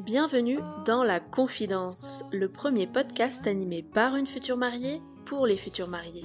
[0.00, 5.86] Bienvenue dans La Confidence, le premier podcast animé par une future mariée pour les futurs
[5.86, 6.24] mariés.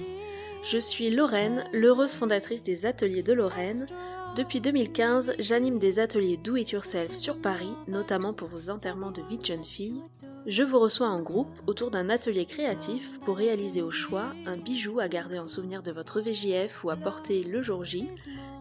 [0.64, 3.86] Je suis Lorraine, l'heureuse fondatrice des ateliers de Lorraine.
[4.34, 9.22] Depuis 2015, j'anime des ateliers Do It Yourself sur Paris, notamment pour vos enterrements de
[9.22, 10.02] vie de jeune fille.
[10.46, 15.00] Je vous reçois en groupe autour d'un atelier créatif pour réaliser au choix un bijou
[15.00, 18.10] à garder en souvenir de votre VJF ou à porter le jour J,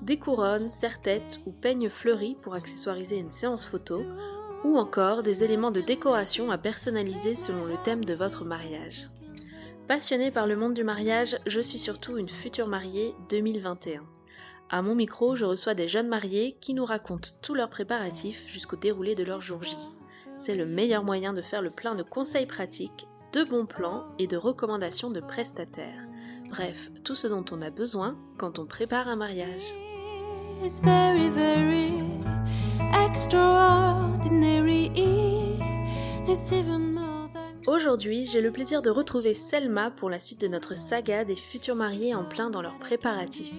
[0.01, 4.01] des couronnes, serre-têtes ou peignes fleuris pour accessoiriser une séance photo,
[4.63, 9.09] ou encore des éléments de décoration à personnaliser selon le thème de votre mariage.
[9.89, 14.03] Passionnée par le monde du mariage, je suis surtout une future mariée 2021.
[14.69, 18.77] À mon micro, je reçois des jeunes mariés qui nous racontent tous leurs préparatifs jusqu'au
[18.77, 19.75] déroulé de leur jour J.
[20.45, 24.27] C'est le meilleur moyen de faire le plein de conseils pratiques, de bons plans et
[24.27, 26.05] de recommandations de prestataires.
[26.49, 29.73] Bref, tout ce dont on a besoin quand on prépare un mariage.
[30.83, 31.93] Very, very.
[37.65, 41.75] Aujourd'hui, j'ai le plaisir de retrouver Selma pour la suite de notre saga des futurs
[41.77, 43.53] mariés en plein dans leurs préparatifs.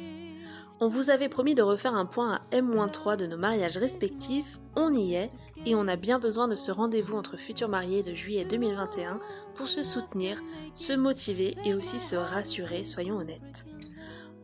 [0.80, 4.92] On vous avait promis de refaire un point à M-3 de nos mariages respectifs, on
[4.92, 5.30] y est,
[5.66, 9.18] et on a bien besoin de ce rendez-vous entre futurs mariés de juillet 2021
[9.54, 10.42] pour se soutenir,
[10.74, 13.64] se motiver et aussi se rassurer, soyons honnêtes.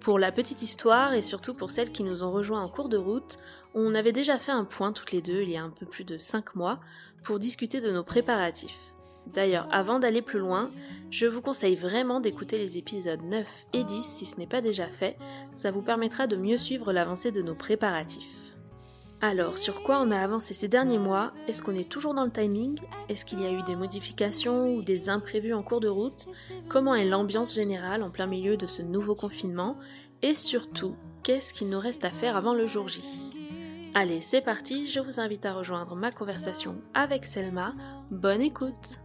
[0.00, 2.96] Pour la petite histoire et surtout pour celles qui nous ont rejoints en cours de
[2.96, 3.36] route,
[3.74, 6.04] on avait déjà fait un point toutes les deux il y a un peu plus
[6.04, 6.80] de 5 mois
[7.22, 8.94] pour discuter de nos préparatifs.
[9.26, 10.70] D'ailleurs, avant d'aller plus loin,
[11.10, 14.86] je vous conseille vraiment d'écouter les épisodes 9 et 10 si ce n'est pas déjà
[14.86, 15.18] fait,
[15.52, 18.39] ça vous permettra de mieux suivre l'avancée de nos préparatifs.
[19.22, 21.32] Alors, sur quoi on a avancé ces derniers mois?
[21.46, 22.78] Est-ce qu'on est toujours dans le timing?
[23.10, 26.26] Est-ce qu'il y a eu des modifications ou des imprévus en cours de route?
[26.68, 29.76] Comment est l'ambiance générale en plein milieu de ce nouveau confinement?
[30.22, 33.02] Et surtout, qu'est-ce qu'il nous reste à faire avant le jour J?
[33.94, 37.74] Allez, c'est parti, je vous invite à rejoindre ma conversation avec Selma.
[38.10, 38.98] Bonne écoute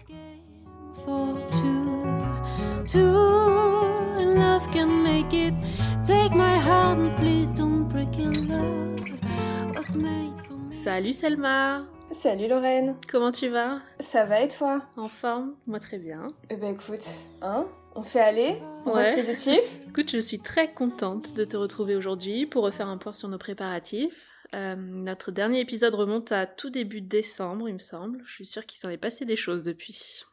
[10.71, 11.81] Salut Selma
[12.11, 13.81] Salut Lorraine, Comment tu vas?
[13.99, 14.81] Ça va et toi?
[14.97, 15.55] En forme?
[15.67, 16.25] Moi très bien.
[16.49, 17.05] Eh ben écoute,
[17.43, 18.57] hein, on fait aller,
[18.87, 19.13] on Ouais.
[19.13, 19.79] reste positif.
[19.89, 23.37] Écoute, je suis très contente de te retrouver aujourd'hui pour refaire un point sur nos
[23.37, 24.27] préparatifs.
[24.55, 28.23] Euh, notre dernier épisode remonte à tout début décembre, il me semble.
[28.25, 30.23] Je suis sûre qu'il s'en est passé des choses depuis.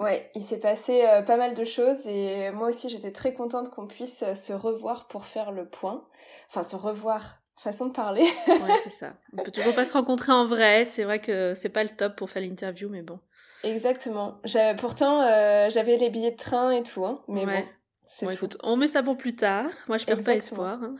[0.00, 3.68] Ouais, il s'est passé euh, pas mal de choses et moi aussi j'étais très contente
[3.68, 6.06] qu'on puisse euh, se revoir pour faire le point.
[6.48, 8.22] Enfin, se revoir, façon de parler.
[8.46, 9.12] Ouais, c'est ça.
[9.36, 10.84] On peut toujours pas se rencontrer en vrai.
[10.84, 13.18] C'est vrai que c'est pas le top pour faire l'interview, mais bon.
[13.64, 14.40] Exactement.
[14.78, 17.62] Pourtant, euh, j'avais les billets de train et tout, hein, mais Ouais.
[17.62, 17.68] bon,
[18.06, 19.66] c'est Bon, écoute, on met ça pour plus tard.
[19.88, 20.78] Moi, je perds pas espoir.
[20.82, 20.94] hein.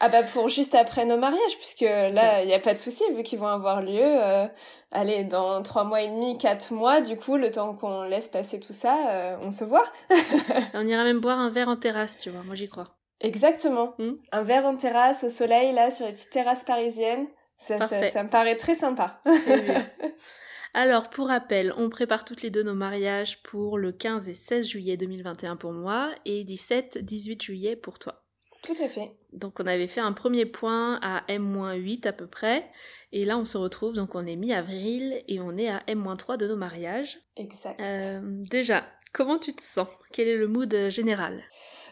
[0.00, 3.02] Ah bah pour juste après nos mariages, puisque là, il n'y a pas de souci,
[3.14, 4.46] vu qu'ils vont avoir lieu, euh,
[4.90, 8.58] allez, dans trois mois et demi, quatre mois, du coup, le temps qu'on laisse passer
[8.60, 9.84] tout ça, euh, on se voit.
[10.74, 12.42] On ira même boire un verre en terrasse, tu vois.
[12.42, 12.88] Moi, j'y crois.
[13.22, 13.94] Exactement.
[13.98, 14.14] Hmm.
[14.32, 18.28] Un verre en terrasse, au soleil, là, sur les petites terrasses parisiennes, ça, ça, me
[18.28, 19.22] paraît très sympa.
[20.74, 24.66] Alors, pour rappel, on prépare toutes les deux nos mariages pour le 15 et 16
[24.68, 28.22] juillet 2021 pour moi et 17-18 juillet pour toi.
[28.62, 29.12] Tout à fait.
[29.32, 32.70] Donc on avait fait un premier point à M-8 à peu près,
[33.10, 36.46] et là on se retrouve, donc on est mi-avril et on est à M-3 de
[36.46, 37.18] nos mariages.
[37.36, 37.80] Exact.
[37.80, 39.88] Euh, déjà, comment tu te sens?
[40.12, 41.42] Quel est le mood euh, général?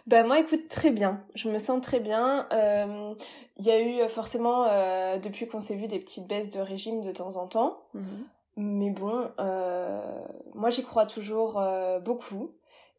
[0.06, 2.46] Bah moi écoute très bien, je me sens très bien.
[2.52, 3.14] Euh,
[3.58, 6.60] Il y a eu euh, forcément euh, depuis qu'on s'est vu des petites baisses de
[6.60, 7.82] régime de temps en temps,
[8.56, 10.00] mais bon, euh,
[10.54, 11.62] moi j'y crois toujours
[12.02, 12.52] beaucoup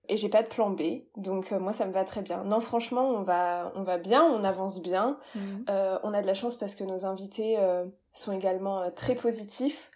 [0.10, 2.44] et j'ai pas de plan B, donc moi ça me va très bien.
[2.44, 5.18] Non franchement on va on va bien, on avance bien.
[5.36, 5.66] Mhm.
[6.04, 7.58] On a de la chance parce que nos invités
[8.14, 9.91] sont également très positifs.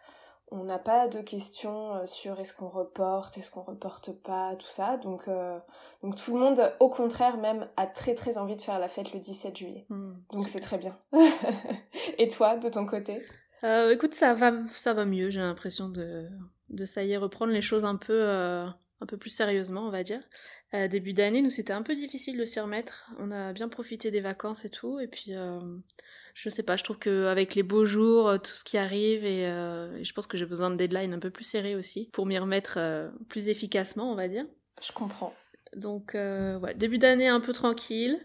[0.52, 4.68] On n'a pas de questions euh, sur est-ce qu'on reporte, est-ce qu'on reporte pas, tout
[4.68, 4.98] ça.
[4.98, 5.58] Donc, euh,
[6.04, 9.14] donc tout le monde, au contraire même, a très très envie de faire la fête
[9.14, 9.86] le 17 juillet.
[9.90, 10.24] Mhm.
[10.34, 10.98] Donc c'est très bien.
[12.20, 13.26] Et toi, de ton côté?
[13.64, 15.30] Euh, écoute, ça va, ça va mieux.
[15.32, 16.28] J'ai l'impression de,
[16.70, 18.66] de ça y est reprendre les choses un peu, euh,
[19.02, 20.22] un peu plus sérieusement, on va dire.
[20.90, 23.10] Début d'année, nous c'était un peu difficile de s'y remettre.
[23.18, 25.32] On a bien profité des vacances et tout, et puis
[26.36, 26.76] je sais pas.
[26.76, 30.04] Je trouve que avec les beaux jours, euh, tout ce qui arrive, et, euh, et
[30.04, 32.76] je pense que j'ai besoin de deadline un peu plus serrés aussi pour m'y remettre
[32.78, 34.44] euh, plus efficacement, on va dire.
[34.86, 35.34] Je comprends.
[35.76, 38.20] Donc, euh, ouais, début d'année un peu tranquille.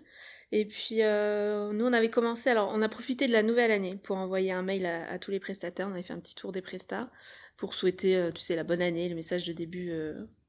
[0.52, 4.16] Et puis, nous, on avait commencé, alors, on a profité de la nouvelle année pour
[4.16, 5.86] envoyer un mail à, à tous les prestataires.
[5.86, 7.08] On avait fait un petit tour des prestats
[7.56, 9.92] pour souhaiter, tu sais, la bonne année, le message de début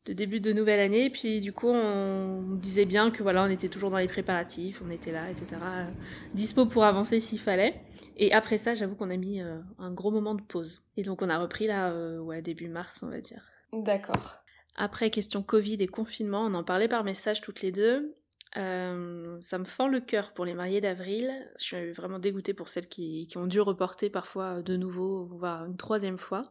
[0.05, 1.09] de début de nouvelle année.
[1.09, 4.89] Puis du coup, on disait bien que voilà, on était toujours dans les préparatifs, on
[4.89, 5.61] était là, etc.
[6.33, 7.81] dispo pour avancer s'il fallait.
[8.17, 10.83] Et après ça, j'avoue qu'on a mis euh, un gros moment de pause.
[10.97, 13.43] Et donc on a repris là, euh, ouais, début mars, on va dire.
[13.73, 14.37] D'accord.
[14.75, 18.15] Après, question Covid et confinement, on en parlait par message toutes les deux.
[18.57, 21.31] Euh, ça me fend le cœur pour les mariés d'avril.
[21.57, 25.65] Je suis vraiment dégoûtée pour celles qui, qui, ont dû reporter parfois de nouveau, voire
[25.65, 26.41] une troisième fois.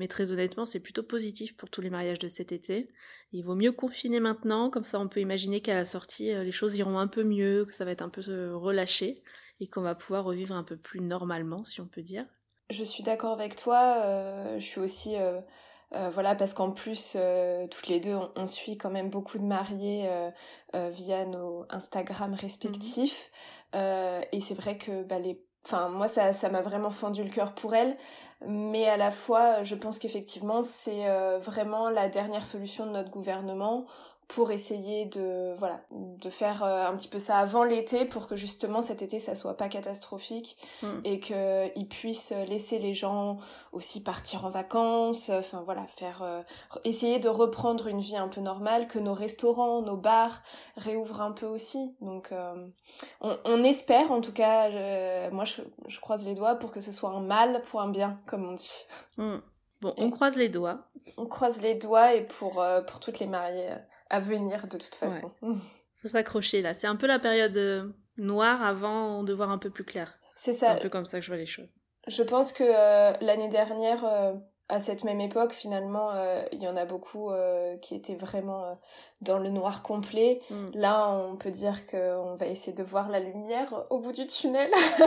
[0.00, 2.88] Mais très honnêtement, c'est plutôt positif pour tous les mariages de cet été.
[3.32, 6.52] Il vaut mieux confiner maintenant, comme ça on peut imaginer qu'à la sortie, euh, les
[6.52, 9.22] choses iront un peu mieux, que ça va être un peu euh, relâché
[9.60, 12.24] et qu'on va pouvoir revivre un peu plus normalement, si on peut dire.
[12.70, 14.02] Je suis d'accord avec toi.
[14.06, 15.16] Euh, je suis aussi
[16.12, 17.16] voilà parce qu'en plus
[17.70, 20.08] toutes les deux on, suit quand même beaucoup de mariés
[20.72, 23.30] via nos Instagram respectifs
[23.74, 24.22] mhm.
[24.30, 27.52] et c'est vrai que bah, les enfin moi ça ça m'a vraiment fendu le cœur
[27.52, 27.96] pour elles
[28.46, 33.10] mais à la fois je pense qu'effectivement c'est euh, vraiment la dernière solution de notre
[33.10, 33.86] gouvernement
[34.34, 38.36] pour essayer de voilà de faire euh, un petit peu ça avant l'été pour que
[38.36, 41.00] justement cet été ça soit pas catastrophique mm.
[41.02, 43.38] et que ils puissent laisser les gens
[43.72, 46.42] aussi partir en vacances enfin voilà faire euh,
[46.84, 50.42] essayer de reprendre une vie un peu normale que nos restaurants nos bars
[50.76, 52.68] réouvrent un peu aussi donc euh,
[53.20, 54.70] on, on, espère en tout cas
[55.30, 58.16] moi je, je, croise les doigts pour que ce soit un mal pour un bien
[58.26, 58.86] comme on dit
[59.16, 59.38] mm.
[59.80, 60.86] bon on croise les doigts
[61.16, 63.74] on croise les doigts et pour pour toutes les mariées
[64.10, 65.32] à venir de toute façon.
[65.40, 66.74] Faut s'accrocher là.
[66.74, 70.18] C'est un peu la période euh, noire avant de voir un peu plus clair.
[70.34, 70.66] C'est ça.
[70.66, 71.74] C'est un peu comme ça que je vois les choses.
[72.06, 74.32] Je pense que euh, l'année dernière, euh,
[74.70, 78.64] à cette même époque, finalement, euh, il y en a beaucoup euh, qui étaient vraiment
[78.64, 78.74] euh,
[79.20, 80.40] dans le noir complet.
[80.48, 80.68] Mm.
[80.74, 84.70] Là, on peut dire qu'on va essayer de voir la lumière au bout du tunnel,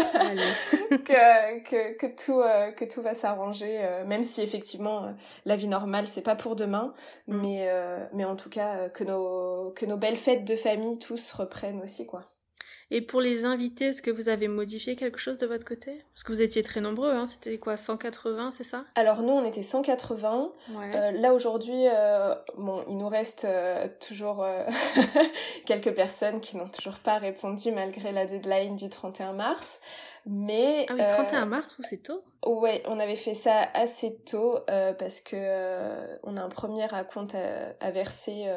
[0.92, 2.44] que, que, que, tout,
[2.76, 5.14] que tout va s'arranger, même si effectivement
[5.46, 6.94] la vie normale, c'est pas pour demain,
[7.28, 7.42] mm.
[7.42, 7.70] mais,
[8.14, 12.06] mais en tout cas que nos, que nos belles fêtes de famille tous reprennent aussi,
[12.06, 12.33] quoi.
[12.92, 16.04] Et pour les invités, est-ce que vous avez modifié quelque chose de votre côté?
[16.14, 18.86] Parce que vous étiez très nombreux, hein c'était quoi 180, c'est ça?
[18.96, 20.52] Alors nous, on était 180.
[20.70, 24.46] Euh, là aujourd'hui, euh, bon, il nous reste euh, toujours
[25.66, 29.82] quelques personnes qui n'ont toujours pas répondu malgré la deadline du 31 mars.
[30.26, 34.60] Mais ah oui, 31 mars, vous c'est tôt Ouais, on avait fait ça assez tôt
[34.68, 38.50] parce que on a un premier raconte à, verser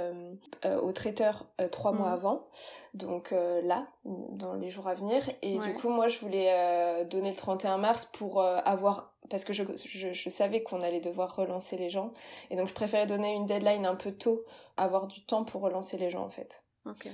[0.65, 2.15] au traiteur trois mois mmh.
[2.15, 2.49] avant,
[2.95, 5.23] donc là, dans les jours à venir.
[5.43, 9.65] Et du coup, moi, je voulais donner le 31 mars pour avoir parce que je,
[9.85, 12.13] je, je savais qu'on allait devoir relancer les gens
[12.51, 14.45] et donc je préférais donner une deadline un peu tôt,
[14.77, 16.63] avoir du temps pour relancer les gens en fait.
[16.85, 17.09] Ok.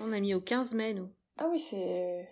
[0.00, 1.08] On a mis au 15 mai nous.
[1.38, 2.28] Ah oui, c'est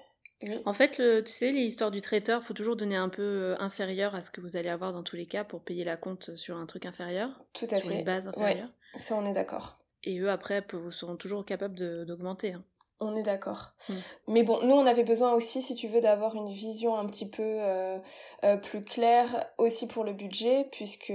[0.64, 3.56] en fait, le, tu sais, les histoires du traiteur, faut toujours donner un peu euh,
[3.58, 6.36] inférieur à ce que vous allez avoir dans tous les cas pour payer la compte
[6.36, 7.30] sur un truc inférieur.
[7.52, 7.98] Tout à sur fait.
[7.98, 8.68] les bases inférieures.
[8.96, 9.78] ça, on est d'accord.
[10.04, 11.74] Et eux, après, vous seront toujours capables
[12.04, 12.52] d'augmenter.
[12.52, 12.64] Hein.
[13.00, 13.72] On est d'accord.
[13.88, 13.92] Mm.
[14.28, 17.28] Mais bon, nous, on avait besoin aussi, si tu veux, d'avoir une vision un petit
[17.28, 17.98] peu euh,
[18.44, 21.12] euh, plus claire aussi pour le budget, puisque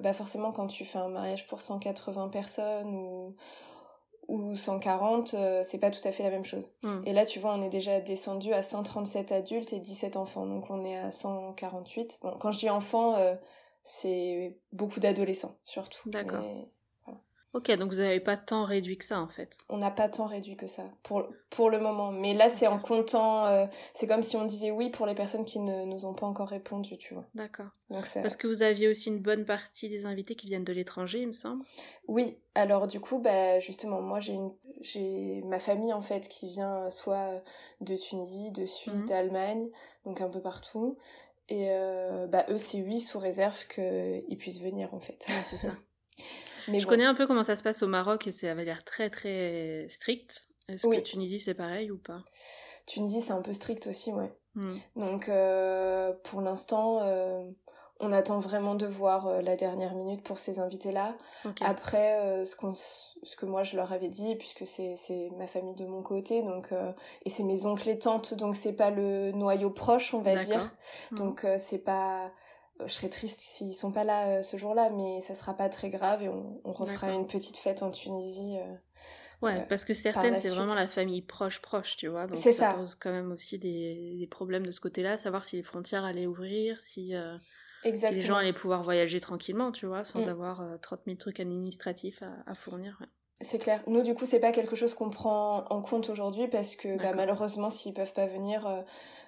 [0.00, 3.36] bah forcément, quand tu fais un mariage pour 180 personnes ou
[4.28, 6.74] ou 140, euh, c'est pas tout à fait la même chose.
[6.82, 7.00] Hmm.
[7.06, 10.70] Et là, tu vois, on est déjà descendu à 137 adultes et 17 enfants, donc
[10.70, 12.18] on est à 148.
[12.22, 13.34] Bon, quand je dis enfants, euh,
[13.82, 16.08] c'est beaucoup d'adolescents, surtout.
[16.10, 16.44] D'accord.
[17.54, 19.56] Ok, donc vous n'avez pas tant réduit que ça en fait.
[19.70, 22.12] On n'a pas tant réduit que ça pour, pour le moment.
[22.12, 23.46] Mais là, c'est en comptant.
[23.46, 26.26] Euh, c'est comme si on disait oui pour les personnes qui ne nous ont pas
[26.26, 27.24] encore répondu, tu vois.
[27.34, 27.68] D'accord.
[27.88, 31.28] Parce que vous aviez aussi une bonne partie des invités qui viennent de l'étranger, il
[31.28, 31.64] me semble.
[32.06, 34.52] Oui, alors du coup, bah, justement, moi j'ai une...
[34.82, 37.42] j'ai ma famille en fait qui vient soit
[37.80, 39.08] de Tunisie, de Suisse, mhm.
[39.08, 39.70] d'Allemagne,
[40.04, 40.98] donc un peu partout.
[41.48, 45.24] Et euh, bah, eux, c'est oui sous réserve qu'ils puissent venir en fait.
[45.46, 45.72] c'est ça.
[46.74, 49.10] je connais un peu comment ça se passe au Maroc et ça avait l'air très
[49.10, 50.46] très strict.
[50.68, 52.18] Est-ce que Tunisie c'est pareil ou pas?
[52.86, 54.32] Tunisie c'est un peu strict aussi, ouais.
[54.54, 54.76] Hmm.
[54.96, 57.48] Donc euh, pour l'instant, euh,
[58.00, 61.16] on attend vraiment de voir euh, la dernière minute pour ces invités-là.
[61.60, 62.56] Après, ce,
[63.22, 66.72] ce que moi je leur avais dit, puisque c'est ma famille de mon côté, donc
[67.24, 70.70] et c'est mes oncles et tantes, donc c'est pas le noyau proche, on va dire.
[71.12, 71.16] Hmm.
[71.16, 72.32] Donc c'est pas
[72.86, 75.90] je serais triste s'ils sont pas là euh, ce jour-là, mais ça sera pas très
[75.90, 78.56] grave et on, on refera une petite fête en Tunisie.
[78.58, 78.74] Euh,
[79.42, 82.26] ouais, euh, parce que certaines, c'est vraiment la famille proche, proche, tu vois.
[82.26, 85.56] Donc ça, ça, pose quand même aussi des, des problèmes de ce côté-là, savoir si
[85.56, 87.14] les frontières allaient ouvrir, si,
[87.82, 90.28] si, les gens allaient pouvoir voyager tranquillement, tu vois, sans mm.
[90.28, 93.00] avoir 30 000 trucs administratifs à, à fournir.
[93.40, 93.80] C'est clair.
[93.86, 97.12] Nous, du coup, c'est pas quelque chose qu'on prend en compte aujourd'hui parce que bah,
[97.14, 98.82] malheureusement, s'ils peuvent pas venir, euh,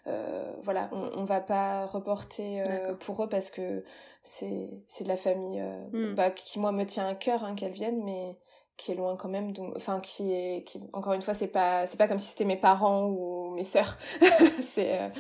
[0.09, 3.85] euh, voilà, on, on va pas reporter euh, pour eux parce que
[4.23, 5.63] c'est c'est de la famille
[5.93, 6.15] hmm.
[6.15, 8.37] bah, qui moi me tient à cœur hein, qu'elles viennent, mais
[8.77, 9.53] qui est loin quand même.
[9.53, 12.45] Donc, enfin, qui est, qui encore une fois, c'est pas c'est pas comme si c'était
[12.45, 13.97] mes parents ou mes sœurs.
[14.63, 15.13] c'est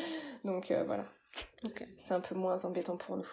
[0.44, 1.04] donc voilà.
[1.96, 3.28] C'est un peu moins embêtant pour nous.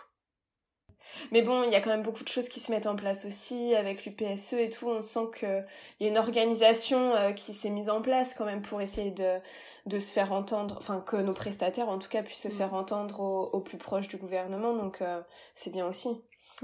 [1.31, 3.25] Mais bon, il y a quand même beaucoup de choses qui se mettent en place
[3.25, 4.87] aussi avec l'UPSE et tout.
[4.87, 5.65] On sent qu'il
[5.99, 9.39] y a une organisation euh, qui s'est mise en place quand même pour essayer de,
[9.85, 12.57] de se faire entendre, enfin que nos prestataires en tout cas puissent se mm.
[12.57, 14.75] faire entendre au, plus proche du gouvernement.
[14.75, 15.21] Donc euh,
[15.55, 16.09] c'est bien aussi.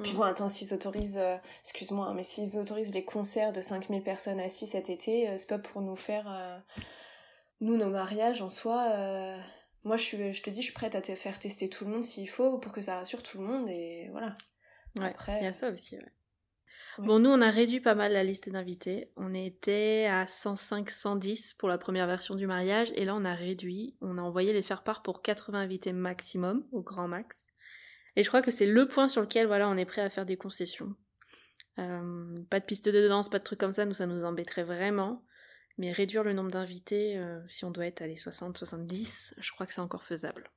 [0.01, 0.15] Puis mm.
[0.15, 4.39] bon, attends, s'ils autorisent, euh, excuse-moi, hein, mais s'ils autorisent les concerts de 5000 personnes
[4.39, 6.25] assis cet été, c'est pas pour nous faire,
[7.61, 9.37] nous, nos mariages en soi
[9.83, 11.91] moi, je, suis, je te dis, je suis prête à te faire tester tout le
[11.91, 14.37] monde s'il faut pour que ça rassure tout le monde et voilà.
[14.97, 16.11] Ouais, Après, il y a ça aussi, ouais.
[16.99, 19.11] Bon, nous, on a réduit pas mal la liste d'invités.
[19.15, 23.33] On était à 105, 110 pour la première version du mariage, et là, on a
[23.33, 23.95] réduit.
[24.01, 27.47] On a envoyé les faire part pour 80 invités maximum, au grand max.
[28.15, 30.25] Et je crois que c'est le point sur lequel, voilà, on est prêt à faire
[30.25, 30.95] des concessions.
[31.79, 34.63] Euh, pas de piste de danse, pas de trucs comme ça, nous, ça nous embêterait
[34.63, 35.23] vraiment.
[35.77, 39.51] Mais réduire le nombre d'invités, euh, si on doit être à les 60, 70, je
[39.51, 40.51] crois que c'est encore faisable.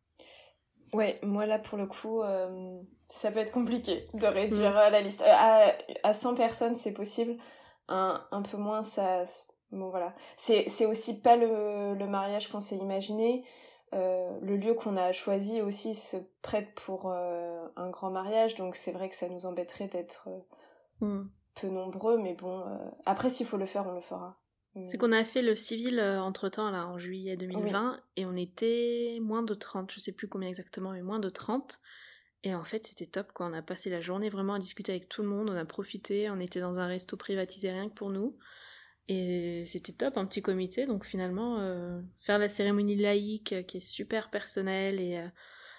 [0.92, 4.92] Ouais, moi là pour le coup, euh, ça peut être compliqué de réduire mm.
[4.92, 5.22] la liste.
[5.22, 7.36] À, à 100 personnes, c'est possible.
[7.88, 9.24] Un, un peu moins, ça.
[9.72, 10.14] Bon voilà.
[10.36, 13.44] C'est aussi pas le, le mariage qu'on s'est imaginé.
[13.94, 18.92] Euh, le lieu qu'on a choisi aussi se prête pour un grand mariage, donc c'est
[18.92, 20.28] vrai que ça nous embêterait d'être
[21.00, 21.22] mm.
[21.54, 22.64] peu nombreux, mais bon,
[23.06, 24.36] après s'il faut le faire, on le fera.
[24.86, 28.36] C'est qu'on a fait le civil euh, entre temps, là, en juillet 2020, et on
[28.36, 31.80] était moins de 30, je sais plus combien exactement, mais moins de 30.
[32.44, 33.46] Et en fait, c'était top, quoi.
[33.46, 36.28] On a passé la journée vraiment à discuter avec tout le monde, on a profité,
[36.28, 38.36] on était dans un resto privatisé rien que pour nous.
[39.08, 43.78] Et c'était top, un petit comité, donc finalement, euh, faire la cérémonie laïque euh, qui
[43.78, 45.24] est super personnelle et,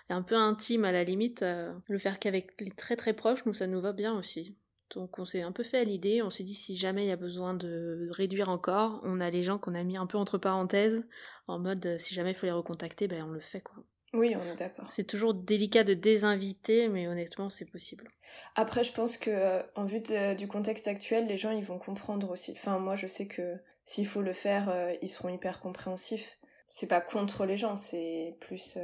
[0.09, 3.53] et, un peu intime à la limite, le faire qu'avec les très très proches, nous,
[3.53, 4.57] ça nous va bien aussi.
[4.91, 7.11] Donc on s'est un peu fait à l'idée, on s'est dit si jamais il y
[7.11, 10.37] a besoin de réduire encore, on a les gens qu'on a mis un peu entre
[10.37, 11.05] parenthèses,
[11.47, 13.83] en mode euh, si jamais il faut les recontacter, ben on le fait quoi.
[14.13, 14.89] Oui, on est d'accord.
[14.89, 18.09] C'est toujours délicat de désinviter, mais honnêtement, c'est possible.
[18.55, 20.01] Après, je pense que euh, en vue
[20.37, 22.53] du contexte actuel, les gens ils vont comprendre aussi.
[22.53, 26.39] Enfin, moi, je sais que s'il faut le faire, euh, ils seront hyper compréhensifs.
[26.69, 28.77] C'est pas contre les gens, c'est plus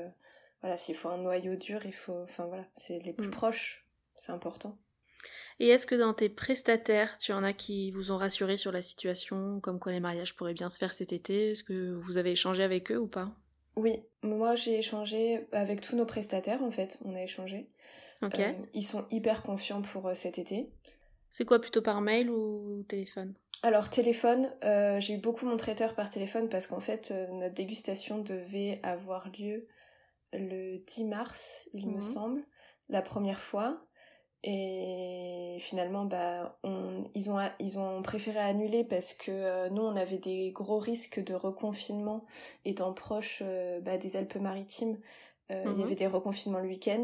[0.63, 2.24] voilà, s'il faut un noyau dur, il faut.
[2.24, 3.31] Enfin voilà, c'est les plus mm.
[3.31, 4.77] proches, c'est important.
[5.60, 8.82] Et est-ce que dans tes prestataires, tu en as qui vous ont rassuré sur la
[8.82, 11.51] situation, comme quoi les mariages pourraient bien se faire cet été?
[11.51, 13.30] Est-ce que vous avez échangé avec eux ou pas?
[13.75, 17.70] Oui, moi j'ai échangé avec tous nos prestataires en fait, on a échangé.
[18.22, 18.39] Ok.
[18.39, 20.70] Euh, ils sont hyper confiants pour euh, cet été.
[21.30, 23.34] C'est quoi plutôt par mail ou téléphone?
[23.63, 28.20] Alors téléphone, euh, j'ai eu beaucoup mon traiteur par téléphone parce qu'en fait notre dégustation
[28.20, 29.68] devait avoir lieu
[30.34, 32.01] le 10 mars, il me mhm.
[32.01, 32.44] semble,
[32.89, 33.86] la première fois.
[34.44, 39.96] Et finalement, bah, on, ils, ont, ils ont préféré annuler parce que euh, nous, on
[39.96, 42.26] avait des gros risques de reconfinement
[42.66, 44.98] étant proche euh, bah, des Alpes-Maritimes.
[45.52, 45.84] Euh, il y mhm.
[45.84, 47.04] avait des reconfinements le week-end.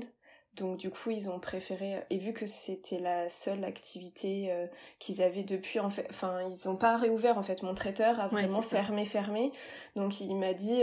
[0.56, 4.52] Donc du coup, ils ont préféré et vu que c'était la seule activité
[4.98, 7.64] qu'ils avaient depuis en fait, enfin ils n'ont pas réouvert en fait.
[7.64, 9.52] Mon traiteur a vraiment fermé, fermé.
[9.96, 10.82] Donc il m'a dit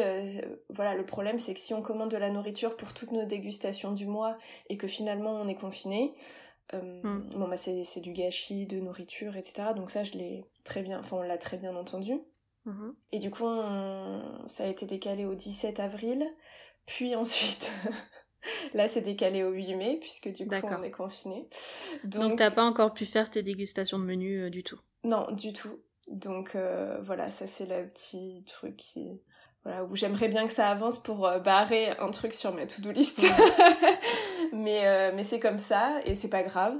[0.70, 3.92] voilà le problème c'est que si on commande de la nourriture pour toutes nos dégustations
[3.92, 4.38] du mois
[4.70, 6.14] et que finalement on est confiné,
[6.74, 7.30] euh, hmm.
[7.36, 9.68] Bon bah c'est du gâchis de nourriture, etc.
[9.74, 12.20] Donc ça je l'ai très bien, enfin on l'a très bien entendu.
[12.64, 12.94] Mhm.
[13.12, 13.46] Et du coup
[14.46, 16.26] ça a été décalé au 17 avril,
[16.84, 17.72] puis ensuite
[18.74, 21.48] là c'est décalé au 8 mai puisque du coup on est confiné.
[22.04, 24.80] Donc, t'as pas encore pu faire tes dégustations de menu euh, du tout?
[25.04, 25.80] Non du tout.
[26.08, 29.20] Donc euh, voilà ça c'est le petit truc qui
[29.66, 32.92] voilà, où j'aimerais bien que ça avance pour euh, barrer un truc sur ma to-do
[32.92, 33.26] list.
[34.52, 36.76] mais euh, mais c'est comme ça et c'est pas grave.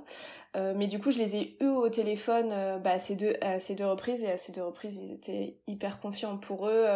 [0.55, 3.59] Euh, mais du coup, je les ai eu au téléphone bah, à, ces deux, à
[3.59, 6.87] ces deux reprises et à ces deux reprises, ils étaient hyper confiants pour eux.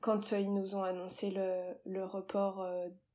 [0.00, 2.66] quand ils nous ont annoncé le, le report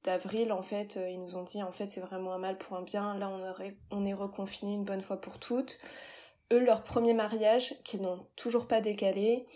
[0.04, 2.84] d'avril, en fait, ils nous ont dit en fait c'est vraiment un mal pour un
[2.84, 3.18] bien.
[3.18, 5.80] Là, on, aurait, on est reconfiné une bonne fois pour toutes.
[6.54, 9.48] Eux, leur premier mariage, qu'ils n'ont toujours pas décalé,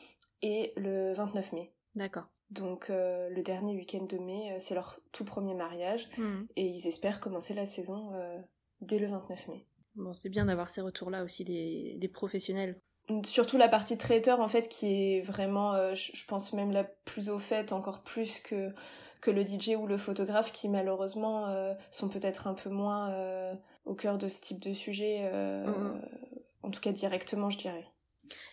[0.41, 1.71] est le 29 mai.
[1.93, 2.25] D'accord.
[2.49, 6.43] Donc euh, le dernier week-end de mai, euh, c'est leur tout premier mariage hmm.
[6.55, 8.39] et ils espèrent commencer la saison euh,
[8.81, 9.65] dès le 29 mai.
[9.95, 12.79] Bon, c'est bien d'avoir ces retours-là aussi des, des, professionnels.
[13.25, 17.39] Surtout la partie traiteur en fait qui est vraiment, je pense même la plus au
[17.39, 18.73] fait, encore plus que
[19.21, 21.47] que le DJ ou le photographe qui malheureusement
[21.89, 25.27] sont peut-être un peu moins au cœur de ce type de sujet,
[26.61, 27.87] en tout cas directement je dirais.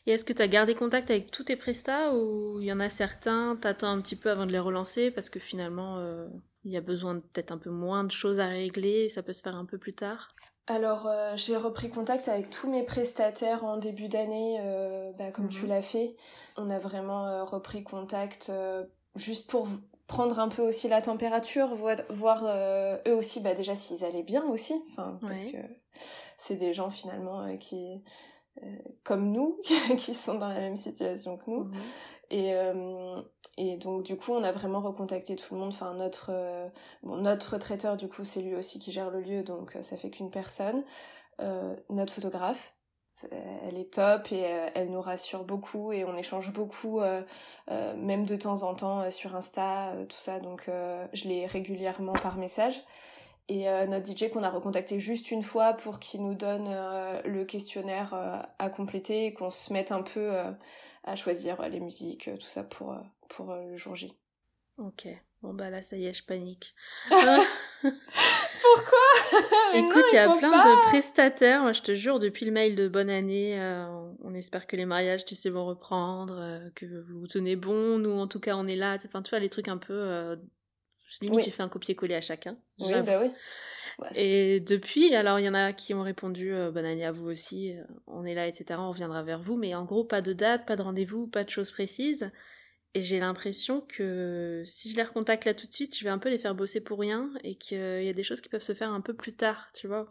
[0.06, 2.80] Et est-ce que tu as gardé contact avec tous tes prestats ou il y en
[2.80, 6.26] a certains, t'attends un petit peu avant de les relancer parce que finalement euh,
[6.64, 9.32] il y a besoin de peut-être un peu moins de choses à régler, ça peut
[9.32, 10.34] se faire un peu plus tard?
[10.66, 15.48] Alors, euh, j'ai repris contact avec tous mes prestataires en début d'année, euh, bah, comme
[15.48, 15.68] tu mhm.
[15.68, 16.16] l'as fait.
[16.56, 18.50] On a vraiment repris contact
[19.14, 19.68] juste pour
[20.06, 21.74] prendre un peu aussi la température,
[22.08, 22.46] voir,
[23.06, 25.58] eux aussi, bah, déjà s'ils allaient bien aussi, enfin, parce que
[26.38, 28.02] c'est des gens finalement qui
[29.02, 29.60] comme nous,
[29.98, 31.64] qui sont dans la même situation que nous.
[31.64, 31.74] Mhm.
[32.30, 33.20] Et, euh,
[33.56, 35.72] et donc du coup, on a vraiment recontacté tout le monde.
[35.72, 36.68] Enfin, notre, euh,
[37.02, 40.10] bon, notre traiteur, du coup, c'est lui aussi qui gère le lieu, donc ça fait
[40.10, 40.84] qu'une personne.
[41.90, 42.74] notre photographe,
[43.30, 44.40] elle est top et
[44.74, 47.00] elle nous rassure beaucoup et on échange beaucoup,
[47.68, 50.40] même de temps en temps sur Insta, tout ça.
[50.40, 50.68] Donc
[51.12, 52.82] je l'ai régulièrement par message.
[53.48, 57.20] Et euh, notre DJ qu'on a recontacté juste une fois pour qu'il nous donne euh,
[57.24, 60.32] le questionnaire euh, à compléter et qu'on se mette un peu
[61.04, 62.96] à choisir les musiques, tout ça pour,
[63.28, 64.14] pour le jour J.
[64.78, 65.08] Ok.
[65.42, 66.74] Bon bah là ça y est, je panique.
[67.10, 67.90] Pourquoi?
[69.74, 72.88] Écoute, il y a plein de prestataires, moi je te jure, depuis le mail de
[72.88, 73.58] bonne année,
[74.22, 78.18] on espère que les mariages, tu sais, vont reprendre, que vous vous tenez bon, nous
[78.18, 80.38] en tout cas on est là, enfin tu vois, les trucs un peu
[81.20, 82.56] Limite, j'ai fait un copier-coller à chacun.
[82.78, 83.30] Oui, bah oui.
[84.14, 87.28] Et depuis, alors il y en a qui ont répondu euh, bonne année à vous
[87.28, 88.80] aussi, euh, on est là, etc.
[88.80, 91.50] On reviendra vers vous, mais en gros, pas de date, pas de rendez-vous, pas de
[91.50, 92.30] choses précises.
[92.96, 96.18] Et j'ai l'impression que si je les recontacte là tout de suite, je vais un
[96.18, 98.72] peu les faire bosser pour rien et qu'il y a des choses qui peuvent se
[98.72, 100.06] faire un peu plus tard, tu vois.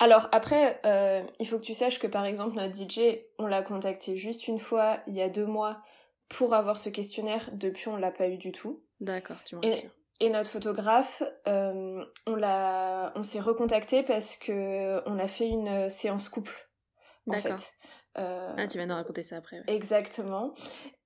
[0.00, 3.62] Alors après, euh, il faut que tu saches que par exemple, notre DJ, on l'a
[3.62, 5.80] contacté juste une fois il y a deux mois
[6.28, 7.50] pour avoir ce questionnaire.
[7.52, 8.82] Depuis, on l'a pas eu du tout.
[9.00, 9.62] D'accord, tu m'en
[10.20, 15.88] et notre photographe, euh, on l'a, on s'est recontacté parce que on a fait une
[15.90, 16.68] séance couple.
[17.26, 17.74] En fait.
[18.16, 19.60] Euh, ah, tu vas nous raconter ça après.
[19.66, 20.54] Exactement.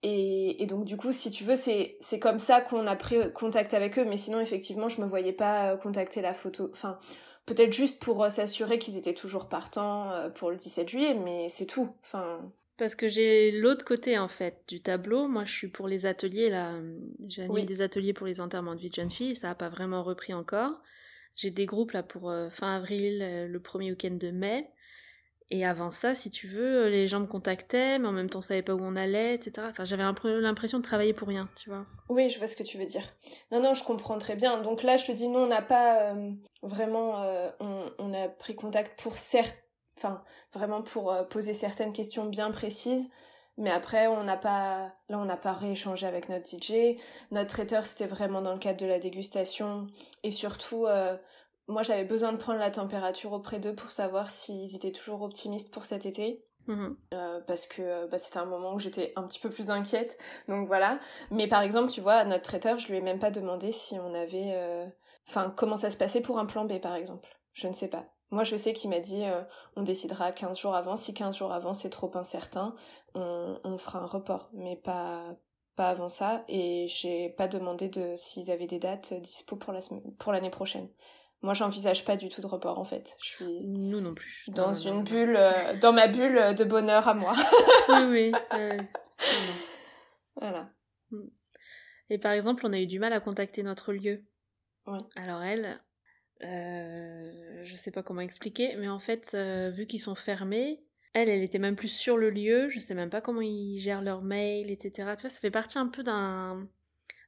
[0.03, 3.33] Et, et, donc du coup, si tu veux, c'est c'est comme ça qu'on a pris
[3.33, 4.05] contact avec eux.
[4.05, 6.69] Mais sinon, effectivement, je me voyais pas contacter la photo.
[6.73, 6.99] Enfin,
[7.47, 11.67] peut-être juste pour euh, s'assurer qu'ils étaient toujours partants pour le 17 juillet, mais c'est
[11.67, 11.89] tout.
[12.03, 12.41] Enfin.
[12.79, 15.27] Parce que j'ai l'autre côté en fait du tableau.
[15.27, 16.73] Moi, je suis pour les ateliers là.
[17.27, 19.35] J'ai animé des ateliers pour les enterrements de vie de jeunes filles.
[19.35, 20.81] Ça n'a pas vraiment repris encore.
[21.35, 24.71] J'ai des groupes là pour euh, fin avril, euh, le premier week-end de mai.
[25.51, 28.43] Et avant ça, si tu veux, les gens me contactaient, mais en même temps, on
[28.43, 29.67] savait pas où on allait, etc.
[29.71, 31.87] Enfin, j'avais l'impression de travailler pour rien, tu vois.
[32.11, 33.05] Oui, je vois ce que tu veux dire.
[33.51, 34.61] Non, non, je comprends très bien.
[34.61, 37.25] Donc là, je te dis, non, on n'a pas euh, vraiment,
[37.61, 39.57] on, on, a pris contact pour certes
[39.99, 43.11] enfin vraiment pour euh, poser certaines questions bien précises.
[43.57, 46.97] Mais après, on n'a pas, là, on n'a pas rééchangé avec notre DJ.
[47.33, 49.89] Notre traiteur, c'était vraiment dans le cadre de la dégustation.
[50.23, 51.17] Et surtout, euh,
[51.67, 55.75] moi, j'avais besoin de prendre la température auprès d'eux pour savoir s'ils étaient toujours optimistes
[55.75, 56.45] pour cet été.
[56.69, 56.97] Mhm.
[57.15, 60.19] Euh, parce que bah, c'était un moment où j'étais un petit peu plus inquiète.
[60.47, 61.01] Donc voilà.
[61.33, 64.15] Mais par exemple, tu vois, notre traiteur, je lui ai même pas demandé si on
[64.15, 64.87] avait.
[65.29, 67.29] Enfin, comment ça se passait pour un plan B, par exemple.
[67.55, 68.07] Je ne sais pas.
[68.31, 69.43] Moi, je sais qu'il m'a dit euh,
[69.77, 70.97] on décidera 15 jours avant.
[70.97, 72.75] Si 15 jours avant c'est trop incertain,
[73.15, 75.37] on, on, fera un report, mais pas
[75.77, 76.45] pas avant ça.
[76.49, 79.81] Et j'ai pas demandé de s'ils avaient des dates dispo pour la
[80.19, 80.89] pour l'année prochaine.
[81.41, 83.17] Moi, j'envisage pas du tout de report en fait.
[83.23, 87.15] Je suis nous non plus dans une bulle, euh, dans ma bulle de bonheur à
[87.15, 87.35] moi.
[88.09, 88.77] oui, oui.
[90.35, 90.69] voilà.
[92.11, 94.25] Et par exemple, on a eu du mal à contacter notre lieu.
[94.87, 94.99] Ouais.
[95.15, 95.81] Alors elle,
[96.45, 100.81] euh, je sais pas comment expliquer, mais en fait, euh, vu qu'ils sont fermés,
[101.15, 104.03] elle, elle était même plus sur le lieu, je sais même pas comment ils gèrent
[104.03, 104.91] leurs mails, etc.
[105.17, 106.69] Tu vois, ça fait partie un peu d'un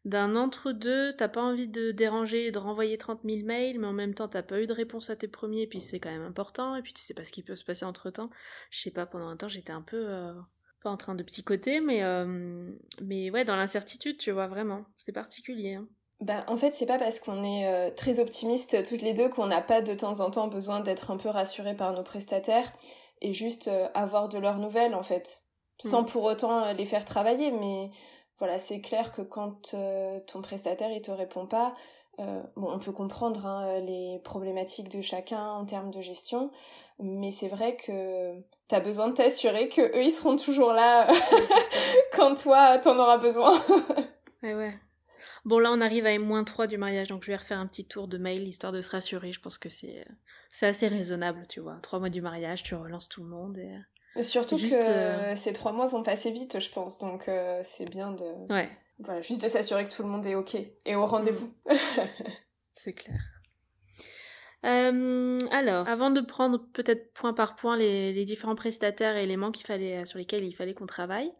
[0.07, 4.14] d'un entre-deux, t'as pas envie de déranger de renvoyer 30 000 mails, mais en même
[4.14, 6.81] temps t'as pas eu de réponse à tes premiers, puis c'est quand même important, et
[6.83, 8.31] puis tu sais pas ce qui peut se passer entre temps.
[8.70, 10.33] Je sais pas, pendant un temps j'étais un peu, euh,
[10.83, 12.03] pas en train de psychoter, mais,
[13.03, 15.75] mais ouais, dans l'incertitude, tu vois, vraiment, c'est particulier.
[15.75, 15.87] Hein.
[16.21, 19.47] Bah, en fait, c'est pas parce qu'on est euh, très optimistes toutes les deux qu'on
[19.47, 22.71] n'a pas de temps en temps besoin d'être un peu rassurés par nos prestataires
[23.23, 25.43] et juste euh, avoir de leurs nouvelles, en fait.
[25.83, 26.07] Sans mm.
[26.07, 27.91] pour autant euh, les faire travailler, mais
[28.39, 29.75] voilà, c'est clair que quand
[30.27, 31.75] ton prestataire il te répond pas,
[32.57, 36.51] bon, on peut comprendre hein, les problématiques de chacun en termes de gestion,
[36.99, 38.35] mais c'est vrai que
[38.67, 41.07] t'as besoin de t'assurer que eux ils seront toujours là
[42.17, 43.59] quand toi t'en auras besoin.
[44.43, 44.75] ouais, ouais.
[45.45, 48.09] Bon, là, on arrive à M-3 du mariage, donc je vais refaire un petit tour
[48.09, 49.33] de mail histoire de se rassurer.
[49.33, 50.07] Je pense que c'est,
[50.51, 51.79] c'est assez raisonnable, tu vois.
[51.83, 53.59] Trois mois du mariage, tu relances tout le monde.
[53.59, 54.23] Et...
[54.23, 56.99] Surtout que euh, ces trois mois vont passer vite, je pense.
[56.99, 58.53] Donc, euh, c'est bien de.
[58.53, 58.69] Ouais.
[58.99, 61.51] Voilà, juste de s'assurer que tout le monde est OK et au rendez-vous.
[62.75, 63.19] c'est clair.
[64.63, 69.67] alors, avant de prendre peut-être point par point les, les différents prestataires et éléments qu'il
[69.67, 71.33] fallait, sur lesquels il fallait qu'on travaille,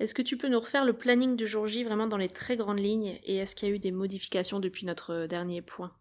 [0.00, 2.56] est-ce que tu peux nous refaire le planning du jour J vraiment dans les très
[2.56, 5.92] grandes lignes et est-ce qu'il y a eu des modifications depuis notre dernier point?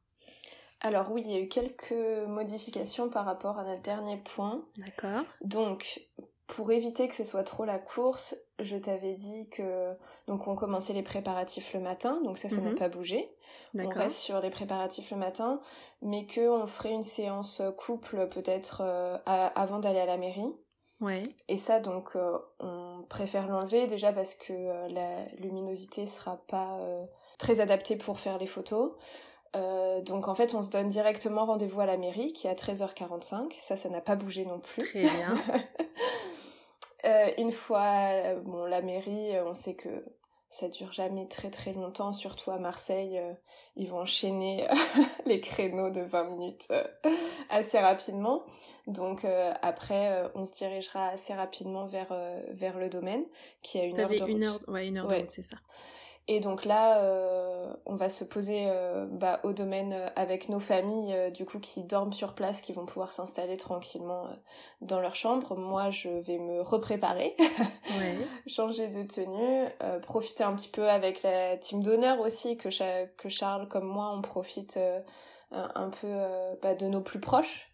[0.81, 1.93] Alors oui, il y a eu quelques
[2.27, 4.65] modifications par rapport à notre dernier point.
[4.77, 5.23] D'accord.
[5.41, 6.01] Donc,
[6.47, 9.93] pour éviter que ce soit trop la course, je t'avais dit que
[10.27, 12.77] donc on commençait les préparatifs le matin, donc ça ça n'a mhm.
[12.77, 13.33] pas bougé.
[13.75, 15.61] On reste sur les préparatifs le matin,
[16.01, 20.53] mais que on ferait une séance couple peut-être euh, avant d'aller à la mairie.
[21.03, 21.23] Ouais.
[21.49, 26.79] Et ça donc euh, on préfère l'enlever déjà parce que euh, la luminosité sera pas
[27.37, 28.93] très adaptée pour faire les photos.
[29.55, 32.55] Euh, donc en fait, on se donne directement rendez-vous à la mairie qui est à
[32.55, 33.53] 13h45.
[33.59, 34.83] Ça, ça n'a pas bougé non plus.
[34.83, 35.37] Très bien.
[37.05, 39.89] euh, une fois, bon, la mairie, euh, on sait que
[40.53, 43.17] ça dure jamais très très longtemps, surtout à Marseille.
[43.17, 43.33] Euh,
[43.75, 44.67] ils vont enchaîner
[45.25, 46.67] les créneaux de 20 minutes
[47.49, 48.43] assez rapidement.
[48.85, 49.25] Donc
[49.61, 52.13] après, on se dirigera assez rapidement vers,
[52.51, 53.23] vers le domaine
[53.61, 55.57] qui a une heure de une heure, ouais, une heure de route, c'est ça.
[56.29, 60.61] Et donc là, euh, on va se poser euh, bah, au domaine euh, avec nos
[60.61, 64.29] familles, du coup, qui dorment sur place, qui vont pouvoir s'installer tranquillement
[64.79, 65.57] dans leur chambre.
[65.57, 67.35] Moi, je vais me repréparer,
[68.47, 69.67] changer de tenue,
[70.03, 72.69] profiter un petit peu avec la team d'honneur aussi, que,
[73.17, 74.79] que Charles, comme moi, on profite
[75.51, 76.07] un peu
[76.61, 77.69] bah, de nos plus proches,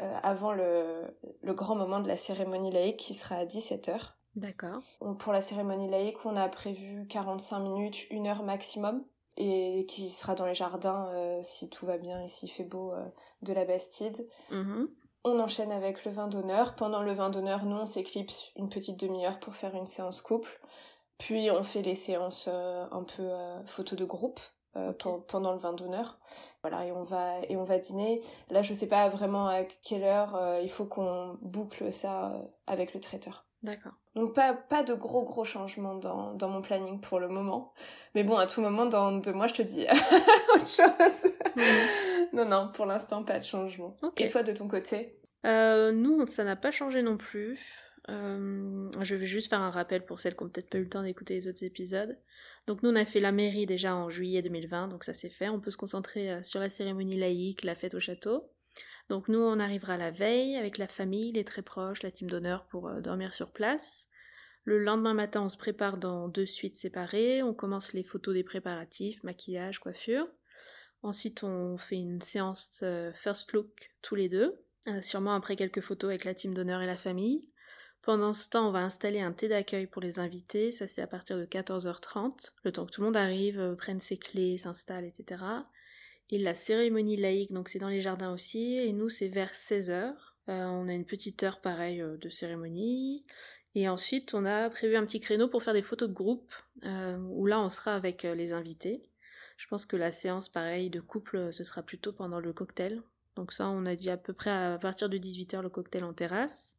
[0.00, 4.14] avant le, le grand moment de la cérémonie laïque qui sera à 17h.
[4.36, 4.82] D'accord.
[5.18, 9.04] Pour la cérémonie laïque, on a prévu 45 minutes, une heure maximum,
[9.36, 12.92] et qui sera dans les jardins euh, si tout va bien et s'il fait beau
[12.92, 13.04] euh,
[13.42, 14.26] de la Bastide.
[14.50, 14.88] Mm-hmm.
[15.24, 16.74] On enchaîne avec le vin d'honneur.
[16.76, 20.60] Pendant le vin d'honneur, nous, on s'éclipse une petite demi-heure pour faire une séance couple.
[21.18, 23.30] Puis on fait les séances euh, un peu
[23.66, 24.40] photos de groupe.
[25.28, 26.18] pendant le vin d'honneur
[26.62, 30.02] voilà et on va et on va dîner là je sais pas vraiment à quelle
[30.02, 32.32] heure il faut qu'on boucle ça
[32.66, 33.92] avec le traiteur D'accord.
[34.14, 37.72] Donc pas, pas de gros gros changements dans, dans mon planning pour le moment.
[38.14, 39.86] Mais bon, à tout moment, dans deux mois, je te dis
[40.54, 41.32] autre chose.
[41.56, 42.28] Mhm.
[42.32, 43.96] Non, non, pour l'instant, pas de changement.
[44.16, 45.18] Et toi, de ton côté?
[45.46, 47.60] Euh, Nous, ça n'a pas changé non plus.
[48.08, 50.88] Euh, je vais juste faire un rappel pour celles qui n'ont peut-être pas eu le
[50.88, 52.18] temps d'écouter les autres épisodes.
[52.66, 55.48] Donc nous, on a fait la mairie déjà en juillet 2020, donc ça c'est fait.
[55.48, 58.50] On peut se concentrer euh, sur la cérémonie laïque, la fête au château.
[59.12, 62.64] Donc nous, on arrivera la veille avec la famille, les très proches, la team d'honneur
[62.64, 64.08] pour euh, dormir sur place.
[64.64, 67.42] Le lendemain matin, on se prépare dans deux suites séparées.
[67.42, 70.26] On commence les photos des préparatifs, maquillage, coiffure.
[71.02, 75.82] Ensuite, on fait une séance euh, first look tous les deux, euh, sûrement après quelques
[75.82, 77.50] photos avec la team d'honneur et la famille.
[78.00, 81.06] Pendant ce temps, on va installer un thé d'accueil pour les invités, ça c'est à
[81.06, 85.44] partir de 14h30, le temps que tout le monde arrive, prenne ses clés, s'installe, etc
[86.32, 90.14] et la cérémonie laïque, donc c'est dans les jardins aussi, et nous c'est vers 16h.
[90.48, 93.24] Euh, on a une petite heure pareil euh, de cérémonie.
[93.74, 96.50] Et ensuite, on a prévu un petit créneau pour faire des photos de groupe,
[96.84, 99.02] euh, où là on sera avec les invités.
[99.58, 103.02] Je pense que la séance, pareil, de couple, ce sera plutôt pendant le cocktail.
[103.36, 106.14] Donc ça, on a dit à peu près à partir de 18h le cocktail en
[106.14, 106.76] terrasse.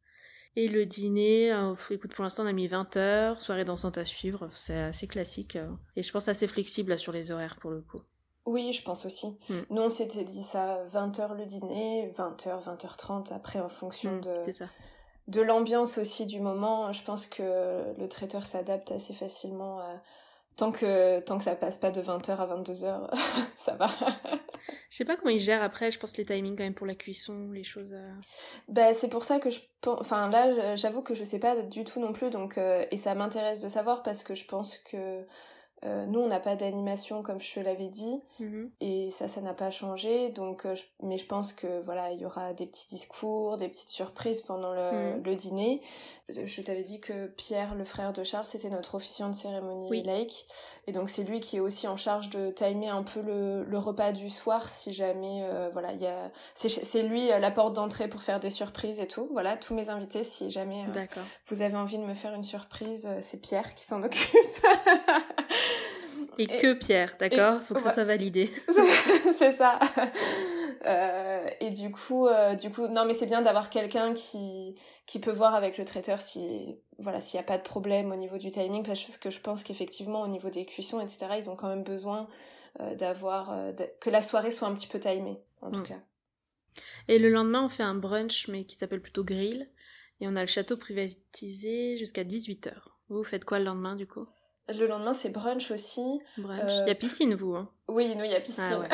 [0.56, 1.50] Et le dîner,
[1.90, 5.58] écoute, pour l'instant on a mis 20h, soirée dansante à suivre, c'est assez classique.
[5.96, 8.02] et je pense assez flexible sur les horaires pour le coup.
[8.46, 9.38] Oui, je pense aussi.
[9.48, 9.62] Hmm.
[9.70, 14.42] Nous, on s'était dit ça 20h le dîner, 20h, 20h30, après en fonction hmm, de,
[15.28, 16.92] de l'ambiance aussi du moment.
[16.92, 19.80] Je pense que le traiteur s'adapte assez facilement.
[20.56, 23.10] Tant, que, tant que ça passe pas de 20h à 22h,
[23.56, 23.88] ça va.
[24.88, 26.94] je sais pas comment il gère après, je pense les timings quand même pour la
[26.94, 27.92] cuisson, les choses.
[27.92, 28.12] Euh.
[28.68, 32.00] Bah, c'est pour ça que je Enfin, là, j'avoue que je sais pas du tout
[32.00, 32.58] non plus, donc.
[32.58, 35.24] Euh, et ça m'intéresse de savoir parce que je pense que
[35.84, 38.70] euh, nous, on n'a pas d'animation comme je te l'avais dit, mhm.
[38.80, 40.30] et ça, ça n'a pas changé.
[40.30, 43.90] Donc, euh, mais je pense que voilà, il y aura des petits discours, des petites
[43.90, 45.36] surprises pendant le, mhm.
[45.36, 45.82] dîner.
[46.30, 50.02] Je t'avais dit que Pierre, le frère de Charles, c'était notre officiant de cérémonie oui.
[50.02, 50.46] laïque,
[50.86, 54.12] et donc c'est lui qui est aussi en charge de timer un peu le, repas
[54.12, 58.22] du soir, si jamais euh, voilà, il y a, c'est lui la porte d'entrée pour
[58.22, 59.28] faire des surprises et tout.
[59.32, 60.86] Voilà, tous mes invités, si jamais
[61.48, 64.38] vous avez envie de me faire une surprise, c'est Pierre qui s'en occupe.
[66.38, 67.62] Et, que Pierre, d'accord?
[67.62, 68.50] Faut que ce soit validé.
[69.36, 69.78] c'est ça.
[70.86, 74.74] Euh, et du coup, euh, du coup, non, mais c'est bien d'avoir quelqu'un qui
[75.06, 78.16] qui peut voir avec le traiteur si voilà s'il n'y a pas de problème au
[78.16, 81.56] niveau du timing, parce que je pense qu'effectivement au niveau des cuissons, etc., ils ont
[81.56, 82.28] quand même besoin
[82.80, 83.54] euh, d'avoir
[84.00, 85.84] que la soirée soit un petit peu timée, en tout mm.
[85.84, 86.00] cas.
[87.08, 89.70] Et le lendemain, on fait un brunch, mais qui s'appelle plutôt grill,
[90.20, 92.72] et on a le château privatisé jusqu'à 18h.
[93.08, 94.26] Vous faites quoi le lendemain, du coup?
[94.68, 96.20] Le lendemain, c'est brunch aussi.
[96.38, 96.72] Brunch.
[96.82, 98.88] Il y a piscine, vous hein Oui, nous, il y a piscine.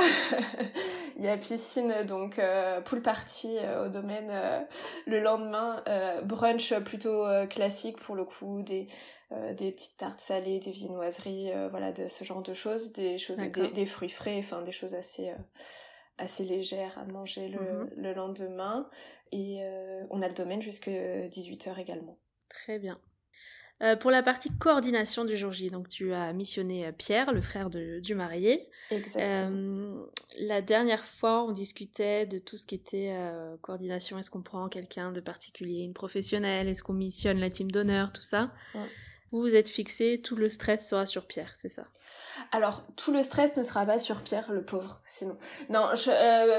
[1.16, 2.40] il y a piscine, donc
[2.84, 4.32] pool party au domaine.
[5.06, 5.82] le lendemain,
[6.24, 8.88] brunch plutôt classique pour le coup, des,
[9.30, 13.86] des petites tartes salées, des viennoiseries, voilà, de ce genre de choses, des choses, des,
[13.86, 15.32] fruits frais, enfin des choses assez
[16.18, 17.90] assez légères à manger le, mhm.
[17.96, 18.90] le lendemain.
[19.30, 19.62] Et
[20.10, 22.18] on a le domaine jusqu'à 18h également.
[22.48, 23.00] Très bien.
[23.82, 27.40] Euh, pour la partie coordination du jour J, donc tu as missionné euh, Pierre, le
[27.40, 28.68] frère du marié.
[28.90, 29.50] Exactement.
[29.50, 29.94] Euh,
[30.38, 33.16] la dernière fois, on discutait de tout ce qui était
[33.62, 34.18] coordination.
[34.18, 36.68] Est-ce qu'on prend quelqu'un de particulier, une professionnelle?
[36.68, 38.12] Est-ce qu'on missionne la team d'honneur?
[38.12, 38.50] Tout ça.
[39.32, 41.84] Vous vous êtes fixé, tout le stress sera sur Pierre, c'est ça?
[42.52, 45.38] Alors, tout le stress ne sera pas sur Pierre, le pauvre, sinon.
[45.68, 45.86] Non,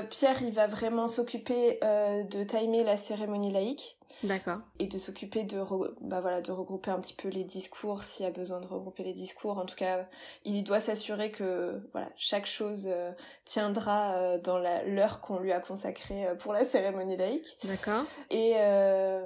[0.10, 3.98] Pierre, il va vraiment s'occuper de timer la cérémonie laïque.
[4.24, 4.60] D'accord.
[4.80, 5.62] Et de s'occuper de,
[6.02, 9.04] bah voilà, de regrouper un petit peu les discours s'il y a besoin de regrouper
[9.04, 9.58] les discours.
[9.58, 10.08] En tout cas,
[10.46, 13.12] il doit s'assurer que voilà, chaque chose euh,
[13.46, 17.58] tiendra euh, dans l'heure qu'on lui a consacrée euh, pour la cérémonie laïque.
[17.64, 18.06] D'accord.
[18.30, 18.54] Et,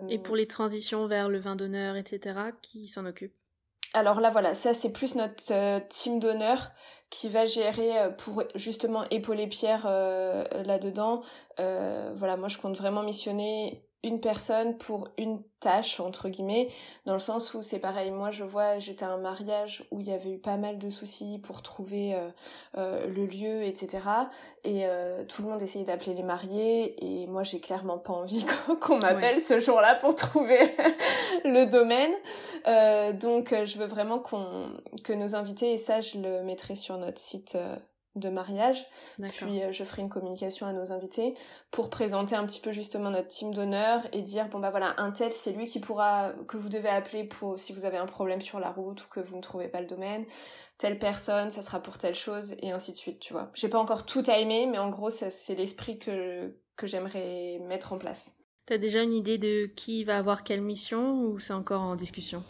[0.10, 3.34] Et pour les transitions vers le vin d'honneur, etc., qui s'en occupe?
[3.94, 6.72] Alors là, voilà, ça c'est plus notre team d'honneur
[7.10, 11.22] qui va gérer pour justement épauler Pierre là-dedans.
[11.58, 16.70] voilà, moi je compte vraiment missionner une personne pour une tâche entre guillemets
[17.06, 20.08] dans le sens où c'est pareil moi je vois j'étais à un mariage où il
[20.08, 22.30] y avait eu pas mal de soucis pour trouver euh,
[22.78, 24.04] euh, le lieu etc
[24.64, 28.46] et euh, tout le monde essayait d'appeler les mariés et moi j'ai clairement pas envie
[28.82, 30.60] qu'on m'appelle ce jour-là pour trouver
[31.44, 32.14] le domaine.
[33.20, 34.70] Donc je veux vraiment qu'on
[35.04, 37.58] que nos invités et ça je le mettrai sur notre site
[38.16, 38.86] de mariage.
[39.38, 41.36] Puis euh, je ferai une communication à nos invités
[41.72, 45.12] pour présenter un petit peu justement notre team d'honneur et dire bon bah voilà un
[45.12, 48.42] tel c'est lui qui pourra que vous devez appeler pour si vous avez un problème
[48.42, 50.26] sur la route ou que vous ne trouvez pas le domaine.
[50.78, 53.52] Telle personne ça sera pour telle chose et ainsi de suite tu vois.
[53.54, 57.98] J'ai pas encore tout timé mais en gros c'est l'esprit que que j'aimerais mettre en
[57.98, 58.34] place.
[58.66, 62.44] T'as déjà une idée de qui va avoir quelle mission ou c'est encore en discussion?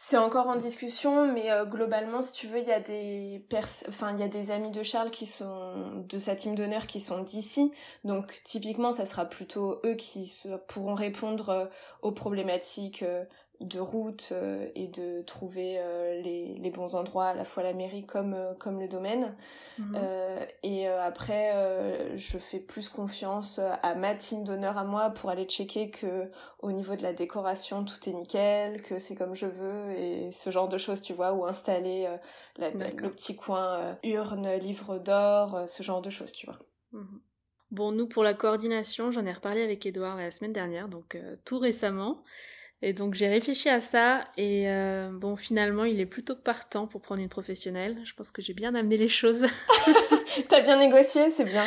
[0.00, 3.44] C'est encore en discussion, mais euh, globalement, si tu veux, il y a des
[3.88, 7.00] enfin il y a des amis de Charles qui sont de sa team d'honneur qui
[7.00, 7.72] sont d'ici,
[8.04, 10.32] donc typiquement, ça sera plutôt eux qui
[10.68, 11.66] pourront répondre euh,
[12.02, 13.24] aux problématiques euh,
[13.60, 14.32] de route
[14.74, 15.80] et de trouver
[16.22, 19.34] les, les, bons endroits à la fois la mairie comme comme le domaine.
[19.78, 19.94] Mhm.
[19.94, 25.10] Euh, et euh, après, euh, je fais plus confiance à ma team d'honneur à moi
[25.10, 29.34] pour aller checker que au niveau de la décoration, tout est nickel, que c'est comme
[29.34, 32.08] je veux et ce genre de choses, tu vois, ou installer
[32.58, 36.58] le petit coin urne, livre d'or, ce genre de choses, tu vois.
[36.92, 37.20] Mhm.
[37.70, 41.58] Bon, nous, pour la coordination, j'en ai reparlé avec Edouard la semaine dernière, donc tout
[41.58, 42.22] récemment.
[42.80, 47.00] Et donc j'ai réfléchi à ça et euh, bon finalement il est plutôt partant pour
[47.00, 47.98] prendre une professionnelle.
[48.04, 49.46] Je pense que j'ai bien amené les choses.
[50.48, 51.64] T'as bien négocié, c'est bien.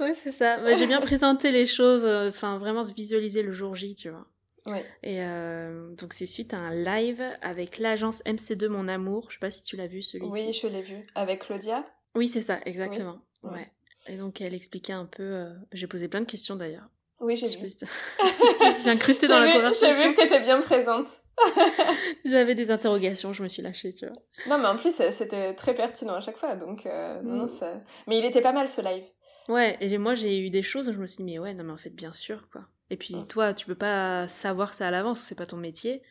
[0.00, 0.58] Oui c'est ça.
[0.58, 4.08] Bah, j'ai bien présenté les choses, euh, enfin vraiment se visualiser le jour J, tu
[4.08, 4.26] vois.
[4.66, 4.82] Ouais.
[5.02, 9.26] Et euh, donc c'est suite à un live avec l'agence MC2 Mon Amour.
[9.28, 10.32] Je sais pas si tu l'as vu celui-ci.
[10.32, 11.06] Oui je l'ai vu.
[11.14, 11.84] Avec Claudia?
[12.14, 13.18] Oui c'est ça exactement.
[13.42, 13.70] Ouais.
[14.06, 15.46] Et donc elle expliquait un peu.
[15.72, 16.88] J'ai posé plein de questions d'ailleurs.
[17.20, 17.68] Oui, j'ai vu.
[18.82, 19.96] j'ai incrusté dans la conversation.
[19.96, 21.08] J'ai vu que t'étais bien présente.
[22.24, 24.14] J'avais des interrogations, je me suis lâchée, tu vois.
[24.46, 27.48] Non, mais en plus, c'était très pertinent à chaque fois, donc euh, non, mm.
[27.48, 27.80] ça...
[28.06, 29.04] Mais il était pas mal, ce live.
[29.48, 31.72] Ouais, et moi, j'ai eu des choses, je me suis dit, mais ouais, non, mais
[31.72, 32.66] en fait, bien sûr, quoi.
[32.90, 36.02] Et puis, toi, tu peux pas savoir ça à l'avance, c'est pas ton métier.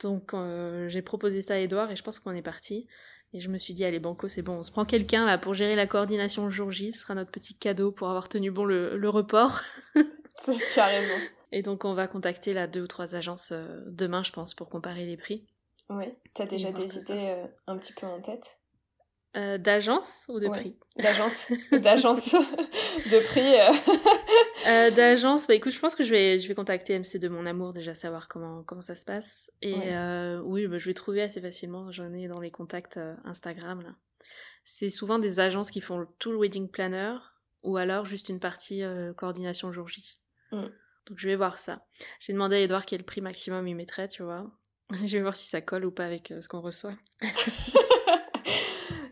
[0.00, 2.88] Donc, euh, j'ai proposé ça à Edouard, et je pense qu'on est parti.
[3.32, 5.54] Et je me suis dit, allez, Banco, c'est bon, on se prend quelqu'un là pour
[5.54, 8.64] gérer la coordination le jour J, ce sera notre petit cadeau pour avoir tenu bon
[8.64, 9.62] le, le report.
[10.44, 11.14] tu as raison.
[11.52, 14.70] Et donc, on va contacter là deux ou trois agences euh, demain, je pense, pour
[14.70, 15.46] comparer les prix.
[15.90, 18.58] Oui, tu as déjà des idées euh, un petit peu en tête?
[19.36, 20.76] Euh, D'agence ou de prix?
[20.96, 21.52] D'agence.
[21.72, 22.32] D'agence.
[23.10, 24.94] de prix.
[24.94, 27.72] D'agence, bah écoute, je pense que je vais, je vais contacter MC de mon amour
[27.72, 29.50] déjà savoir comment, comment ça se passe.
[29.60, 29.74] Et
[30.44, 31.90] oui, bah, je vais trouver assez facilement.
[31.90, 33.94] J'en ai dans les contacts Instagram là.
[34.64, 37.16] C'est souvent des agences qui font tout le wedding planner
[37.62, 38.82] ou alors juste une partie
[39.16, 40.18] coordination jour J.
[40.52, 40.68] Mm.
[41.06, 41.84] Donc je vais voir ça.
[42.20, 44.46] J'ai demandé à Edouard quel prix maximum il mettrait, tu vois.
[44.92, 46.94] je vais voir si ça colle ou pas avec euh, ce qu'on reçoit.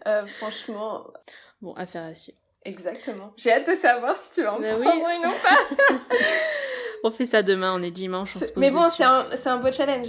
[0.06, 1.12] Euh, franchement.
[1.60, 2.38] Bon, affaire à suivre.
[2.64, 3.34] Exactement.
[3.36, 5.98] J'ai hâte de savoir si tu vas en bah prendre une ou pas.
[7.04, 8.34] on fait ça demain, on est dimanche.
[8.56, 10.08] Mais bon, c'est un, un beau challenge.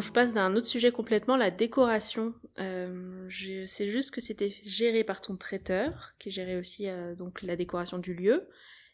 [0.00, 2.34] Je passe d'un autre sujet complètement, la décoration.
[2.58, 7.56] Euh, sais juste que c'était géré par ton traiteur, qui gérait aussi euh, donc la
[7.56, 8.48] décoration du lieu,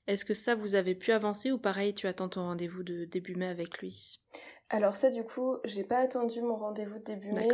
[0.06, 3.36] Est-ce que ça, vous avez pu avancer ou pareil, tu attends ton rendez-vous de début
[3.36, 4.20] mai avec lui?
[4.68, 7.48] Alors ça, du coup, j'ai pas attendu mon rendez-vous de début mai.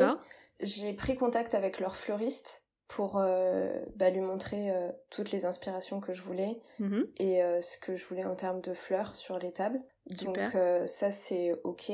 [0.60, 6.00] J'ai pris contact avec leur fleuriste pour euh, bah, lui montrer euh, toutes les inspirations
[6.00, 9.38] que je voulais mmh et euh, ce que je voulais en termes de fleurs sur
[9.38, 9.80] les tables.
[10.22, 10.38] Donc
[10.86, 11.92] ça, c'est ok.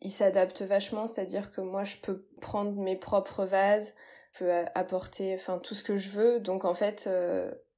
[0.00, 3.94] Il s'adapte vachement, c'est-à-dire que moi, je peux prendre mes propres vases,
[4.34, 6.40] je peux apporter enfin tout ce que je veux.
[6.40, 7.08] Donc en fait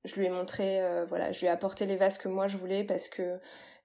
[0.04, 2.56] je lui ai montré, euh, voilà, je lui ai apporté les vases que moi je
[2.56, 3.38] voulais parce que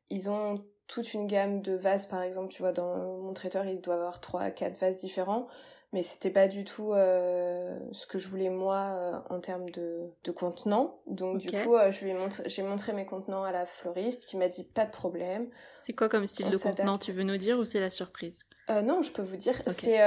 [0.09, 3.81] ils ont toute une gamme de vases, par exemple, tu vois, dans mon traiteur, il
[3.81, 5.47] doit avoir 3 4 vases différents,
[5.93, 10.11] mais c'était pas du tout euh, ce que je voulais moi euh, en termes de,
[10.23, 10.99] de contenants.
[11.07, 14.35] Donc du coup, je lui ai montré, j'ai montré mes contenants à la fleuriste qui
[14.35, 15.47] m'a dit pas de problème.
[15.75, 18.39] C'est quoi comme style de contenant, tu veux nous dire ou c'est la surprise?
[18.69, 19.61] Non, je peux vous dire.
[19.67, 19.99] C'est,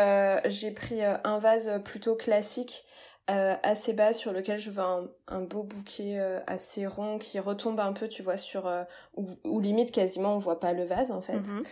[0.47, 2.85] j'ai pris un vase plutôt classique
[3.29, 7.81] euh, assez bas sur lequel je veux un, beau bouquet euh, assez rond qui retombe
[7.81, 8.85] un peu, tu vois, sur euh,
[9.17, 11.41] ou, limite quasiment on voit pas le vase en fait.
[11.41, 11.63] Mhm.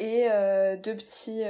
[0.00, 0.28] Et
[0.82, 1.44] deux petits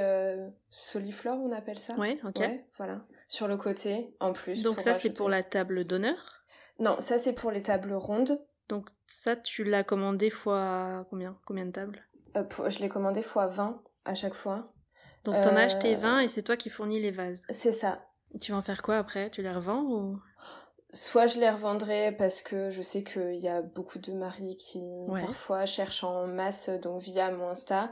[0.69, 1.95] soliflores, on appelle ça.
[1.95, 2.39] Ouais, ok.
[2.77, 4.61] voilà, sur le côté en plus.
[4.61, 6.43] Donc ça c'est pour la table d'honneur?
[6.79, 8.39] Non, ça c'est pour les tables rondes.
[8.69, 11.33] Donc ça tu l'as commandé fois combien?
[11.47, 12.03] Combien de tables?
[12.35, 14.71] Je l'ai commandé fois 20 à chaque fois.
[15.23, 17.41] Donc t'en as acheté 20 et c'est toi qui fournis les vases.
[17.49, 18.06] C'est ça.
[18.39, 19.29] Tu vas en faire quoi après?
[19.29, 20.19] Tu les revends ou?
[20.93, 25.07] Soit je les revendrai parce que je sais qu'il y a beaucoup de maris qui
[25.09, 27.91] parfois cherchent en masse donc via mon Insta.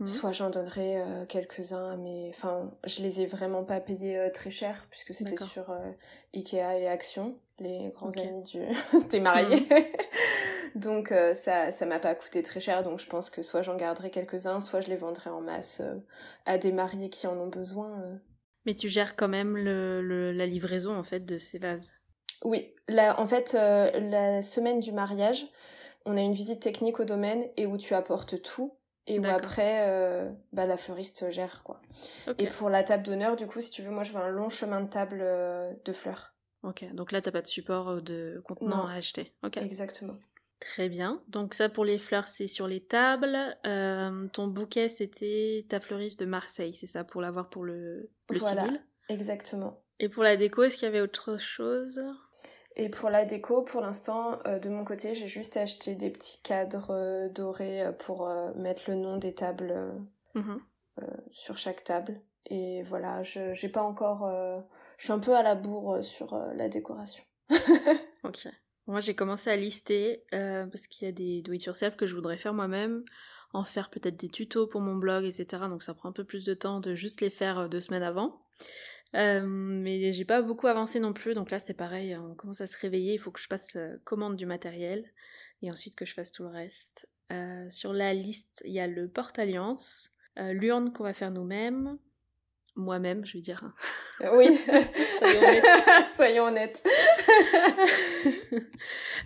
[0.00, 0.06] Mhm.
[0.08, 4.50] Soit j'en donnerai euh, quelques-uns, mais enfin, je les ai vraiment pas payés euh, très
[4.50, 5.92] cher puisque c'était sur euh,
[6.34, 8.60] Ikea et Action, les grands amis du
[9.10, 9.66] des mariés.
[9.70, 9.84] Mhm.
[10.80, 14.10] donc ça ça m'a pas coûté très cher, donc je pense que soit j'en garderai
[14.10, 15.80] quelques-uns, soit je les vendrai en masse
[16.44, 18.18] à des mariés qui en ont besoin.
[18.66, 21.92] Mais tu gères quand même le, la livraison en fait de ces vases.
[22.44, 25.46] Oui, là, en fait, euh, la semaine du mariage,
[26.04, 28.74] on a une visite technique au domaine et où tu apportes tout
[29.06, 31.80] et où après, euh, bah, la fleuriste gère quoi.
[32.38, 34.48] Et pour la table d'honneur, du coup, si tu veux, moi je veux un long
[34.48, 36.34] chemin de table euh, de fleurs.
[36.62, 39.34] Ok, donc là t'as pas de support de contenant à acheter.
[39.42, 39.58] Ok.
[39.58, 40.16] Exactement.
[40.60, 41.22] Très bien.
[41.28, 43.56] Donc ça pour les fleurs, c'est sur les tables.
[43.66, 48.38] Euh, ton bouquet, c'était ta fleuriste de Marseille, c'est ça, pour l'avoir pour le, le
[48.38, 48.68] voilà,
[49.08, 49.82] Exactement.
[50.00, 52.02] Et pour la déco, est-ce qu'il y avait autre chose?
[52.76, 56.40] Et pour la déco, pour l'instant, euh, de mon côté, j'ai juste acheté des petits
[56.42, 59.74] cadres euh, dorés pour mettre le nom des tables
[60.34, 60.60] mhm.
[61.30, 62.20] sur chaque table.
[62.46, 64.28] Et voilà, je j'ai pas encore...
[64.98, 67.24] je suis un peu à la bourre sur la décoration.
[68.24, 68.48] ok.
[68.86, 72.36] Moi, j'ai commencé à lister euh, parce qu'il y a des do-it-yourself que je voudrais
[72.36, 73.04] faire moi-même,
[73.52, 75.64] en faire peut-être des tutos pour mon blog, etc.
[75.68, 78.02] Donc ça prend un peu plus de temps de juste les faire euh, deux semaines
[78.02, 78.38] avant.
[79.14, 82.66] Euh, mais j'ai pas beaucoup avancé non plus, donc là c'est pareil, on commence à
[82.66, 85.04] se réveiller, il faut que je passe commande du matériel
[85.62, 87.08] et ensuite que je fasse tout le reste.
[87.70, 91.96] sur la liste, il y a le porte-alliance, l'urne qu'on va faire nous-mêmes,
[92.76, 93.62] moi-même, je veux dire.
[94.32, 94.58] Oui,
[96.16, 96.82] soyons honnêtes.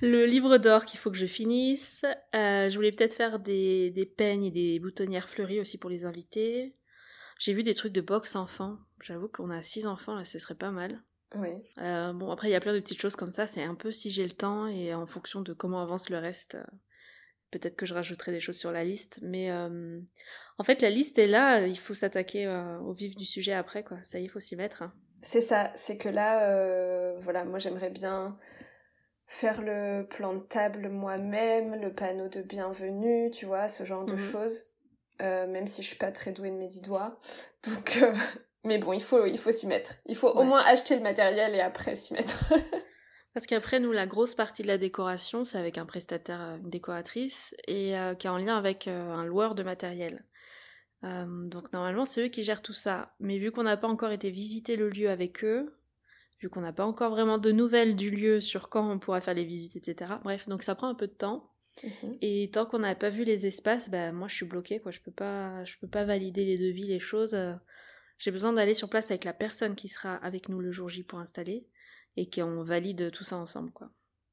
[0.02, 2.04] le livre d'or qu'il faut que je finisse.
[2.34, 6.04] Euh, je voulais peut-être faire des, des peignes et des boutonnières fleuries aussi pour les
[6.04, 6.76] invités.
[7.38, 8.78] J'ai vu des trucs de box enfants.
[9.02, 11.02] J'avoue qu'on a six enfants, là, ce serait pas mal.
[11.36, 11.62] Oui.
[11.78, 13.46] Euh, bon, après, il y a plein de petites choses comme ça.
[13.46, 16.56] C'est un peu si j'ai le temps et en fonction de comment avance le reste.
[17.54, 19.18] Euh, peut-être que je rajouterai des choses sur la liste.
[19.22, 21.66] Mais en fait, la liste est là.
[21.66, 22.48] Il faut s'attaquer
[22.84, 23.98] au vif du sujet après, quoi.
[24.04, 24.84] Ça y est, il faut s'y mettre.
[25.22, 25.72] C'est ça.
[25.74, 28.38] C'est que là, voilà, moi, j'aimerais bien
[29.26, 34.14] faire le plan de table moi-même, le panneau de bienvenue, tu vois, ce genre de
[34.14, 34.30] mhm.
[34.30, 34.64] choses.
[35.20, 37.18] Euh, même si je suis pas très douée de mes dix doigts.
[37.64, 38.12] Donc, euh,
[38.64, 39.96] mais bon, il faut, il faut s'y mettre.
[40.06, 42.52] Il faut au moins acheter le matériel et après s'y mettre.
[43.38, 46.70] Parce qu'après, nous, la grosse partie de la décoration, c'est avec un prestataire, euh, une
[46.70, 50.24] décoratrice, et qui est en lien avec un loueur de matériel.
[51.04, 53.14] donc normalement, c'est eux qui gèrent tout ça.
[53.20, 55.72] Mais vu qu'on n'a pas encore été visiter le lieu avec eux,
[56.40, 59.34] vu qu'on n'a pas encore vraiment de nouvelles du lieu sur quand on pourra faire
[59.34, 60.14] les visites, etc.
[60.24, 61.52] Bref, donc ça prend un peu de temps.
[61.84, 62.18] Mhm.
[62.20, 64.90] Et tant qu'on n'a pas vu les espaces, bah moi je suis bloquée quoi.
[64.90, 67.34] Je peux pas, je peux pas valider les devis, les choses.
[67.34, 67.54] Euh.
[68.18, 71.04] J'ai besoin d'aller sur place avec la personne qui sera avec nous le jour J
[71.04, 71.68] pour installer
[72.18, 73.90] et qu'on valide tout ça ensemble quoi.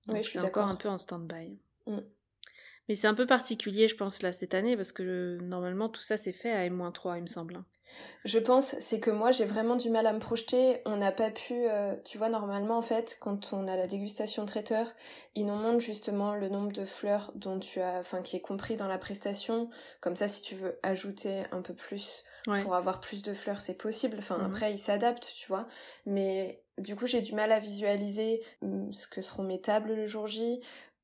[0.07, 1.57] Donc c'est encore un peu en stand-by.
[1.87, 1.99] Mm.
[2.87, 6.17] Mais c'est un peu particulier, je pense, là, cette année, parce que normalement, tout ça,
[6.17, 7.55] c'est fait à M-3, il me semble.
[7.55, 7.65] Hein.
[8.25, 10.81] Je pense, c'est que moi, j'ai vraiment du mal à me projeter.
[10.85, 14.45] On n'a pas pu, euh, tu vois, normalement, en fait, quand on a la dégustation
[14.45, 14.93] traiteur,
[15.33, 18.75] ils nous montrent justement le nombre de fleurs dont tu as, enfin, qui est compris
[18.75, 19.71] dans la prestation.
[19.99, 22.23] Comme ça, si tu veux ajouter un peu plus
[22.61, 24.17] pour avoir plus de fleurs, c'est possible.
[24.19, 24.45] Enfin, mhm.
[24.45, 25.67] après, ils s'adaptent, tu vois.
[26.05, 30.05] Mais du coup, j'ai du mal à visualiser hum, ce que seront mes tables le
[30.05, 30.61] jour J,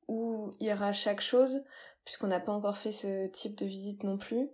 [0.08, 1.62] où ira chaque chose,
[2.04, 4.48] puisqu'on n'a pas encore fait ce type de visite non plus.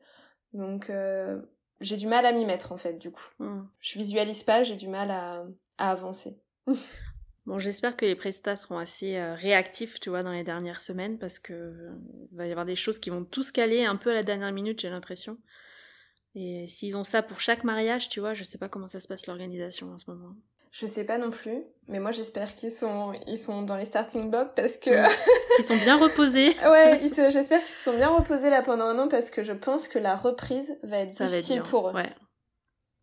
[0.52, 1.42] Donc euh,
[1.80, 3.28] j'ai du mal à m'y mettre en fait du coup.
[3.38, 3.64] Hmm.
[3.80, 5.44] Je visualise pas, j'ai du mal à,
[5.78, 6.38] à avancer.
[7.46, 11.18] Bon, j'espère que les prestats seront assez euh, réactifs, tu vois, dans les dernières semaines,
[11.18, 11.94] parce que euh,
[12.32, 14.80] va y avoir des choses qui vont tous caler un peu à la dernière minute,
[14.80, 15.38] j'ai l'impression.
[16.34, 19.08] Et s'ils ont ça pour chaque mariage, tu vois, je sais pas comment ça se
[19.08, 20.36] passe l'organisation en ce moment.
[20.78, 24.30] Je sais pas non plus, mais moi j'espère qu'ils sont ils sont dans les starting
[24.30, 24.90] blocks parce que
[25.58, 26.54] ils sont bien reposés.
[26.70, 27.00] ouais,
[27.30, 29.98] j'espère qu'ils se sont bien reposés là pendant un an parce que je pense que
[29.98, 31.94] la reprise va être difficile pour eux.
[31.94, 32.12] Ouais.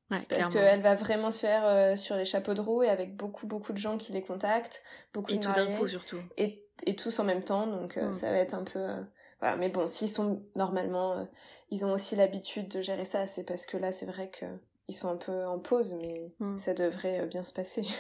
[0.09, 3.17] Ouais, parce qu'elle va vraiment se faire euh, sur les chapeaux de roue et avec
[3.17, 4.82] beaucoup beaucoup de gens qui les contactent,
[5.13, 6.21] beaucoup et tout d'un coup surtout.
[6.38, 8.13] Et, et tous en même temps, donc euh, mm.
[8.13, 9.01] ça va être un peu euh,
[9.41, 9.57] voilà.
[9.57, 11.28] Mais bon, s'ils sont normalement,
[11.71, 13.28] ils ont aussi l'habitude de gérer ça.
[13.28, 14.45] C'est parce que là, c'est vrai que
[14.88, 16.57] ils sont un peu en pause, mais mm.
[16.57, 17.86] ça devrait bien se passer.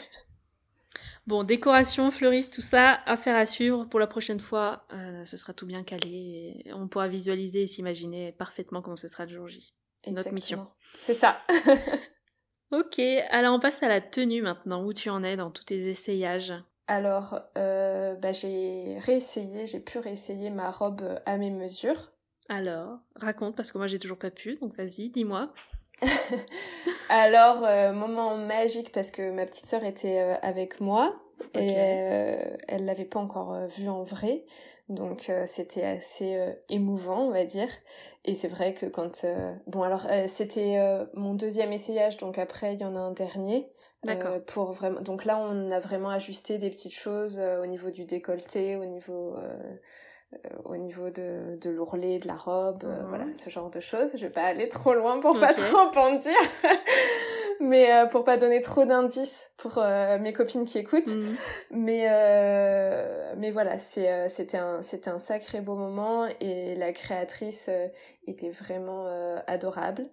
[1.27, 4.85] Bon, décoration, fleuriste, tout ça, affaire à suivre pour la prochaine fois.
[5.25, 9.25] ce sera tout bien calé et on pourra visualiser et s'imaginer parfaitement comment ce sera
[9.25, 9.73] le jour J.
[10.03, 10.67] C'est notre mission.
[10.97, 11.39] C'est ça.
[12.71, 12.99] ok,
[13.31, 14.85] alors on passe à la tenue maintenant.
[14.85, 16.53] Où tu en es dans tous tes essayages?
[16.87, 22.11] Alors, euh, bah, j'ai réessayé, j'ai pu réessayer ma robe à mes mesures.
[22.47, 25.51] Alors, raconte, parce que moi j'ai toujours pas pu, donc vas-y, dis-moi.
[27.09, 31.15] alors, euh, moment magique, parce que ma petite sœur était euh, avec moi,
[31.53, 31.73] et
[32.67, 34.43] elle l'avait pas encore vue en vrai.
[34.89, 36.37] Donc c'était assez
[36.69, 37.69] émouvant, on va dire.
[38.25, 39.23] Et c'est vrai que quand...
[39.23, 42.99] Euh, bon, alors, euh, c'était euh, mon deuxième essayage, donc après, il y en a
[42.99, 43.69] un dernier.
[44.03, 44.39] D'accord.
[44.45, 45.01] pour vraiment...
[45.01, 49.35] Donc là, on a vraiment ajusté des petites choses au niveau du décolleté, au niveau...
[50.63, 53.05] au niveau de, de l'ourlet, de la robe, mhm.
[53.09, 54.11] voilà, ce genre de choses.
[54.15, 56.33] Je vais pas aller trop loin pour pas trop en dire.
[57.59, 61.07] mais euh, pour pas donner trop d'indices pour euh, mes copines qui écoutent.
[61.07, 61.37] Mhm.
[61.71, 67.69] Mais euh, mais voilà, c'est c'était un c'était un sacré beau moment et la créatrice
[68.27, 69.07] était vraiment
[69.47, 70.05] adorable.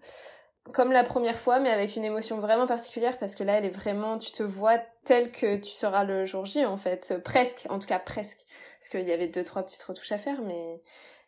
[0.73, 3.71] Comme la première fois, mais avec une émotion vraiment particulière parce que là, elle est
[3.71, 7.81] vraiment, tu te vois tel que tu seras le jour J en fait, presque, en
[7.81, 8.39] tout cas presque,
[8.83, 10.83] parce qu'il y avait deux trois petites retouches à faire, mais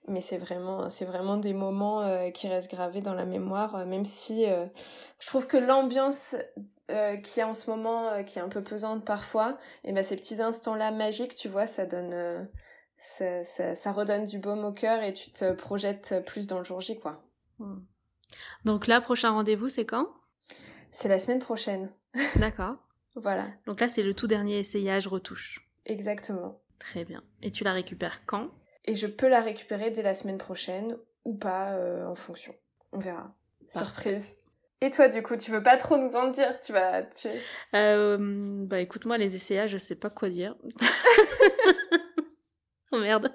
[0.09, 3.86] mais c'est vraiment c'est vraiment des moments euh, qui restent gravés dans la mémoire euh,
[3.86, 4.66] même si euh,
[5.20, 6.36] je trouve que l'ambiance
[7.22, 10.42] qui est en ce moment qui est un peu pesante parfois et ben ces petits
[10.42, 12.46] instants là magiques tu vois ça donne
[12.98, 16.64] ça, ça, ça, redonne du baume au cœur et tu te projettes plus dans le
[16.64, 17.24] jour J quoi.
[17.59, 17.78] Hmm.
[18.66, 20.09] donc là prochain rendez-vous c'est quand?
[20.92, 21.90] C'est la semaine prochaine.
[22.36, 22.76] D'accord.
[23.16, 23.46] Voilà.
[23.66, 25.70] Donc là c'est le tout dernier essayage retouche.
[25.86, 28.51] Exactement très bien et tu la récupères quand?
[28.85, 32.55] Et je peux la récupérer dès la semaine prochaine ou pas euh, en fonction.
[32.93, 33.35] On verra.
[33.68, 34.33] Surprise.
[34.81, 36.61] Et toi, du coup, tu veux pas trop nous en dire?
[36.61, 37.29] Tu vas tu...
[37.75, 38.18] Euh,
[38.66, 40.55] bah écoute, moi, les essayages, je sais pas quoi dire.
[42.93, 43.33] oh merde.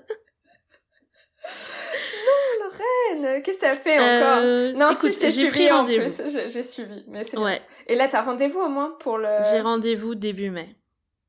[1.45, 4.43] Non, Lorraine Qu'est-ce que t'as fait encore?
[4.43, 6.21] Euh, Non, si, je t'ai suivi en plus.
[6.27, 7.61] J'ai suivi, mais c'est ouais.
[7.87, 9.29] Et là, t'as rendez-vous au moins pour le...
[9.49, 10.75] J'ai rendez-vous début mai.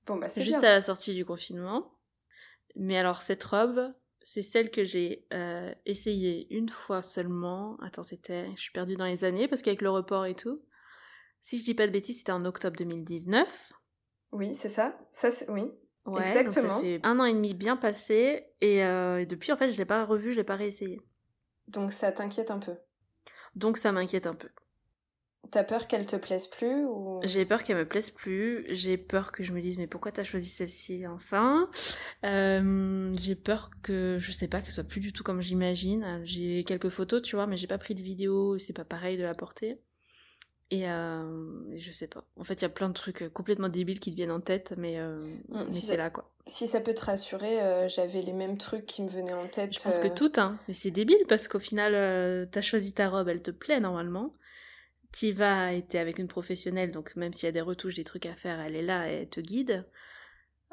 [0.07, 1.91] Bon, bah c'est Juste à la sortie du confinement.
[2.77, 3.93] Mais alors, cette robe,
[4.23, 7.77] c'est celle que j'ai euh, essayée une fois seulement.
[7.81, 8.51] Attends, c'était.
[8.57, 10.63] Je suis perdue dans les années parce qu'avec le report et tout.
[11.41, 13.73] Si je dis pas de bêtises, c'était en octobre 2019.
[14.33, 14.99] Oui, c'est ça.
[15.11, 15.73] Ça, oui.
[16.19, 16.77] Exactement.
[16.77, 19.79] ça fait un an et demi bien passé et, euh, et depuis, en fait, je
[19.79, 21.01] l'ai pas revu, je l'ai pas réessayé.
[21.69, 22.77] Donc ça t'inquiète un peu.
[23.55, 24.49] Donc ça m'inquiète un peu.
[25.51, 27.19] T'as peur qu'elle te plaise plus ou?
[27.25, 28.65] J'ai peur qu'elle me plaise plus.
[28.69, 31.69] J'ai peur que je me dise mais pourquoi t'as choisi celle-ci enfin?
[32.25, 36.21] Euh, J'ai peur que je sais pas qu'elle soit plus du tout comme j'imagine.
[36.25, 38.59] J'ai quelques photos tu vois mais j'ai pas pris de vidéo.
[38.59, 39.81] C'est pas pareil de la porter.
[40.71, 42.25] Et euh, je sais pas.
[42.37, 44.75] En fait il y a plein de trucs complètement débiles qui te viennent en tête
[44.77, 45.19] mais, euh,
[45.49, 46.31] mm, mais c'est là quoi.
[46.47, 49.73] Si ça peut te rassurer, euh, j'avais les mêmes trucs qui me venaient en tête.
[49.77, 50.59] Je pense que toutes hein.
[50.69, 54.33] Mais c'est débile parce qu'au final t'as choisi ta robe, elle te plaît normalement
[55.13, 58.35] Tiva était avec une professionnelle, donc même s'il y a des retouches, des trucs à
[58.35, 59.85] faire, elle est là, elle te guide.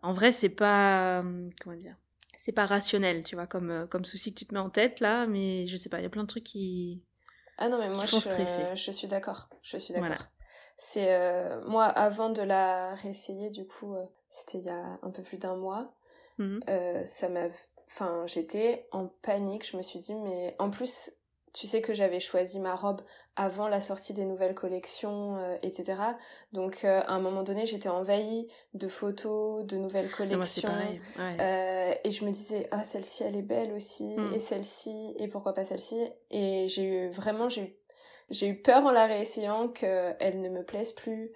[0.04, 1.20] En vrai, c'est pas.
[1.22, 1.96] Euh, comment dire
[2.38, 5.00] C'est pas rationnel, tu vois, comme, euh, comme souci que tu te mets en tête
[5.00, 7.02] là, mais je sais pas, il y a plein de trucs qui.
[7.58, 9.50] Ah non, mais moi, je, je, suis d'accord.
[9.64, 10.28] Je suis d'accord.
[10.78, 11.16] C'est.
[11.16, 13.96] Euh, moi, avant de la réessayer, du coup,
[14.30, 15.96] c'était il y a un peu plus d'un mois,
[16.38, 16.60] mmh
[17.06, 17.48] ça m'a.
[17.90, 21.10] Enfin, j'étais en panique, je me suis dit, mais en plus,
[21.54, 23.02] tu sais que j'avais choisi ma robe
[23.38, 25.96] avant la sortie des nouvelles collections, euh, etc.
[26.54, 30.70] Donc euh, à un moment donné, j'étais envahie de photos, de nouvelles ah, collections.
[31.20, 34.34] Euh, et je me disais, ah celle-ci, elle est belle aussi, hmm.
[34.34, 36.00] et celle-ci, et pourquoi pas celle-ci?
[36.32, 37.76] Et j'ai eu vraiment, j'ai eu,
[38.32, 41.32] j'ai eu peur en la réessayant qu'elle ne me plaise plus,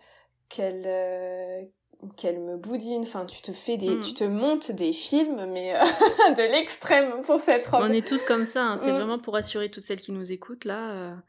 [0.49, 1.69] qu'elle
[2.17, 3.03] qu'elle me boudine.
[3.03, 4.01] Enfin, tu te fais des, mm.
[4.01, 5.73] tu te montes des films, mais
[6.35, 7.83] de l'extrême pour cette robe.
[7.83, 8.63] On est toutes comme ça.
[8.63, 8.77] Hein.
[8.77, 8.95] C'est mm.
[8.95, 11.21] vraiment pour assurer toutes celles qui nous écoutent là,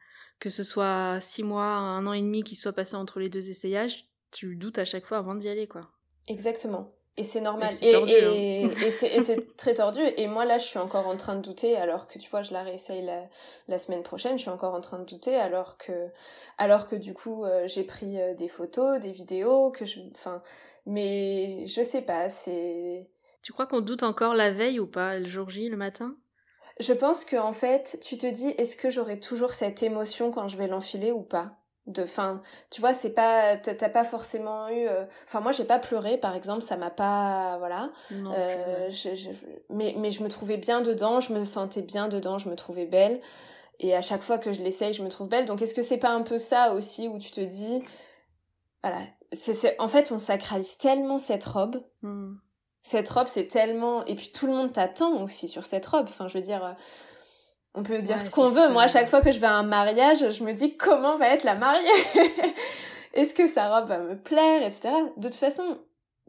[0.43, 3.49] que ce soit six mois, un an et demi qui soit passé entre les deux
[3.49, 5.82] essayages, tu doutes à chaque fois avant d'y aller, quoi.
[6.26, 6.90] Exactement.
[7.16, 7.70] Et c'est normal.
[7.80, 8.68] Et, et, hein.
[8.90, 10.01] c'est très tordu.
[10.16, 12.53] Et moi, là, je suis encore en train de douter, alors que tu vois, je
[12.53, 13.28] la réessaye la,
[13.68, 14.36] la semaine prochaine.
[14.36, 16.09] Je suis encore en train de douter, alors que,
[16.59, 20.01] alors que du coup, euh, j'ai pris euh, des photos, des vidéos, que je.
[20.12, 20.43] Enfin.
[20.86, 23.09] Mais je sais pas, c'est.
[23.43, 26.16] Tu crois qu'on doute encore la veille ou pas, le jour J, le matin?
[26.81, 30.49] Je pense que en fait, tu te dis, est-ce que j'aurai toujours cette émotion quand
[30.49, 31.59] je vais l'enfiler ou pas?
[31.87, 35.81] De fin tu vois c'est pas t'as pas forcément eu euh, enfin moi j'ai pas
[35.81, 37.91] pleuré par exemple ça m'a pas voilà.
[38.12, 38.89] Euh,
[39.68, 42.87] mais mais je me trouvais bien dedans je me sentais bien dedans je me trouvais
[42.87, 43.20] belle.
[43.81, 45.45] Et à chaque fois que je l'essaye je me trouve belle.
[45.45, 47.83] Donc est-ce que c'est pas un peu ça aussi où tu te dis
[48.85, 49.01] voilà
[49.33, 52.35] c'est en fait on sacralise tellement cette robe hmm.
[52.83, 56.28] Cette robe c'est tellement et puis tout le monde t'attend aussi sur cette robe enfin
[56.28, 56.72] je veux dire euh,
[57.74, 58.68] on peut dire ce qu'on veut.
[58.68, 61.28] Moi, à chaque fois que je vais à un mariage, je me dis comment va
[61.28, 61.89] être la mariée?
[63.14, 64.91] Est-ce que sa robe va me plaire, etc.
[65.16, 65.78] De toute façon,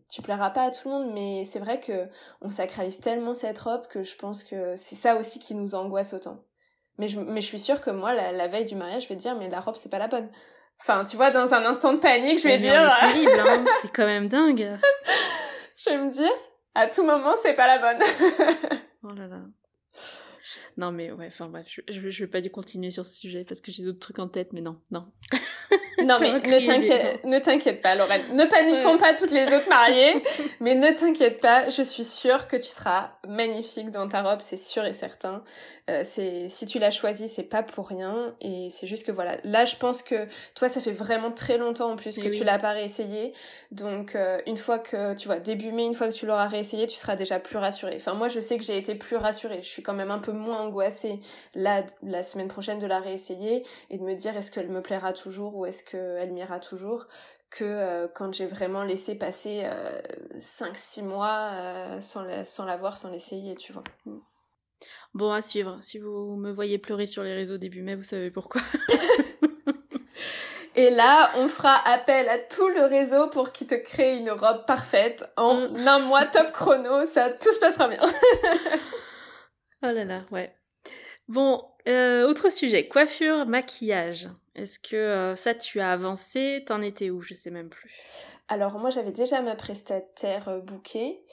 [0.10, 2.08] tu plairas pas à tout le monde, mais c'est vrai que
[2.41, 6.14] on sacralise tellement cette robe que je pense que c'est ça aussi qui nous angoisse
[6.14, 6.39] autant.
[6.97, 9.36] Mais je, mais je suis sûre que moi, la, veille du mariage, je vais dire,
[9.36, 10.30] mais la robe, c'est pas la bonne.
[10.80, 12.95] Enfin, tu vois, dans un instant de panique, je vais dire...
[12.99, 14.78] C'est terrible, hein c'est quand même dingue.
[15.78, 16.32] Je vais me dire,
[16.76, 18.03] à tout moment, c'est pas la bonne.
[19.03, 19.41] oh là là.
[20.78, 23.61] Non, mais ouais, enfin bref, je, je, je, vais pas continuer sur ce sujet parce
[23.61, 25.11] que j'ai d'autres trucs en tête, mais non, non.
[26.06, 28.24] non, mais ne t'inquiète pas, Lorraine.
[28.34, 30.24] Ne paniquons pas toutes les autres mariées,
[30.60, 34.58] mais ne t'inquiète pas, je suis sûre que tu seras magnifique dans ta robe, c'est
[34.58, 35.44] sûr et certain.
[35.89, 39.38] Euh, c'est si tu l'as choisie, c'est pas pour rien et c'est juste que voilà.
[39.44, 42.58] Là, je pense que toi, ça fait vraiment très longtemps en plus que tu l'as
[42.58, 43.34] pas réessayé.
[43.72, 46.88] Donc, euh, une fois que tu vois début mai, une fois que tu l'auras réessayé,
[46.88, 47.96] tu seras déjà plus rassurée.
[47.98, 49.62] Enfin, moi, je sais que j'ai été plus rassurée.
[49.62, 51.20] Je suis quand même un peu moins angoissée
[51.54, 55.12] là la semaine prochaine de la réessayer et de me dire est-ce qu'elle me plaira
[55.12, 57.07] toujours ou est-ce qu'elle m'ira toujours
[57.49, 59.63] que euh, quand j'ai vraiment laissé passer
[60.38, 63.84] 5-6 mois sans, la, sans l'avoir, sans l'essayer, tu vois.
[64.05, 64.19] Mm.
[65.13, 65.77] Bon, à suivre.
[65.81, 68.61] Si vous me voyez pleurer sur les réseaux début mai, vous savez pourquoi.
[70.75, 74.65] Et là, on fera appel à tout le réseau pour qu'il te crée une robe
[74.65, 75.88] parfaite en mm.
[75.88, 77.05] un mois top chrono.
[77.05, 78.01] Ça, tout se passera bien.
[79.84, 80.55] oh là là, ouais.
[81.27, 84.29] Bon, euh, autre sujet, coiffure, maquillage.
[84.56, 86.64] Est-ce que euh, ça, tu as avancé?
[86.66, 87.22] T'en étais où?
[87.22, 87.91] Je sais même plus.
[88.50, 91.24] Alors moi j'avais déjà ma prestataire euh, bookée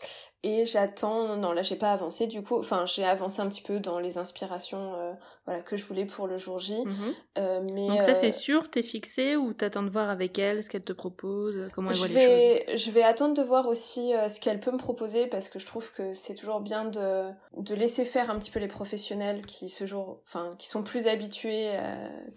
[0.44, 3.80] et j'attends non là j'ai pas avancé du coup enfin j'ai avancé un petit peu
[3.80, 5.12] dans les inspirations euh,
[5.44, 7.14] voilà que je voulais pour le jour J mhm.
[7.36, 10.70] euh, mais donc ça c'est sûr t'es fixé ou t'attends de voir avec elle ce
[10.70, 12.80] qu'elle te propose comment elle voit les choses?
[12.80, 15.90] je vais attendre de voir aussi ce qu'elle peut me proposer parce que je trouve
[15.92, 19.84] que c'est toujours bien de de laisser faire un petit peu les professionnels qui ce
[19.84, 21.72] jour enfin qui sont plus habitués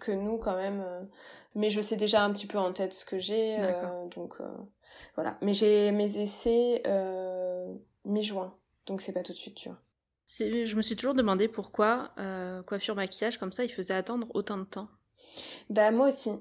[0.00, 0.84] que nous quand même
[1.54, 3.56] mais je sais déjà un petit peu en tête ce que j'ai
[4.14, 4.40] donc
[5.14, 5.38] voilà.
[5.42, 7.74] Mais j'ai mes essais euh,
[8.04, 8.54] mi-juin,
[8.86, 9.78] donc c'est pas tout de suite, tu vois.
[10.26, 14.56] Je me suis toujours demandé pourquoi euh, coiffure maquillage comme ça, il faisait attendre autant
[14.56, 14.88] de temps.
[15.68, 16.32] Bah moi aussi.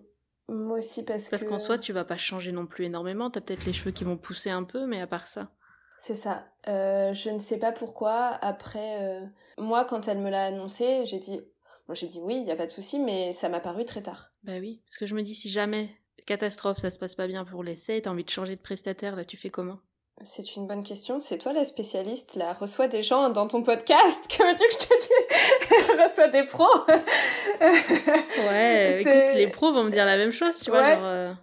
[0.50, 3.30] Moi aussi parce, parce qu'en soi, tu vas pas changer non plus énormément.
[3.30, 5.50] T'as peut-être les cheveux qui vont pousser un peu, mais à part ça.
[5.98, 6.46] C'est ça.
[6.68, 8.38] Euh, je ne sais pas pourquoi.
[8.42, 9.26] Après, euh,
[9.58, 11.42] moi, quand elle me l'a annoncé, j'ai dit,
[11.88, 14.02] moi j'ai dit oui, il y a pas de souci, mais ça m'a paru très
[14.02, 14.32] tard.
[14.44, 15.90] Bah oui, parce que je me dis si jamais
[16.26, 19.26] catastrophe, ça se passe pas bien pour l'essai, t'as envie de changer de prestataire, là
[19.26, 19.80] tu fais comment?
[20.22, 21.20] C'est une bonne question.
[21.20, 22.54] C'est toi la spécialiste, là.
[22.54, 24.28] Reçois des gens dans ton podcast.
[24.30, 26.00] Que veux-tu que je te dise?
[26.02, 26.86] Reçois des pros.
[28.48, 30.94] ouais, écoute, les pros vont me dire la même chose, tu vois.
[30.94, 31.34] Genre, euh,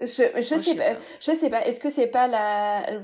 [0.00, 1.66] Je, je, sais pas, je sais pas.
[1.66, 3.00] Est-ce que c'est pas la,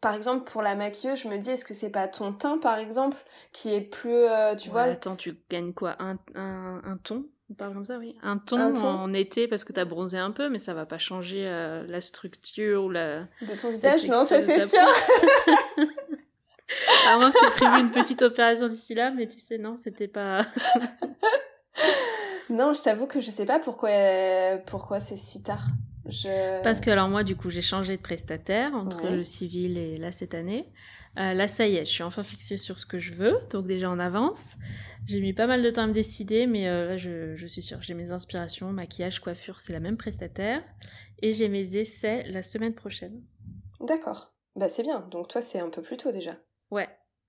[0.00, 2.78] par exemple, pour la maquilleuse, je me dis, est-ce que c'est pas ton teint, par
[2.78, 3.16] exemple,
[3.52, 4.82] qui est plus, euh, tu vois?
[4.82, 5.94] Attends, tu gagnes quoi?
[6.00, 7.26] Un, un, un ton?
[7.50, 8.16] On parle comme ça, oui.
[8.22, 11.46] Un ton, en été parce que t'as bronzé un peu, mais ça va pas changer
[11.46, 13.20] euh, la structure ou la.
[13.42, 14.80] De ton visage, non, ça c'est sûr.
[17.08, 20.08] à moins que t'aies prévu une petite opération d'ici là, mais tu sais, non, c'était
[20.08, 20.40] pas.
[22.50, 23.90] non, je t'avoue que je sais pas pourquoi,
[24.66, 25.66] pourquoi c'est si tard.
[26.06, 26.62] Je...
[26.62, 30.12] Parce que alors moi, du coup, j'ai changé de prestataire entre le civil et là
[30.12, 30.70] cette année.
[31.18, 33.66] Euh, là, ça y est, je suis enfin fixée sur ce que je veux, donc
[33.66, 34.56] déjà en avance.
[35.06, 37.62] J'ai mis pas mal de temps à me décider, mais euh, là, je, je, suis
[37.62, 37.80] sûre.
[37.82, 40.62] J'ai mes inspirations, maquillage, coiffure, c'est la même prestataire.
[41.22, 43.22] Et j'ai mes essais la semaine prochaine.
[43.80, 44.34] D'accord.
[44.56, 45.06] Bah, c'est bien.
[45.10, 46.36] Donc, toi, c'est un peu plus tôt déjà.
[46.70, 46.88] Ouais.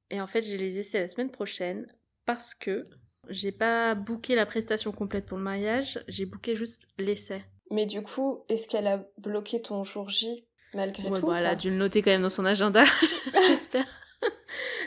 [0.09, 1.85] Et en fait, j'ai les essais la semaine prochaine
[2.25, 2.83] parce que
[3.29, 7.43] j'ai pas booké la prestation complète pour le mariage, j'ai booké juste l'essai.
[7.71, 11.25] Mais du coup, est-ce qu'elle a bloqué ton jour J malgré Ouais, tout.
[11.27, 12.83] bon, elle a dû le noter quand même dans son agenda,
[13.47, 13.85] j'espère.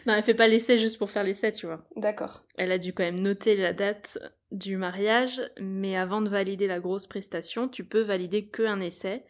[0.07, 1.85] non, elle fait pas l'essai juste pour faire l'essai, tu vois.
[1.97, 2.45] D'accord.
[2.57, 4.19] Elle a dû quand même noter la date
[4.53, 9.25] du mariage, mais avant de valider la grosse prestation, tu peux valider que un essai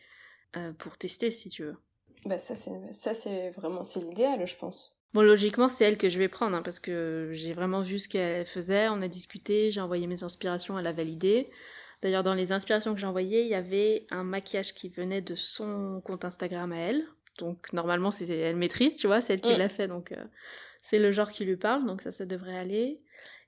[0.57, 1.77] euh, pour tester si tu veux.
[2.27, 4.97] Bah ça c'est ça c'est vraiment c'est l'idéal, je pense.
[5.15, 8.09] Bon, logiquement, c'est elle que je vais prendre, hein, parce que j'ai vraiment vu ce
[8.09, 11.49] qu'elle faisait, on a discuté, j'ai envoyé mes inspirations, elle a validé.
[12.03, 15.35] D'ailleurs, dans les inspirations que j'ai envoyées, il y avait un maquillage qui venait de
[15.35, 17.05] son compte Instagram à elle.
[17.39, 20.25] Donc, normalement, c'est elle maîtrise, tu vois, c'est elle qui l'a fait, donc euh,
[20.81, 23.01] c'est le genre qui lui parle, donc ça, ça devrait aller.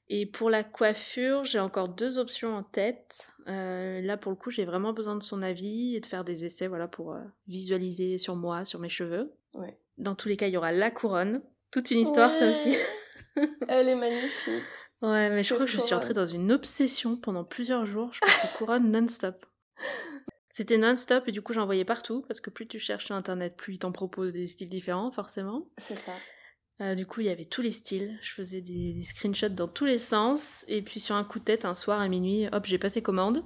[0.08, 3.30] Et pour la coiffure, j'ai encore deux options en tête.
[3.46, 6.44] Euh, là, pour le coup, j'ai vraiment besoin de son avis et de faire des
[6.44, 9.32] essais, voilà, pour euh, visualiser sur moi, sur mes cheveux.
[9.54, 9.78] Ouais.
[9.98, 11.42] Dans tous les cas, il y aura la couronne.
[11.70, 12.76] Toute une histoire, ça aussi.
[13.68, 14.62] Elle est magnifique.
[15.02, 18.12] Ouais, mais je crois que je suis entrée dans une obsession pendant plusieurs jours.
[18.12, 19.46] Je passais couronne non-stop.
[20.48, 23.56] C'était non-stop et du coup j'en voyais partout parce que plus tu cherches sur internet,
[23.56, 25.68] plus ils t'en proposent des styles différents, forcément.
[25.78, 26.12] C'est ça.
[26.80, 28.18] Euh, du coup, il y avait tous les styles.
[28.22, 30.64] Je faisais des, des screenshots dans tous les sens.
[30.68, 33.44] Et puis sur un coup de tête, un soir à minuit, hop, j'ai passé commande.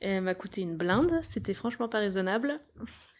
[0.00, 1.20] Et elle m'a coûté une blinde.
[1.22, 2.60] C'était franchement pas raisonnable.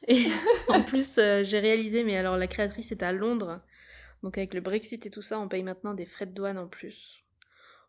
[0.07, 0.27] Et
[0.69, 3.61] en plus, euh, j'ai réalisé, mais alors la créatrice est à Londres.
[4.23, 6.69] Donc avec le Brexit et tout ça, on paye maintenant des frais de douane en
[6.69, 7.25] plus.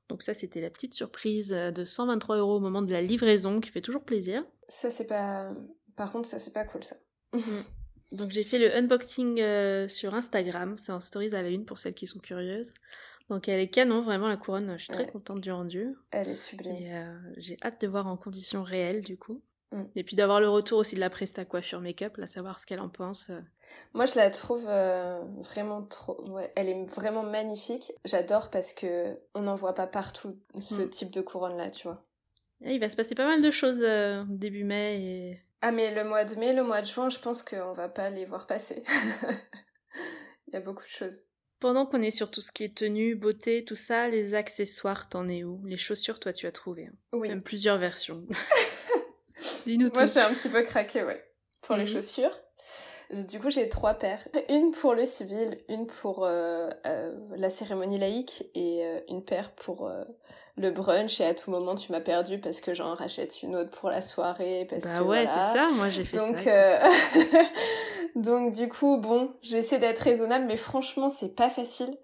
[0.09, 3.59] Donc ça, c'était la petite surprise euh, de 123 euros au moment de la livraison,
[3.59, 4.43] qui fait toujours plaisir.
[4.69, 5.53] Ça c'est pas
[5.95, 6.97] par contre ça c'est pas cool ça.
[8.11, 11.77] Donc j'ai fait le unboxing euh, sur Instagram, c'est en stories à la une pour
[11.77, 12.73] celles qui sont curieuses.
[13.29, 15.87] Donc elle est canon, vraiment la couronne, je suis très contente du rendu.
[16.11, 16.75] Elle est sublime.
[16.75, 19.41] Et euh, j'ai hâte de voir en conditions réelles du coup.
[19.71, 19.83] Mm.
[19.95, 22.79] Et puis d'avoir le retour aussi de la presta coiffure make-up, là savoir ce qu'elle
[22.79, 23.29] en pense.
[23.29, 23.39] euh.
[23.93, 26.21] Moi, je la trouve euh, vraiment trop.
[26.31, 27.91] Ouais, elle est vraiment magnifique.
[28.05, 30.89] J'adore parce que on n'en voit pas partout ce Mm.
[30.89, 32.01] type de couronne là, tu vois.
[32.63, 35.93] Et il va se passer pas mal de choses euh, début mai et Ah, mais
[35.93, 38.47] le mois de mai, le mois de juin, je pense qu'on va pas les voir
[38.47, 38.83] passer.
[40.47, 41.23] Il y a beaucoup de choses.
[41.59, 45.27] pendant qu'on est sur tout ce qui est tenue, beauté, tout ça, les accessoires, t'en
[45.27, 45.61] es où?
[45.65, 46.85] Les chaussures, toi tu as trouvé.
[46.87, 46.93] hein.
[47.13, 47.27] Oui.
[47.27, 48.25] Même plusieurs versions.
[49.65, 49.95] Dis-nous tout.
[49.95, 51.23] Moi, j'ai un petit peu craqué, ouais,
[51.61, 51.93] pour les Mhm.
[51.93, 52.37] chaussures.
[53.11, 54.27] Du coup, j'ai trois paires.
[54.49, 59.51] Une pour le civil, une pour euh, euh, la cérémonie laïque et euh, une paire
[59.51, 59.89] pour
[60.57, 61.21] le brunch.
[61.21, 64.01] Et à tout moment, tu m'as perdu parce que j'en rachète une autre pour la
[64.01, 64.67] soirée.
[64.69, 65.41] Parce Bah que, ouais, voilà.
[65.41, 66.89] c'est ça, moi j'ai fait Donc, ça.
[68.15, 71.97] donc du coup, bon, j'essaie d'être raisonnable, mais franchement, c'est pas facile.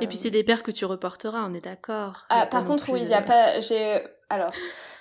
[0.00, 2.24] Et puis c'est des paires que tu reporteras, on est d'accord.
[2.30, 3.60] Ah, par contre, oui, il de- y a pas.
[3.60, 4.00] J'ai.
[4.30, 4.52] Alors,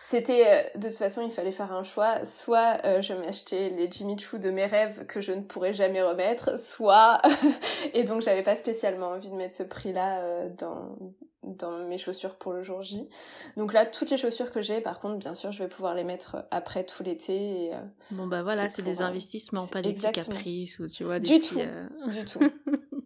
[0.01, 0.45] c'était.
[0.47, 2.23] euh, De toute façon, il fallait faire un choix.
[2.25, 6.01] Soit euh, je m'achetais les Jimmy Choo de mes rêves que je ne pourrais jamais
[6.01, 7.21] remettre, soit.
[7.93, 10.97] Et donc, j'avais pas spécialement envie de mettre ce prix-là euh, dans
[11.43, 13.09] dans mes chaussures pour le jour J.
[13.57, 16.05] Donc là, toutes les chaussures que j'ai, par contre, bien sûr, je vais pouvoir les
[16.05, 17.65] mettre après tout l'été.
[17.65, 17.79] Et, euh,
[18.11, 21.37] Bon bah voilà, c'est des investissements, pas des petits caprices ou tu vois des Du
[21.39, 21.55] petits.
[21.55, 22.09] tout.
[22.09, 22.39] Du tout.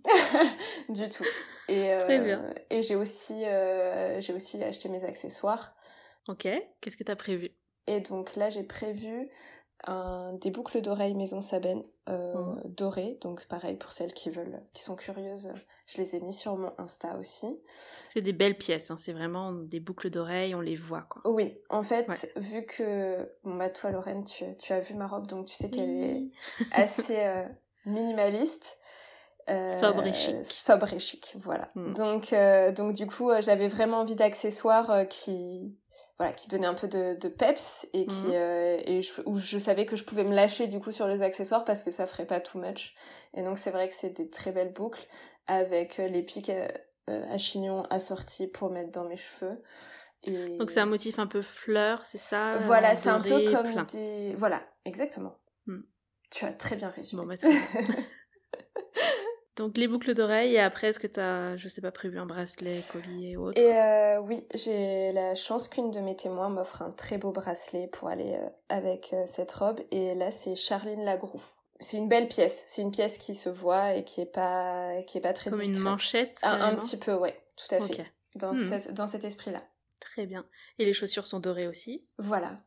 [0.89, 1.25] du tout.
[1.67, 2.43] Et, Très bien.
[2.69, 3.43] Et j'ai aussi,
[4.19, 5.73] j'ai aussi acheté mes accessoires.
[6.27, 6.47] Ok,
[6.81, 7.49] qu'est-ce que t'as prévu?
[7.87, 9.29] Et donc là, j'ai prévu
[9.85, 12.61] un, des boucles d'oreilles Maison Sabène euh, Mhm.
[12.65, 13.17] dorées.
[13.21, 15.53] Donc pareil, pour celles qui veulent, qui sont curieuses,
[15.85, 17.59] je les ai mis sur mon Insta aussi.
[18.09, 21.21] C'est des belles pièces, hein, c'est vraiment des boucles d'oreilles, on les voit quoi.
[21.31, 22.41] Oui, en fait, Ouais.
[22.41, 23.31] vu que...
[23.43, 26.31] Bon bah toi, Lorraine, tu, tu as vu ma robe, donc tu sais qu'elle est
[26.71, 27.47] assez euh,
[27.85, 28.79] minimaliste.
[29.49, 30.43] Euh, Sobre et chic.
[30.43, 31.69] Sobre et chic, voilà.
[31.75, 31.93] Mm.
[31.93, 35.77] Donc, euh, donc du coup, j'avais vraiment envie d'accessoires qui,
[36.19, 38.31] voilà, qui donnaient un peu de, de peps et qui, Mhm.
[38.33, 41.21] euh, et je, où je savais que je pouvais me lâcher du coup sur les
[41.21, 42.95] accessoires parce que ça ferait pas too much.
[43.35, 45.05] Et donc c'est vrai que c'est des très belles boucles
[45.45, 46.67] avec euh, les pics euh,
[47.09, 49.61] euh, à chignon assortis pour mettre dans mes cheveux.
[50.23, 50.57] Et...
[50.57, 53.83] Donc c'est un motif un peu fleur, c'est ça Voilà, c'est un peu comme plein.
[53.83, 54.33] des...
[54.35, 55.37] Voilà, exactement.
[55.67, 55.81] Hmm.
[56.31, 57.21] Tu as très bien résumé.
[57.21, 57.59] Bon, bah, très bien.
[59.57, 62.83] Donc les boucles d'oreilles et après est-ce que t'as, je sais pas, prévu un bracelet,
[62.91, 66.91] collier ou autre Et euh, oui, j'ai la chance qu'une de mes témoins m'offre un
[66.91, 69.81] très beau bracelet pour aller euh, avec euh, cette robe.
[69.91, 71.41] Et là, c'est Charline Lagroux.
[71.79, 72.63] C'est une belle pièce.
[72.67, 75.61] C'est une pièce qui se voit et qui est pas, qui est pas très Comme
[75.61, 78.05] une manchette Un, petit peu, ouais, tout à fait.
[78.35, 78.55] Dans, Hmm.
[78.55, 79.63] cette- dans cet esprit-là.
[79.99, 80.45] très bien.
[80.79, 82.07] Et les chaussures sont dorées aussi?
[82.19, 82.59] Voilà.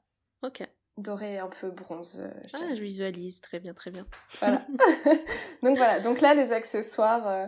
[0.42, 0.62] Ok.
[1.00, 4.06] Doré un peu bronze, euh, je Ah, je visualise, très bien, très bien.
[4.40, 4.64] Voilà.
[5.62, 7.46] Donc voilà, donc là les accessoires, euh,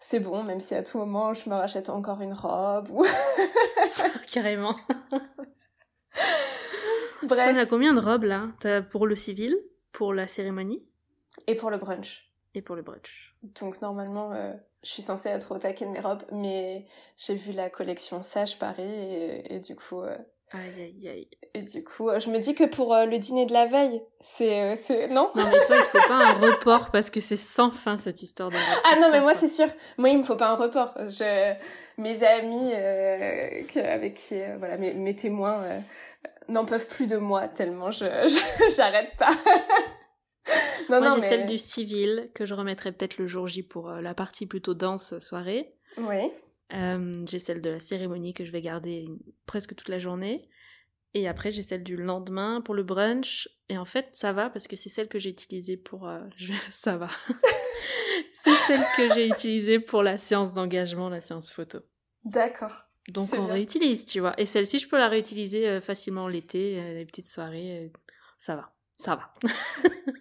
[0.00, 3.04] c'est bon, même si à tout moment je me rachète encore une robe ou...
[4.32, 4.74] Carrément.
[7.20, 7.56] T'en Bref.
[7.56, 8.48] as combien de robes là?
[8.60, 9.56] T'as pour le civil,
[9.92, 10.92] pour la cérémonie?
[11.46, 12.28] Et pour le brunch.
[12.54, 13.34] et pour le brunch.
[13.42, 14.52] Donc normalement, euh,
[14.82, 18.58] je suis censée être au taquet de mes robes, mais j'ai vu la collection Sage
[18.58, 20.16] Paris et, et du coup, euh,
[20.52, 21.28] Aïe, aïe, aïe.
[21.54, 24.76] Et du coup, je me dis que pour le dîner de la veille, c'est...
[24.76, 25.08] c'est...
[25.08, 25.30] Non?
[25.34, 28.50] Non, mais toi, il faut pas un report parce que c'est sans fin cette histoire
[28.50, 28.56] de
[28.90, 29.68] Ah non, mais moi, c'est sûr.
[29.98, 30.94] Moi, il me faut pas un report.
[31.08, 31.54] Je...
[31.98, 34.40] Mes amis avec qui...
[34.58, 35.82] voilà, mes, mes témoins
[36.48, 38.06] n'en peuvent plus de moi tellement je
[38.76, 39.30] j'arrête pas.
[40.90, 44.00] non, Moi, j'ai celle du civil que je remettrai peut-être le jour J pour euh,
[44.00, 45.74] la partie plutôt danse soirée.
[45.98, 46.30] Oui.
[46.72, 49.08] Euh, j'ai celle de la cérémonie que je vais garder
[49.46, 50.48] presque toute la journée.
[51.14, 53.48] Et après, j'ai celle du lendemain pour le brunch.
[53.68, 56.08] Et en fait, ça va parce que c'est celle que j'ai utilisée pour.
[56.08, 56.20] Euh,
[56.70, 57.08] ça va.
[58.32, 61.80] c'est celle que j'ai utilisée pour la séance d'engagement, la séance photo.
[62.24, 62.84] D'accord.
[63.08, 64.32] Donc on réutilise, tu vois.
[64.38, 67.90] Et celle-ci, je peux la réutiliser euh, facilement l'été, les petites soirées.
[68.38, 69.32] Ça va, ça va.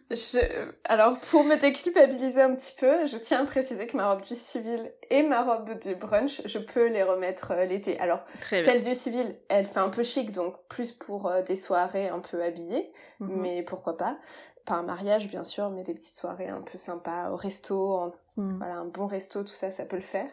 [0.09, 0.71] je...
[0.86, 4.34] Alors pour me déculpabiliser un petit peu, je tiens à préciser que ma robe du
[4.34, 7.99] civil et ma robe du brunch, je peux les remettre l'été.
[7.99, 12.19] Alors celle du civil, elle fait un peu chic, donc plus pour des soirées un
[12.19, 13.39] peu habillées, mhm.
[13.39, 14.17] mais pourquoi pas?
[14.65, 18.11] Pas un mariage bien sûr, mais des petites soirées un peu sympas au resto, en...
[18.38, 18.57] Hmm.
[18.57, 20.29] voilà un bon resto, tout ça, ça peut le faire.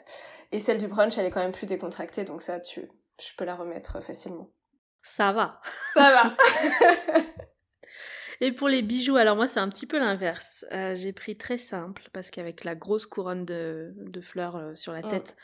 [0.52, 2.88] Et celle du brunch, elle est quand même plus décontractée, donc ça, tu,
[3.20, 4.48] je peux la remettre facilement.
[5.02, 5.60] Ça va.
[5.92, 6.36] Ça va.
[8.40, 10.64] Et pour les bijoux, alors moi c'est un petit peu l'inverse.
[10.72, 14.92] Euh, j'ai pris très simple parce qu'avec la grosse couronne de, de fleurs euh, sur
[14.92, 15.08] la hmm.
[15.08, 15.36] tête,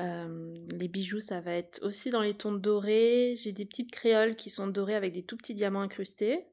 [0.00, 3.34] euh, les bijoux ça va être aussi dans les tons dorés.
[3.36, 6.46] J'ai des petites créoles qui sont dorées avec des tout petits diamants incrustés.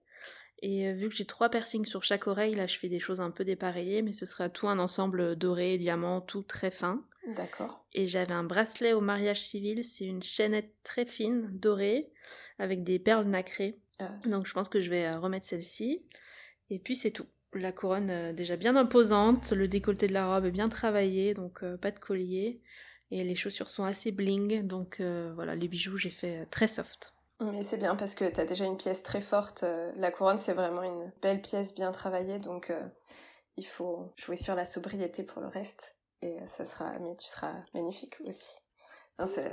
[0.61, 3.29] Et vu que j'ai trois piercings sur chaque oreille, là je fais des choses un
[3.29, 7.05] peu dépareillées, mais ce sera tout un ensemble doré, diamant, tout très fin.
[7.36, 7.86] D'accord.
[7.93, 12.09] Et j'avais un bracelet au mariage civil, c'est une chaînette très fine, dorée,
[12.57, 13.79] avec des perles nacrées.
[14.25, 16.05] Donc je pense que je vais euh, remettre celle-ci.
[16.69, 17.27] Et puis c'est tout.
[17.53, 21.63] La couronne euh, déjà bien imposante, le décolleté de la robe est bien travaillé, donc
[21.77, 22.61] pas de collier.
[23.11, 27.15] Et les chaussures sont assez bling, donc voilà, les bijoux j'ai fait très soft.
[27.41, 29.63] Mais c'est bien parce que tu as déjà une pièce très forte.
[29.63, 32.39] Euh, la couronne, c'est vraiment une belle pièce bien travaillée.
[32.39, 32.87] Donc, euh,
[33.57, 35.97] il faut jouer sur la sobriété pour le reste.
[36.21, 38.53] Et euh, ça sera, mais tu seras magnifique aussi.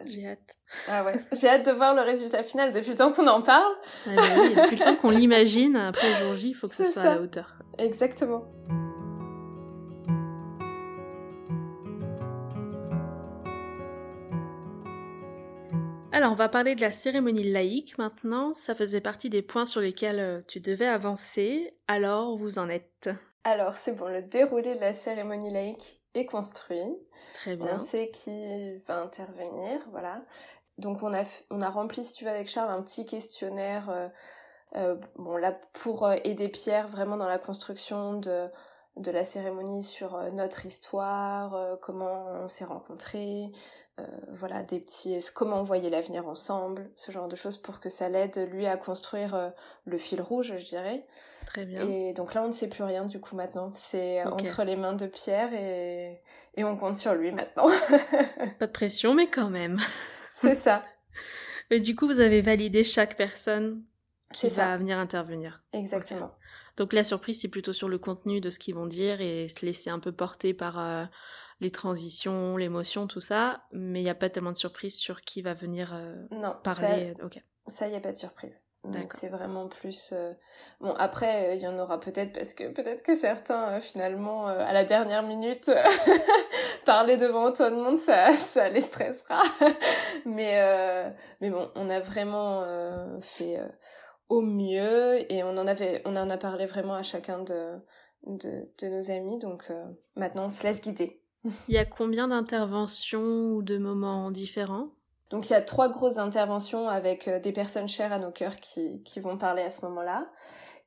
[0.07, 0.59] J'ai hâte.
[0.89, 3.73] Ah ouais, j'ai hâte de voir le résultat final depuis le temps qu'on en parle.
[4.07, 6.75] Ah bah oui, depuis le temps qu'on l'imagine, après le jour J, il faut que
[6.75, 7.55] ce soit à la hauteur.
[7.79, 8.45] Exactement.
[16.15, 18.53] Alors, on va parler de la cérémonie laïque maintenant.
[18.53, 21.75] Ça faisait partie des points sur lesquels euh, tu devais avancer.
[21.89, 23.09] Alors, vous en êtes?
[23.45, 26.97] Alors, c'est bon, le déroulé de la cérémonie laïque est construit.
[27.35, 27.75] Très bien.
[27.75, 30.23] On sait qui va intervenir, voilà.
[30.79, 33.91] Donc, on a, on a rempli, si tu veux, avec Charles, un petit questionnaire.
[33.91, 34.09] Euh,
[34.77, 38.49] euh, bon, là, pour aider Pierre vraiment dans la construction de
[38.99, 43.51] de la cérémonie sur notre histoire, comment on s'est rencontrés,
[44.01, 47.91] euh, voilà, des petits comment on voyait l'avenir ensemble, ce genre de choses pour que
[47.91, 49.51] ça l'aide lui à construire euh,
[49.85, 51.07] le fil rouge, je dirais.
[51.47, 51.87] Très bien.
[51.87, 53.73] Et donc là, on ne sait plus rien du coup maintenant.
[53.75, 56.23] C'est entre les mains de Pierre et,
[56.55, 57.67] et on compte sur lui maintenant.
[58.59, 59.79] Pas de pression, mais quand même.
[60.35, 60.83] C'est ça.
[61.71, 63.83] Et du coup, vous avez validé chaque personne
[64.33, 65.63] qui va venir intervenir.
[65.73, 66.33] Exactement.
[66.77, 69.65] Donc la surprise, c'est plutôt sur le contenu de ce qu'ils vont dire et se
[69.65, 71.05] laisser un peu porter par euh,
[71.63, 75.41] les transitions, l'émotion, tout ça, mais il n'y a pas tellement de surprise sur qui
[75.41, 77.15] va venir euh, non, parler.
[77.19, 78.63] Ça, ça, il n'y a pas de surprise.
[79.15, 80.11] C'est vraiment plus.
[80.13, 80.33] Euh,
[80.81, 84.73] bon, après, euh, il y en aura peut-être parce que peut-être que certains, finalement, à
[84.73, 85.71] la dernière minute,
[86.85, 89.41] parler devant tout le monde, ça, ça les stressera.
[90.27, 92.67] mais, mais bon, on a vraiment
[93.21, 93.61] fait
[94.29, 97.79] au mieux et on en avait, on en a parlé vraiment à chacun de,
[98.27, 99.39] de, de nos amis.
[99.39, 99.71] Donc
[100.17, 101.22] maintenant, on se laisse guider.
[101.69, 104.89] Il y a combien d'interventions ou de moments différents?
[105.33, 108.57] Donc il y a trois grosses interventions avec euh, des personnes chères à nos cœurs
[108.57, 110.27] qui, qui vont parler à ce moment-là.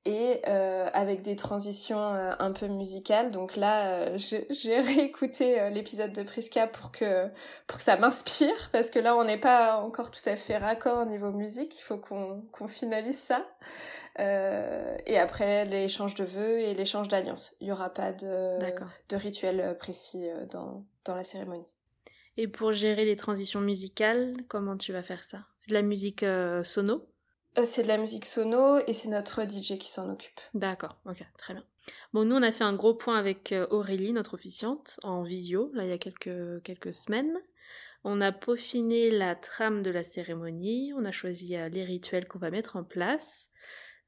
[0.07, 3.31] Et euh, avec des transitions euh, un peu musicales.
[3.31, 4.45] Donc là, j'ai
[4.79, 7.27] réécouté l'épisode de Prisca pour que,
[7.65, 11.01] pour que ça m'inspire, parce que là, on n'est pas encore tout à fait raccord
[11.01, 11.79] au niveau musique.
[11.79, 13.43] Il faut qu'on qu'on finalise ça.
[14.19, 17.55] Euh, et après, l'échange de vœux et l'échange d'alliances.
[17.59, 18.57] Il n'y aura pas de,
[19.09, 21.65] de rituel euh, précis euh, dans, dans la cérémonie.
[22.37, 25.45] Et pour gérer les transitions musicales, comment tu vas faire ça?
[25.57, 26.25] C'est de la musique
[26.63, 27.07] sono?
[27.63, 30.41] C'est de la musique sono et c'est notre DJ qui s'en occupe.
[30.53, 31.63] D'accord, ok, très bien.
[32.11, 35.85] Bon, nous on a fait un gros point avec Aurélie, notre officiante, en visio, là
[35.85, 37.37] il y a quelques, quelques semaines.
[38.03, 42.51] On a peaufiné la trame de la cérémonie, on a choisi les rituels qu'on va
[42.51, 43.49] mettre en place.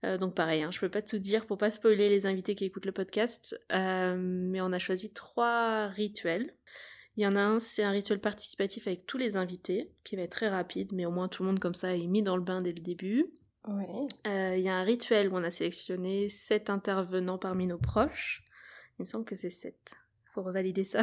[0.06, 2.66] Euh, donc pareil, hein, je peux pas tout dire pour pas spoiler les invités qui
[2.66, 6.54] écoutent le podcast, euh, mais on a choisi trois rituels.
[7.16, 10.22] Il y en a un, c'est un rituel participatif avec tous les invités, qui va
[10.22, 12.44] être très rapide, mais au moins tout le monde comme ça est mis dans le
[12.44, 13.26] bain dès le début.
[14.28, 18.44] Euh, il y a un rituel où on a sélectionné sept intervenants parmi nos proches.
[18.98, 19.96] Il me semble que c'est sept.
[20.34, 21.02] Faut revalider ça.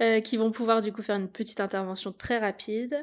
[0.24, 3.00] Qui vont pouvoir du coup faire une petite intervention très rapide.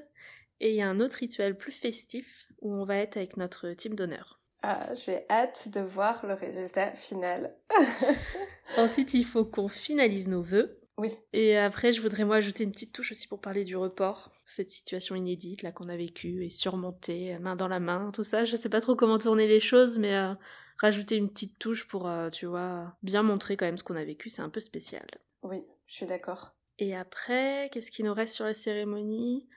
[0.59, 3.71] Et il y a un autre rituel plus festif où on va être avec notre
[3.71, 4.39] team d'honneur.
[4.67, 7.55] Ah, j'ai hâte de voir le résultat final.
[8.77, 10.81] Ensuite, il faut qu'on finalise nos vœux.
[10.97, 11.11] Oui.
[11.33, 14.71] Et après, je voudrais moi ajouter une petite touche aussi pour parler du report, cette
[14.71, 18.43] situation inédite là qu'on a vécue et surmontée, main dans la main, tout ça.
[18.43, 20.33] Je sais pas trop comment tourner les choses, mais euh,
[20.79, 24.03] rajouter une petite touche pour, euh, tu vois, bien montrer quand même ce qu'on a
[24.03, 25.05] vécu, c'est un peu spécial.
[25.43, 26.55] Oui, je suis d'accord.
[26.79, 29.47] Et après, qu'est-ce qui nous reste sur la cérémonie?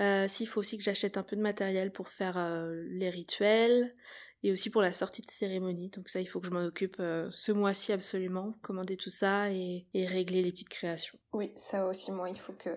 [0.00, 2.36] Euh, S'il faut aussi que j'achète un peu de matériel pour faire
[2.90, 3.94] les rituels
[4.42, 5.90] et aussi pour la sortie de cérémonie.
[5.90, 9.50] Donc ça, il faut que je m'en occupe euh, ce mois-ci absolument, commander tout ça
[9.50, 11.18] et, régler les petites créations.
[11.32, 12.70] Oui, ça aussi, moi, il faut que...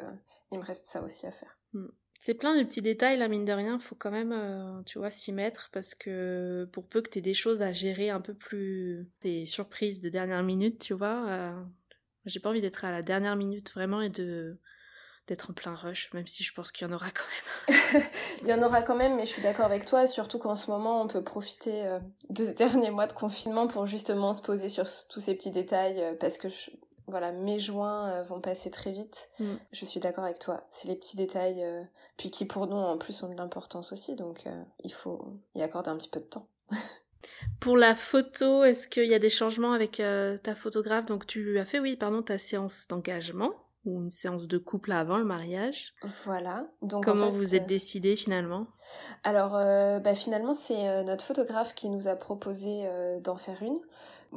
[0.52, 1.58] Il me reste ça aussi à faire.
[1.74, 1.88] Hmm.
[2.20, 5.10] C'est plein de petits détails, là, mine de rien, faut quand même, euh, tu vois,
[5.10, 8.34] s'y mettre, parce que pour peu que tu aies des choses à gérer un peu
[8.34, 9.10] plus...
[9.22, 11.64] des surprises de dernière minute, tu vois, euh,
[12.26, 14.58] j'ai pas envie d'être à la dernière minute, vraiment, et de
[15.28, 18.04] d'être en plein rush, même si je pense qu'il y en aura quand même.
[18.42, 20.70] Il y en aura quand même, mais je suis d'accord avec toi, surtout qu'en ce
[20.70, 22.00] moment, on peut profiter euh,
[22.30, 26.02] de ces derniers mois de confinement pour justement se poser sur tous ces petits détails,
[26.02, 26.50] euh, parce que
[27.08, 29.30] voilà, mes joints euh, vont passer très vite.
[29.40, 29.56] Mm.
[29.72, 30.68] Je suis d'accord avec toi.
[30.72, 31.66] C'est les petits détails,
[32.18, 34.46] puis qui pour nous en plus ont de l'importance aussi, donc
[34.84, 36.48] il faut y accorder un petit peu de temps.
[37.62, 40.02] Pour la photo, est-ce qu'il y a des changements avec
[40.44, 41.06] ta photographe?
[41.06, 43.54] Donc tu as fait, oui, pardon, ta séance d'engagement
[43.86, 45.94] ou une séance de couple avant le mariage.
[46.26, 46.68] Voilà.
[46.82, 48.68] Donc comment vous êtes euh, décidé finalement?
[49.24, 52.88] Alors euh, bah, finalement c'est euh, notre photographe qui nous a proposé
[53.22, 53.80] d'en faire une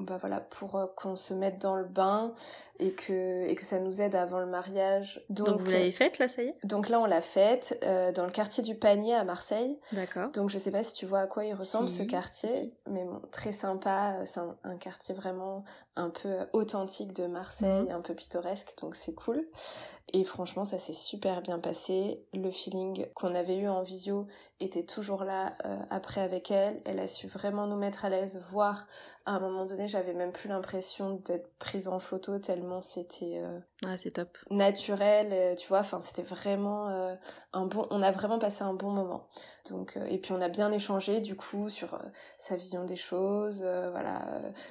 [0.02, 2.34] bah voilà, pour euh, qu'on se mette dans le bain
[2.78, 5.24] et que, et que ça nous aide avant le mariage.
[5.30, 6.56] Donc, vous l'avez faite là, ça y est?
[6.64, 9.78] Donc là, on l'a faite euh, dans le quartier du Panier à Marseille.
[9.92, 10.30] D'accord.
[10.32, 13.20] Donc je sais pas si tu vois à quoi il ressemble ce quartier, mais bon,
[13.30, 14.24] très sympa.
[14.26, 15.64] C'est un, quartier vraiment
[15.96, 17.90] un peu authentique de Marseille, mhm.
[17.90, 19.46] un peu pittoresque, donc c'est cool.
[20.12, 22.22] Et franchement, ça s'est super bien passé.
[22.32, 24.26] Le feeling qu'on avait eu en visio
[24.60, 26.80] était toujours là euh, après avec elle.
[26.84, 28.86] Elle a su vraiment nous mettre à l'aise, voir
[29.26, 33.58] à un moment donné, j'avais même plus l'impression d'être prise en photo tellement c'était euh,
[33.84, 34.38] ah, c'est top.
[34.50, 35.80] naturel, euh, tu vois.
[35.80, 37.16] Enfin, c'était vraiment euh,
[37.52, 37.88] un bon.
[37.90, 39.26] On a vraiment passé un bon moment.
[39.68, 42.00] Donc, et puis on a bien échangé du coup sur
[42.38, 44.24] sa vision des choses, voilà,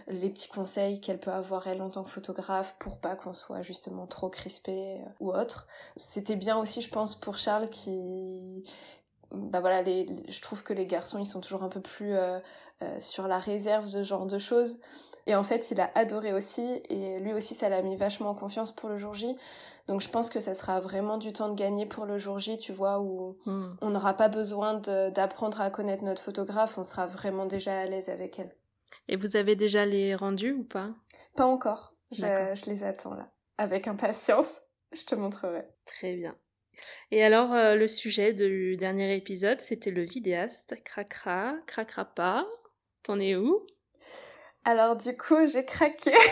[0.07, 3.61] les petits conseils qu'elle peut avoir elle en tant que photographe pour pas qu'on soit
[3.61, 5.67] justement trop crispé ou autre.
[5.97, 8.63] C'était bien aussi, je pense, pour Charles qui
[9.31, 12.39] bah voilà, les, je trouve que les garçons ils sont toujours un peu plus euh,
[12.99, 14.79] sur la réserve, ce genre de choses.
[15.27, 18.35] Et en fait, il a adoré aussi, et lui aussi, ça l'a mis vachement en
[18.35, 19.35] confiance pour le jour J.
[19.87, 22.57] Donc je pense que ça sera vraiment du temps de gagner pour le jour J,
[22.57, 23.75] tu vois, où hmm.
[23.81, 28.09] on n'aura pas besoin d'apprendre à connaître notre photographe, on sera vraiment déjà à l'aise
[28.09, 28.55] avec elle.
[29.07, 30.89] Et vous avez déjà les rendus ou pas?
[31.35, 31.93] Pas encore.
[32.11, 34.61] Je, je, les attends là, avec impatience.
[34.91, 35.67] Je te montrerai.
[35.85, 36.35] Très bien.
[37.11, 40.75] Et alors, euh, le sujet du dernier épisode, c'était le vidéaste.
[40.83, 42.45] Cracra, cracra pas.
[43.03, 43.65] T'en es où?
[44.63, 46.11] Alors du coup, j'ai craqué.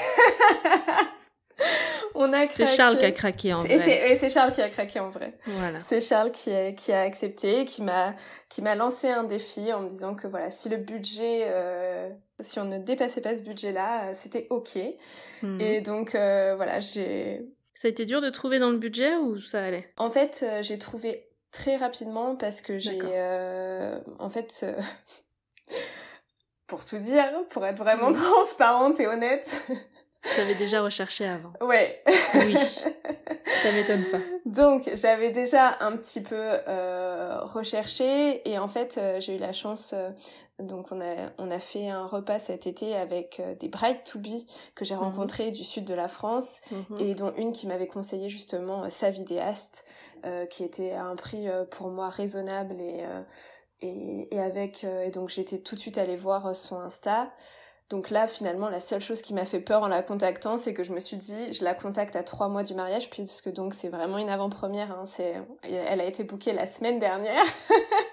[2.16, 4.12] On a C'est Charles qui a craqué en vrai.
[4.12, 5.34] Et c'est Charles qui a craqué en vrai.
[5.46, 5.80] Voilà.
[5.80, 8.16] C'est Charles qui a, qui a accepté, qui m'a
[8.50, 12.60] qui m'a lancé un défi en me disant que voilà, si le budget, euh, si
[12.60, 14.78] on ne dépassait pas ce budget-là, euh, c'était ok.
[15.42, 15.62] Mhm.
[15.62, 17.42] Et donc euh, voilà, j'ai.
[17.74, 19.92] Ça a été dur de trouver dans le budget ou ça allait?
[19.98, 23.00] En fait, j'ai trouvé très rapidement parce que j'ai,
[24.20, 24.66] en fait
[26.68, 29.64] pour tout dire, pour être vraiment transparente et honnête.
[30.34, 31.54] Tu avais déjà recherché avant.
[31.62, 32.02] Ouais.
[32.36, 32.56] Oui.
[33.64, 34.20] Ça m'étonne pas.
[34.46, 39.54] Donc j'avais déjà un petit peu euh, recherché et en fait euh, j'ai eu la
[39.54, 39.94] chance.
[40.60, 44.04] Euh, donc on a on a fait un repas cet été avec euh, des brides
[44.04, 44.46] to be
[44.76, 45.02] que j'ai mhm.
[45.02, 47.00] rencontrées du sud de la France mhm.
[47.00, 49.86] et dont une qui m'avait conseillé justement sa vidéaste
[50.50, 53.04] qui était à un prix pour moi raisonnable et
[53.84, 57.32] et, avec euh, et donc j'étais tout de suite allée voir euh, son Insta.
[57.90, 60.84] Donc là, finalement, la seule chose qui m'a fait peur en la contactant, c'est que
[60.84, 63.90] je me suis dit, je la contacte à trois mois du mariage, puisque donc c'est
[63.90, 64.92] vraiment une avant-première.
[64.92, 67.44] Hein, c'est, elle a été bookée la semaine dernière.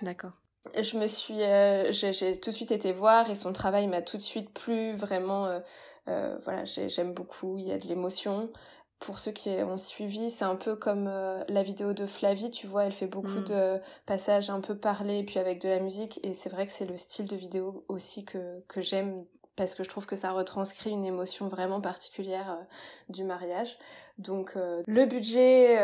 [0.03, 0.33] D'accord.
[0.81, 4.17] Je me suis, euh, j'ai tout de suite été voir et son travail m'a tout
[4.17, 4.95] de suite plu.
[4.95, 5.61] Vraiment,
[6.09, 7.59] euh, voilà, j'aime beaucoup.
[7.59, 8.51] Il y a de l'émotion
[9.01, 12.67] pour ceux qui ont suivi, c'est un peu comme euh, la vidéo de Flavie, tu
[12.67, 13.45] vois, elle fait beaucoup mm.
[13.45, 16.85] de passages un peu parlés, puis avec de la musique, et c'est vrai que c'est
[16.85, 19.25] le style de vidéo aussi que, que j'aime
[19.57, 22.65] parce que je trouve que ça retranscrit une émotion vraiment particulière euh,
[23.11, 23.79] du mariage.
[24.17, 25.75] Donc euh, le budget,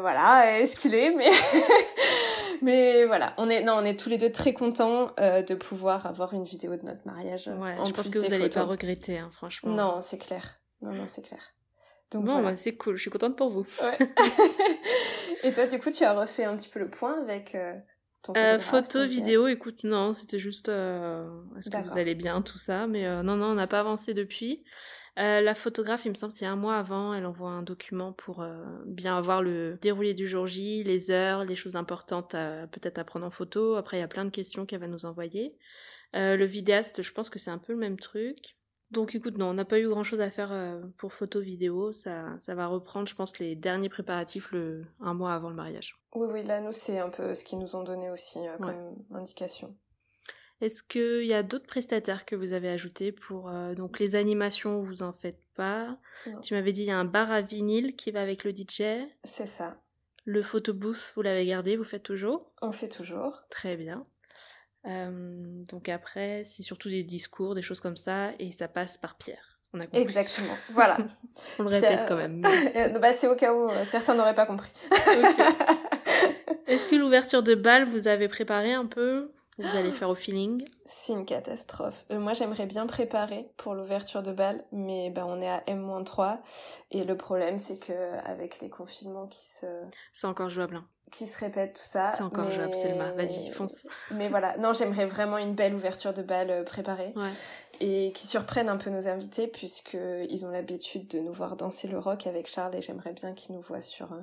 [0.00, 1.30] voilà, est ce qu'il est, mais
[2.62, 6.34] mais voilà, on est non, on est tous les deux très contents de pouvoir avoir
[6.34, 7.48] une vidéo de notre mariage.
[7.48, 9.70] Ouais, je pense que vous n'allez pas regretter, hein, franchement.
[9.70, 10.60] Non, c'est clair.
[10.82, 11.40] Non, non, c'est clair.
[12.12, 13.66] Donc bon, bah, c'est cool, je suis contente pour vous.
[13.82, 14.06] Ouais.
[15.42, 17.56] Et toi, du coup, tu as refait un petit peu le point avec
[18.34, 21.28] euh, photo, vidéo, écoute, non, c'était juste euh,
[21.58, 22.86] est-ce que vous allez bien, tout ça.
[22.86, 24.64] Mais euh, non, non, on n'a pas avancé depuis.
[25.16, 28.46] La photographe, il me semble, c'est un mois avant, elle envoie un document pour
[28.84, 33.26] bien avoir le déroulé du jour J, les heures, les choses importantes peut-être à prendre
[33.26, 33.76] en photo.
[33.76, 35.56] Après, il y a plein de questions qu'elle va nous envoyer.
[36.12, 38.56] le vidéaste, je pense que c'est un peu le même truc.
[38.90, 41.92] Donc écoute, non, on n'a pas eu grand-chose à faire euh, pour photo vidéo.
[41.92, 45.98] Ça, ça va reprendre, je pense, les derniers préparatifs le, un mois avant le mariage.
[46.14, 48.96] Oui, oui, là, nous, c'est un peu ce qu'ils nous ont donné aussi euh, comme
[49.10, 49.76] indication.
[50.60, 53.50] Est-ce qu'il y a d'autres prestataires que vous avez ajoutés pour...
[53.50, 55.98] Euh, donc les animations, vous en faites pas.
[56.42, 59.06] Tu m'avais dit, il y a un bar à vinyle qui va avec le DJ.
[59.24, 59.80] C'est ça.
[60.24, 62.52] Le photobooth, vous l'avez gardé, vous faites toujours?
[62.62, 63.42] On fait toujours.
[63.50, 64.06] Très bien.
[64.86, 69.16] Euh, donc après, c'est surtout des discours, des choses comme ça, et ça passe par
[69.16, 69.58] Pierre.
[69.72, 70.96] On a Exactement, voilà.
[71.58, 72.40] On le répète quand même.
[73.00, 74.72] bah, c'est au cas où euh, certains n'auraient pas compris.
[76.66, 79.32] Est-ce que l'ouverture de bal, vous avez préparé un peu?
[79.58, 80.64] Vous allez faire au feeling?
[80.84, 82.04] C'est une catastrophe.
[82.10, 86.38] Euh, moi, j'aimerais bien préparer pour l'ouverture de bal, mais bah, on est à M-3.
[86.90, 89.66] Et le problème, c'est que avec les confinements qui se...
[90.12, 90.76] C'est encore jouable.
[90.76, 92.12] Hein qui se répète tout ça.
[92.12, 93.12] C'est encore jouable, Selma.
[93.12, 93.86] Vas-y, fonce.
[94.10, 97.14] Mais voilà, non, j'aimerais vraiment une belle ouverture de bal euh, préparée.
[97.80, 101.98] Et qui surprenne un peu nos invités, puisqu'ils ont l'habitude de nous voir danser le
[101.98, 104.20] rock avec Charles, et j'aimerais bien qu'ils nous voient sur euh,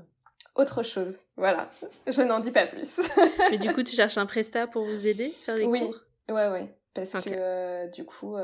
[0.56, 1.20] autre chose.
[1.36, 1.70] Voilà,
[2.08, 3.02] je n'en dis pas plus.
[3.52, 5.80] Mais du coup, tu cherches un prestat pour vous aider, faire des oui.
[5.80, 6.00] cours?
[6.30, 6.76] Oui, ouais, ouais.
[6.94, 8.38] Parce que euh, du coup...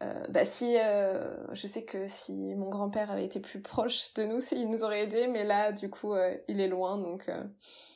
[0.00, 4.22] Euh, bah si euh, je sais que si mon grand-père avait été plus proche de
[4.22, 7.28] nous il nous aurait aidé mais là du coup euh, il est loin donc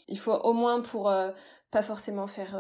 [0.08, 1.12] il faut au moins pour
[1.70, 2.58] pas forcément faire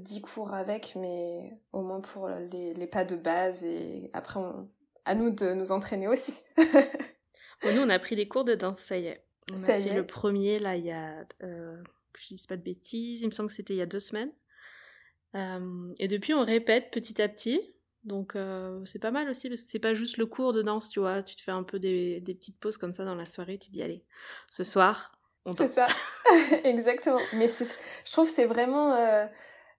[0.00, 4.40] 10 cours avec mais au moins pour les, les pas de base et après
[5.04, 8.98] à nous de nous entraîner aussi nous on a pris les cours de danse ça
[8.98, 11.82] y est on a fait le premier là il y a que
[12.20, 14.32] je dise pas de bêtises il me semble que c'était il y a deux semaines
[15.34, 17.60] et depuis on répète petit à petit
[18.04, 20.88] donc euh, c'est pas mal aussi parce que c'est pas juste le cours de danse,
[20.88, 21.22] tu vois.
[21.22, 23.58] Tu te fais un peu des, des petites pauses comme ça dans la soirée.
[23.58, 24.04] Tu dis allez,
[24.48, 25.12] ce soir
[25.44, 25.70] on danse.
[25.70, 25.86] C'est ça,
[26.64, 27.20] exactement.
[27.34, 29.26] Mais je trouve c'est vraiment euh,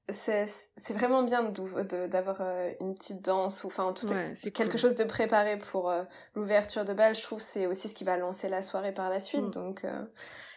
[0.09, 0.47] c'est
[0.89, 5.57] vraiment bien d'avoir euh, une petite danse ou enfin tout c'est quelque chose de préparé
[5.57, 6.03] pour euh,
[6.35, 7.15] l'ouverture de bal.
[7.15, 9.43] Je trouve c'est aussi ce qui va lancer la soirée par la suite.
[9.43, 9.51] Mm.
[9.51, 9.85] Donc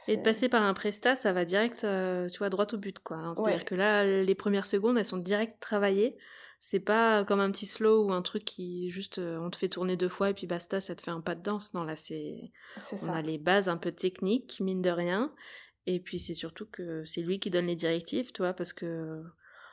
[0.09, 3.17] et de passer par un prestat, ça va direct, tu vois, droit au but, quoi.
[3.17, 3.35] Hein.
[3.35, 6.17] C'est-à-dire que là, les premières secondes, elles sont direct travaillées.
[6.59, 9.69] C'est pas comme un petit slow ou un truc qui juste euh, on te fait
[9.69, 11.75] tourner deux fois et puis basta, ça te fait un pas de danse.
[11.75, 12.51] Non, là c'est
[13.03, 15.33] on a les bases un peu techniques, mine de rien.
[15.87, 19.22] Et puis c'est surtout que c'est lui qui donne les directives, toi, parce que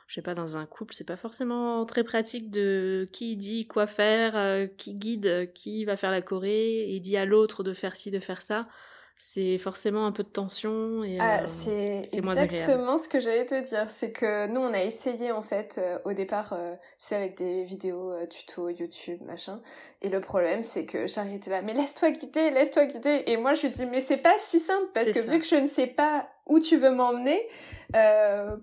[0.06, 3.86] je sais pas, dans un couple, c'est pas forcément très pratique de qui dit quoi
[3.86, 7.96] faire, euh, qui guide, qui va faire la choré, et dit à l'autre de faire
[7.96, 8.68] ci, de faire ça
[9.16, 13.60] c'est forcément un peu de tension et ah, euh, c'est exactement ce que j'allais te
[13.62, 13.88] dire.
[13.88, 17.38] C'est que nous on a essayé en fait euh, au départ euh, tu sais avec
[17.38, 19.60] des vidéos tuto YouTube machin.
[20.02, 23.22] Et le problème c'est que Charlie était là mais laisse-toi guider laisse-toi guider.
[23.26, 25.56] Et moi je lui dis mais c'est pas si simple parce que vu que je
[25.56, 27.40] ne sais pas où tu veux m'emmener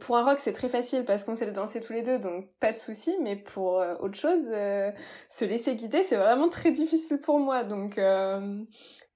[0.02, 2.46] pour un rock c'est très facile parce qu'on sait le danser tous les deux donc
[2.60, 3.16] pas de souci.
[3.24, 7.64] Mais pour autre chose se laisser guider c'est vraiment très difficile pour moi.
[7.64, 7.98] Donc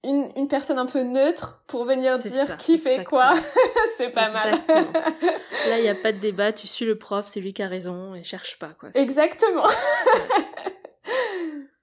[0.06, 3.34] une, une, personne un peu neutre pour venir dire qui fait quoi.
[3.98, 4.60] c'est pas mal.
[5.68, 7.68] Là, il n'y a pas de débat, tu suis le prof, c'est lui qui a
[7.68, 8.74] raison et cherche pas.
[8.80, 8.90] quoi.
[8.94, 9.66] Exactement.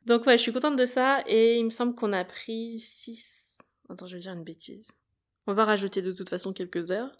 [0.07, 3.59] Donc ouais, je suis contente de ça et il me semble qu'on a pris 6...
[3.89, 4.93] Attends, je vais dire une bêtise.
[5.47, 7.11] On va rajouter de toute façon quelques heures.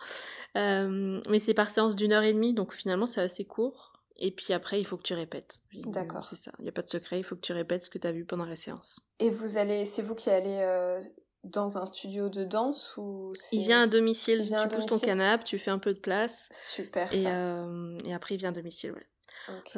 [0.57, 3.92] Euh, mais c'est par séance d'une heure et demie, donc finalement c'est assez court.
[4.17, 5.59] Et puis après, il faut que tu répètes.
[5.75, 6.25] D'accord.
[6.25, 6.53] C'est ça.
[6.59, 8.13] Il n'y a pas de secret, il faut que tu répètes ce que tu as
[8.13, 9.01] vu pendant la séance.
[9.19, 11.01] Et vous allez, c'est vous qui allez euh,
[11.45, 14.47] dans un studio de danse ou Il vient à domicile.
[14.47, 16.49] tu pousses ton canapé, tu fais un peu de place.
[16.51, 17.13] Super.
[17.13, 19.07] Et, euh, et après, il vient à domicile, ouais.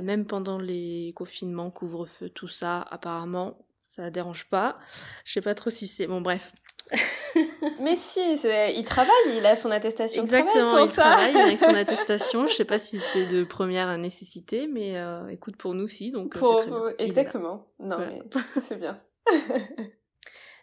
[0.03, 4.79] Même pendant les confinements, couvre-feu, tout ça, apparemment, ça dérange pas.
[5.25, 6.07] Je sais pas trop si c'est.
[6.07, 6.53] Bon, bref.
[7.81, 12.47] Mais si, il travaille, il a son attestation Exactement, il travaille avec son attestation.
[12.47, 16.37] Je sais pas si c'est de première nécessité, mais euh, écoute, pour nous, si, donc
[16.37, 17.67] euh, Exactement.
[17.79, 18.23] Non, mais
[18.69, 18.99] c'est bien.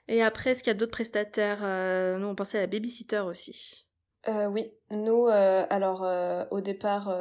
[0.08, 3.20] Et après, est-ce qu'il y a d'autres prestataires euh, Nous, on pensait à la babysitter
[3.20, 3.88] aussi.
[4.28, 7.16] euh, oui, nous, euh, alors euh, au départ,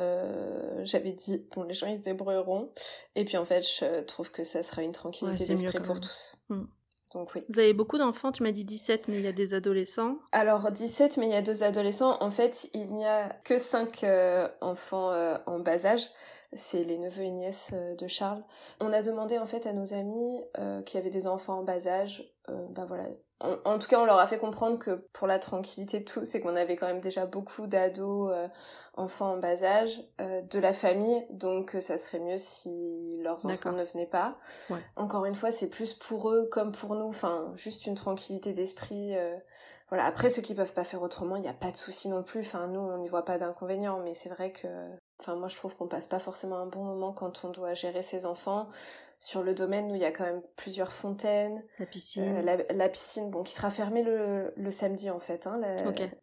[0.82, 2.72] j'avais dit, bon, les gens ils se débrouilleront,
[3.14, 6.36] et puis en fait, je trouve que ça sera une tranquillité d'esprit pour tous.
[6.48, 6.64] Hmm.
[7.12, 7.44] Donc oui.
[7.48, 10.70] Vous avez beaucoup d'enfants, tu m'as dit 17, mais il y a des adolescents Alors
[10.70, 12.16] 17, mais il y a deux adolescents.
[12.20, 14.04] En fait, il n'y a que 5
[14.60, 15.12] enfants
[15.46, 16.08] en bas âge.
[16.52, 18.42] C'est les neveux et nièces de Charles.
[18.80, 20.40] On a demandé en fait à nos amis
[20.86, 23.04] qui avaient des enfants en bas âge, bah voilà,
[23.40, 26.40] en, tout cas, on leur a fait comprendre que pour la tranquillité de tout, c'est
[26.40, 28.48] qu'on avait quand même déjà beaucoup d'ados, euh,
[28.94, 33.46] enfants en bas âge, euh, de la famille, donc euh, ça serait mieux si leurs
[33.46, 34.36] enfants ne venaient pas.
[34.96, 39.14] Encore une fois, c'est plus pour eux comme pour nous, enfin, juste une tranquillité d'esprit.
[39.88, 40.04] voilà.
[40.04, 42.40] Après, ceux qui peuvent pas faire autrement, il n'y a pas de souci non plus.
[42.40, 44.68] Enfin, nous, on n'y voit pas d'inconvénient, mais c'est vrai que,
[45.18, 48.02] enfin, moi, je trouve qu'on passe pas forcément un bon moment quand on doit gérer
[48.02, 48.68] ses enfants
[49.20, 51.62] sur le domaine où il y a quand même plusieurs fontaines.
[51.78, 52.22] La piscine.
[52.24, 55.46] Euh, la, piscine, bon, qui sera fermée le, le samedi en fait.
[55.46, 55.60] Hein.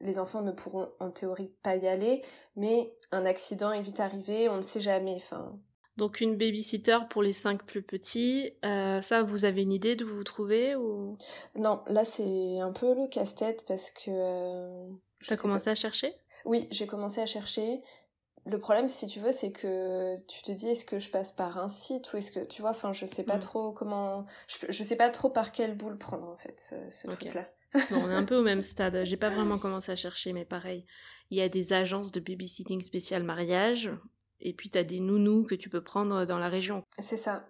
[0.02, 2.24] Les enfants ne pourront en théorie pas y aller,
[2.56, 5.14] mais un accident est vite arrivé, on ne sait jamais.
[5.16, 5.60] Enfin.
[5.98, 8.52] Donc une babysitter pour les cinq plus petits.
[8.66, 11.20] Euh, ça, vous avez une idée d'où vous trouvez ou?
[11.56, 14.10] Non, là c'est un peu le casse-tête parce que.
[14.10, 14.90] Euh,
[15.20, 16.16] tu as commencé à chercher?
[16.46, 17.84] Oui, j'ai commencé à chercher
[18.50, 21.58] le problème, si tu veux, c'est que tu te dis est-ce que je passe par
[21.58, 23.42] un site ou est-ce que tu vois, enfin, je sais pas mm.
[23.42, 27.48] trop comment, je, sais pas trop par quelle boule prendre en fait ce, truc-là.
[27.92, 29.04] on est un peu au même stade.
[29.04, 30.84] J'ai pas vraiment commencé à chercher, mais pareil,
[31.30, 33.92] il y a des agences de babysitting spécial mariage
[34.40, 36.84] et puis tu as des nounous que tu peux prendre dans la région.
[37.00, 37.48] C'est ça.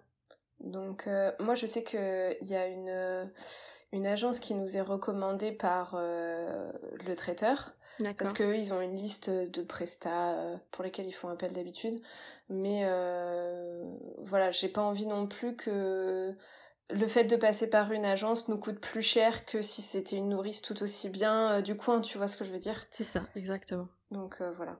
[0.60, 3.30] Donc euh, moi, je sais que il y a une
[3.92, 6.70] une agence qui nous est recommandée par euh,
[7.06, 7.72] le traiteur
[8.16, 12.00] parce qu'eux, ils ont une liste de prestats euh, pour lesquels ils font appel d'habitude.
[12.48, 16.34] Mais euh, voilà, j'ai pas envie non plus que
[16.90, 20.30] le fait de passer par une agence nous coûte plus cher que si c'était une
[20.30, 22.86] nourrice tout aussi bien euh, du coin, tu vois ce que je veux dire?
[22.90, 23.88] C'est ça, exactement.
[24.10, 24.78] Donc voilà.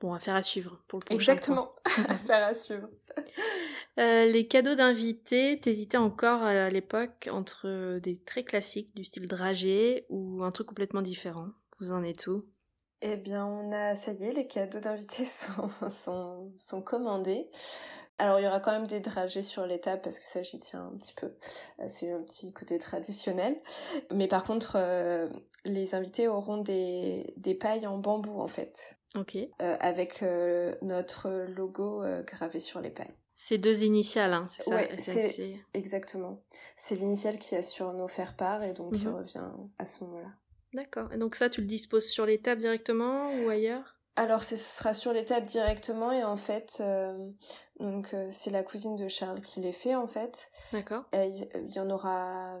[0.00, 1.74] Bon, affaire à suivre pour le prochain Exactement,
[2.08, 2.88] affaire à suivre.
[3.96, 10.44] les cadeaux d'invités, t'hésitais encore à l'époque entre des très classiques du style dragé ou
[10.44, 11.48] un truc complètement différent?
[11.78, 12.42] Vous en êtes où?
[13.02, 17.48] Eh bien, on a, ça y est, les cadeaux d'invités sont, sont, sont commandés.
[18.18, 20.90] Alors il y aura quand même des dragées sur l'étape parce que ça j'y tiens
[20.92, 21.34] un petit peu.
[21.80, 23.60] Euh, c'est un petit côté traditionnel.
[24.10, 25.28] Mais par contre, euh,
[25.64, 28.96] les invités auront des, des pailles en bambou en fait.
[29.14, 29.36] Ok.
[29.36, 30.22] Euh, avec
[30.82, 33.14] notre logo gravé sur les pailles.
[33.38, 34.96] C'est deux initiales, hein, c'est ça ouais,
[35.74, 36.42] Exactement.
[36.74, 39.14] C'est l'initiale qui a sur nos faire-part et donc qui mhm.
[39.14, 40.30] revient à ce moment-là.
[40.72, 41.12] D'accord.
[41.12, 43.96] Et donc ça, tu le disposes sur les tables directement ou ailleurs?
[44.18, 47.14] Alors, ce sera sur les tables directement et en fait, euh,
[47.80, 50.50] donc euh, c'est la cousine de Charles qui les fait en fait.
[50.72, 51.04] D'accord.
[51.12, 52.58] Il y en aura,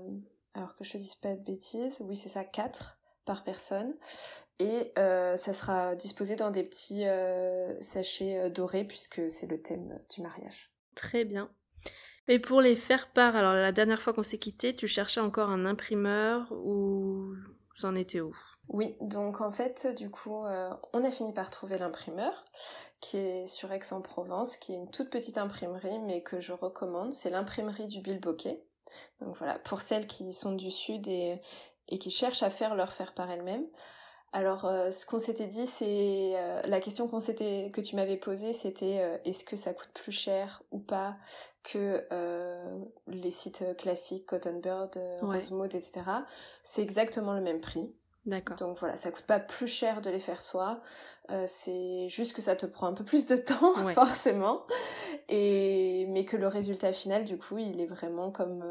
[0.52, 3.96] alors que je te dise pas de bêtises, oui c'est ça, quatre par personne.
[4.58, 7.04] Et euh, ça sera disposé dans des petits
[7.82, 10.72] sachets dorés puisque c'est le thème du mariage.
[10.94, 11.50] Très bien.
[12.28, 15.48] Et pour les faire part, alors la dernière fois qu'on s'est quitté, tu cherchais encore
[15.48, 17.32] un imprimeur ou
[17.78, 18.34] vous en étiez où?
[18.68, 22.44] Oui, donc en fait, du coup, euh, on a fini par trouver l'imprimeur
[23.00, 27.12] qui est sur Aix-en-Provence, qui est une toute petite imprimerie, mais que je recommande.
[27.12, 28.64] C'est l'imprimerie du Bilboquet.
[29.20, 31.40] Donc voilà, pour celles qui sont du sud et,
[31.88, 33.66] et qui cherchent à faire leur faire par elles-mêmes.
[34.36, 38.18] Alors, euh, ce qu'on s'était dit, c'est euh, la question qu'on s'était, que tu m'avais
[38.18, 41.16] posée, c'était est-ce que ça coûte plus cher ou pas
[41.64, 42.06] que
[43.06, 46.02] les sites classiques, Cotton Bird, Rosemode, etc.
[46.62, 47.90] C'est exactement le même prix.
[48.26, 48.58] D'accord.
[48.58, 50.82] Donc voilà, ça coûte pas plus cher de les faire soi.
[51.46, 54.66] c'est juste que ça te prend un peu plus de temps, forcément.
[55.30, 58.62] Et mais que le résultat final, du coup, il est vraiment comme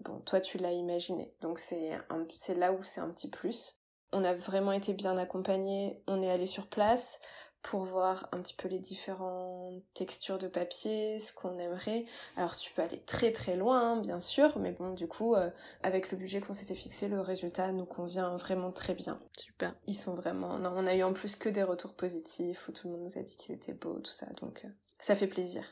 [0.00, 1.32] bon, toi tu l'as imaginé.
[1.40, 1.92] Donc c'est
[2.32, 3.78] c'est là où c'est un petit plus.
[4.14, 6.00] On a vraiment été bien accompagnés.
[6.06, 7.20] On est allé sur place
[7.62, 12.04] pour voir un petit peu les différentes textures de papier, ce qu'on aimerait.
[12.36, 15.50] Alors tu peux aller très très loin, hein, bien sûr, mais bon, du coup, euh,
[15.82, 19.18] avec le budget qu'on s'était fixé, le résultat nous convient vraiment très bien.
[19.36, 19.74] Super.
[19.86, 20.58] Ils sont vraiment...
[20.58, 23.18] Non, on a eu en plus que des retours positifs, où tout le monde nous
[23.18, 24.68] a dit qu'ils étaient beaux, tout ça, donc euh,
[25.00, 25.64] ça fait plaisir.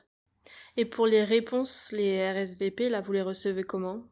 [0.78, 4.02] Et pour les réponses, les RSVP, là, vous les recevez comment?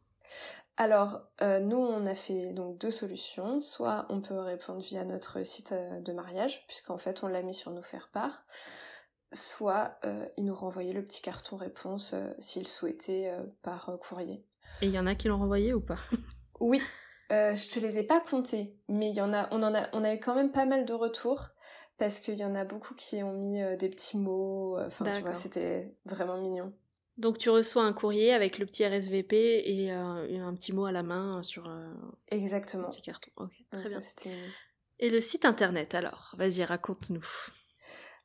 [0.77, 3.61] Alors, euh, nous, on a fait donc deux solutions.
[3.61, 7.53] Soit on peut répondre via notre site euh, de mariage, puisqu'en fait, on l'a mis
[7.53, 8.45] sur nos faire-part.
[9.33, 13.31] Soit euh, ils nous renvoyaient le petit carton réponse s'ils souhaitaient
[13.61, 14.43] par courrier.
[14.81, 15.99] Et il y en a qui l'ont renvoyé ou pas?
[16.59, 16.79] Oui,
[17.31, 20.03] je te les ai pas comptés, mais il y en a, on en a, on
[20.03, 21.47] a eu quand même pas mal de retours
[21.97, 24.77] parce qu'il y en a beaucoup qui ont mis des petits mots.
[24.77, 26.71] Enfin, tu vois, c'était vraiment mignon.
[27.17, 29.33] Donc tu reçois un courrier avec le petit RSVP
[29.65, 31.93] et, euh, un petit mot à la main sur euh,
[32.29, 32.87] Exactement.
[32.87, 33.31] un petit carton.
[33.37, 33.99] Ok, très bien.
[34.99, 36.33] Et le site internet alors?
[36.37, 37.25] Vas-y, raconte-nous.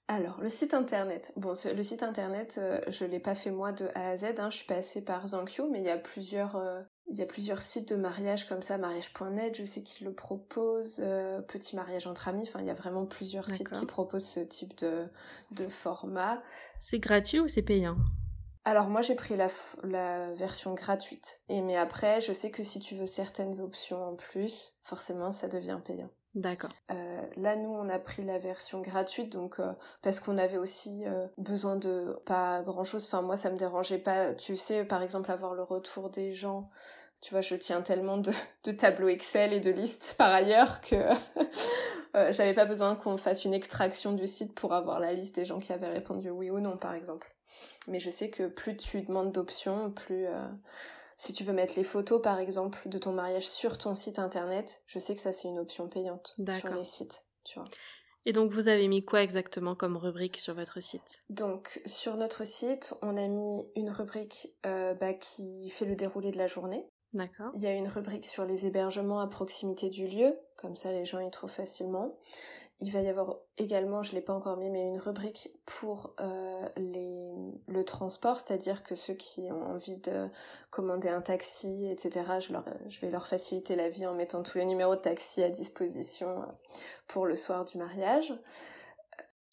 [0.09, 1.33] Alors, le site internet.
[1.37, 4.25] Bon, le site internet, euh, je l'ai pas fait moi de A à Z.
[4.39, 4.51] Hein.
[4.51, 7.61] Je suis passée par Zankyo, mais il y a plusieurs, euh, il y a plusieurs
[7.61, 9.57] sites de mariage comme ça, mariage.net.
[9.57, 11.01] Je sais qu'ils le proposent.
[11.01, 12.45] Euh, petit mariage entre amis.
[12.47, 15.07] Enfin, il y a vraiment plusieurs sites qui proposent ce type de,
[15.51, 16.41] de format.
[16.79, 17.97] C'est gratuit ou c'est payant?
[18.67, 19.49] Alors moi j'ai pris la,
[19.85, 21.41] la, version gratuite.
[21.49, 25.49] Et mais après je sais que si tu veux certaines options en plus, forcément ça
[25.49, 26.11] devient payant.
[26.37, 26.73] D'accord.
[26.91, 29.73] Euh, là, nous, on a pris la version gratuite, donc euh,
[30.03, 33.07] parce qu'on avait aussi euh, besoin de pas grand chose.
[33.07, 34.35] Enfin, moi, ça me dérangeait pas.
[34.35, 36.69] Tu sais, par exemple, avoir le retour des gens.
[37.23, 38.33] Tu vois, je tiens tellement de,
[38.65, 41.09] de tableaux Excel et de listes par ailleurs que
[42.33, 45.59] j'avais pas besoin qu'on fasse une extraction du site pour avoir la liste des gens
[45.59, 47.35] qui avaient répondu oui ou non, par exemple.
[47.89, 50.27] Mais je sais que plus tu demandes d'options, plus
[51.17, 54.83] si tu veux mettre les photos, par exemple, de ton mariage sur ton site internet,
[54.87, 57.69] je sais que ça, c'est une option payante sur les sites, tu vois.
[58.27, 61.23] Et donc, vous avez mis quoi exactement comme rubrique sur votre site?
[61.31, 66.33] Donc, sur notre site, on a mis une rubrique euh, bah, qui fait le déroulé
[66.33, 66.85] de la journée.
[67.15, 67.53] D'accord.
[67.55, 71.05] Il y a une rubrique sur les hébergements à proximité du lieu, comme ça les
[71.05, 72.19] gens y trouvent facilement.
[72.79, 76.69] Il va y avoir également, je l'ai pas encore mis, mais une rubrique pour euh,
[76.77, 77.33] les,
[77.69, 80.29] le transport, c'est-à-dire que ceux qui ont envie de
[80.71, 82.53] commander un taxi, etc., je,
[82.89, 86.43] je vais leur faciliter la vie en mettant tous les numéros de taxi à disposition
[86.43, 86.47] euh,
[87.07, 88.35] pour le soir du mariage.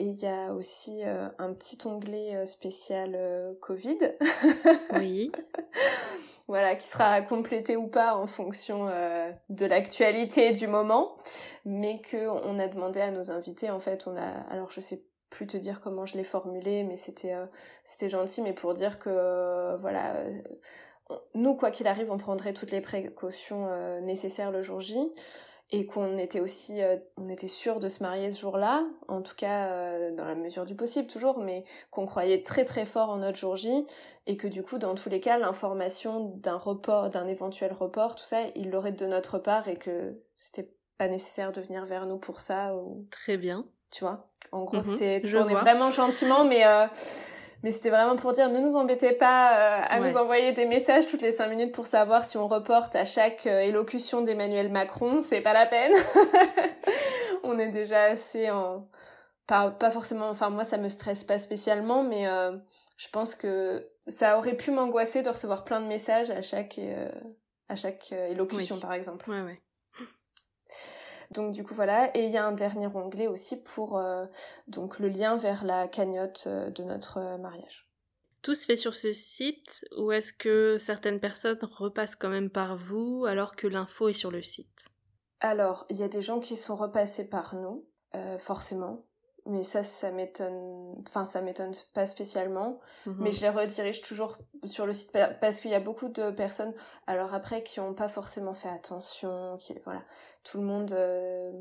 [0.03, 3.17] Et il y a aussi euh, un petit onglet spécial
[3.61, 3.97] Covid.
[4.95, 5.31] Oui.
[6.47, 11.15] voilà, qui sera complété ou pas en fonction euh, de l'actualité du moment,
[11.65, 15.03] mais que on a demandé à nos invités, en fait, on a, alors je sais
[15.29, 17.45] plus te dire comment je l'ai formulé, mais c'était euh,
[17.85, 20.25] c'était gentil, mais pour dire que euh, voilà,
[21.33, 23.67] nous quoi qu'il arrive, on prendrait toutes les précautions
[24.01, 24.97] nécessaires le jour J
[25.73, 29.33] et qu'on était aussi euh, on était sûr de se marier ce jour-là en tout
[29.35, 33.17] cas euh, dans la mesure du possible toujours mais qu'on croyait très très fort en
[33.17, 33.85] notre jour J
[34.27, 38.23] et que du coup dans tous les cas l'information d'un report d'un éventuel report tout
[38.23, 40.69] ça il l'aurait de notre part et que c'était
[40.99, 43.65] pas nécessaire de venir vers nous pour ça ou très bien.
[43.89, 44.29] tu vois?
[44.51, 46.85] En gros mhm, c'était tourné vraiment gentiment mais euh,
[47.63, 51.07] mais c'était vraiment pour dire, ne nous embêtez pas euh, à nous envoyer des messages
[51.07, 55.21] toutes les cinq minutes pour savoir si on reporte à chaque euh, élocution d'Emmanuel Macron.
[55.21, 55.93] C'est pas la peine.
[57.43, 58.89] on est déjà assez en...
[59.47, 60.29] Pas, pas forcément...
[60.29, 62.51] Enfin, moi, ça me stresse pas spécialement, mais euh,
[62.97, 66.79] je pense que ça aurait pu m'angoisser de recevoir plein de messages à chaque,
[67.69, 69.29] à chaque élocution, par exemple.
[69.29, 69.62] Ouais, ouais.
[71.31, 74.25] Donc du coup voilà, et il y a un dernier onglet aussi pour euh,
[74.67, 77.89] donc le lien vers la cagnotte euh, de notre euh, mariage.
[78.41, 82.75] Tout se fait sur ce site ou est-ce que certaines personnes repassent quand même par
[82.75, 84.85] vous alors que l'info est sur le site?
[85.39, 87.85] Alors, il y a des gens qui sont repassés par nous,
[88.39, 89.05] forcément,
[89.45, 92.79] mais ça, ça m'étonne, enfin, ça m'étonne pas spécialement.
[93.05, 93.17] Mhm.
[93.19, 96.73] Mais je les redirige toujours sur le site parce qu'il y a beaucoup de personnes,
[97.07, 100.03] alors après, qui ont pas forcément fait attention, qui, voilà,
[100.43, 101.51] tout le monde euh,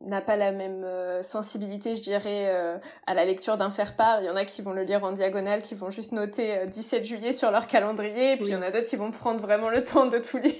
[0.00, 4.20] n'a pas la même euh, sensibilité, je dirais, euh, à la lecture d'un faire-part.
[4.22, 7.04] Il y en a qui vont le lire en diagonale, qui vont juste noter 17
[7.04, 9.70] juillet sur leur calendrier, et puis il y en a d'autres qui vont prendre vraiment
[9.70, 10.54] le temps de tout lire.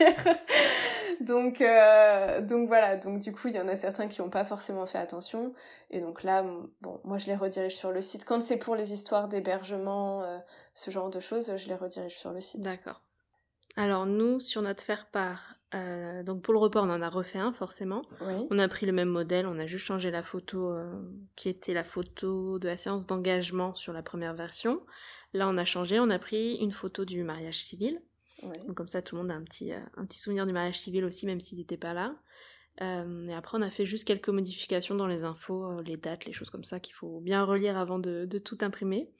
[1.21, 1.63] donc,
[2.49, 2.97] donc voilà.
[2.97, 5.53] Donc du coup, il y en a certains qui n'ont pas forcément fait attention.
[5.91, 6.45] Et donc là,
[6.81, 8.25] bon, moi je les redirige sur le site.
[8.25, 10.23] Quand c'est pour les histoires d'hébergement,
[10.75, 12.63] ce genre de choses, je les redirige sur le site.
[12.63, 13.03] D'accord.
[13.77, 17.53] Alors nous, sur notre faire-part, euh, donc pour le report, on en a refait un
[17.53, 18.03] forcément.
[18.51, 20.93] On a pris le même modèle, on a juste changé la photo euh,
[21.35, 24.81] qui était la photo de la séance d'engagement sur la première version.
[25.33, 28.01] Là, on a changé, on a pris une photo du mariage civil.
[28.67, 30.79] Donc comme ça, tout le monde a un petit, euh, un petit souvenir du mariage
[30.79, 32.15] civil aussi, même s'ils n'étaient pas là.
[32.81, 36.51] et après, on a fait juste quelques modifications dans les infos, les dates, les choses
[36.51, 39.11] comme ça qu'il faut bien relire avant de, de tout imprimer.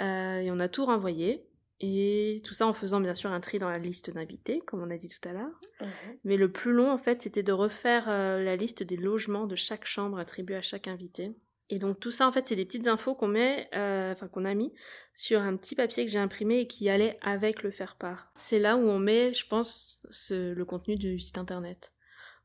[0.00, 1.46] et on a tout renvoyé.
[1.80, 4.90] Et tout ça en faisant bien sûr un tri dans la liste d'invités, comme on
[4.90, 5.60] a dit tout à l'heure.
[5.80, 5.88] Mhm.
[6.24, 9.56] Mais le plus long, en fait, c'était de refaire euh, la liste des logements de
[9.56, 11.34] chaque chambre attribuée à chaque invité.
[11.70, 14.44] Et donc tout ça, en fait, c'est des petites infos qu'on met, euh, enfin qu'on
[14.44, 14.74] a mis
[15.14, 18.30] sur un petit papier que j'ai imprimé et qui allait avec le faire-part.
[18.34, 21.94] C'est là où on met, je pense, le contenu du site internet,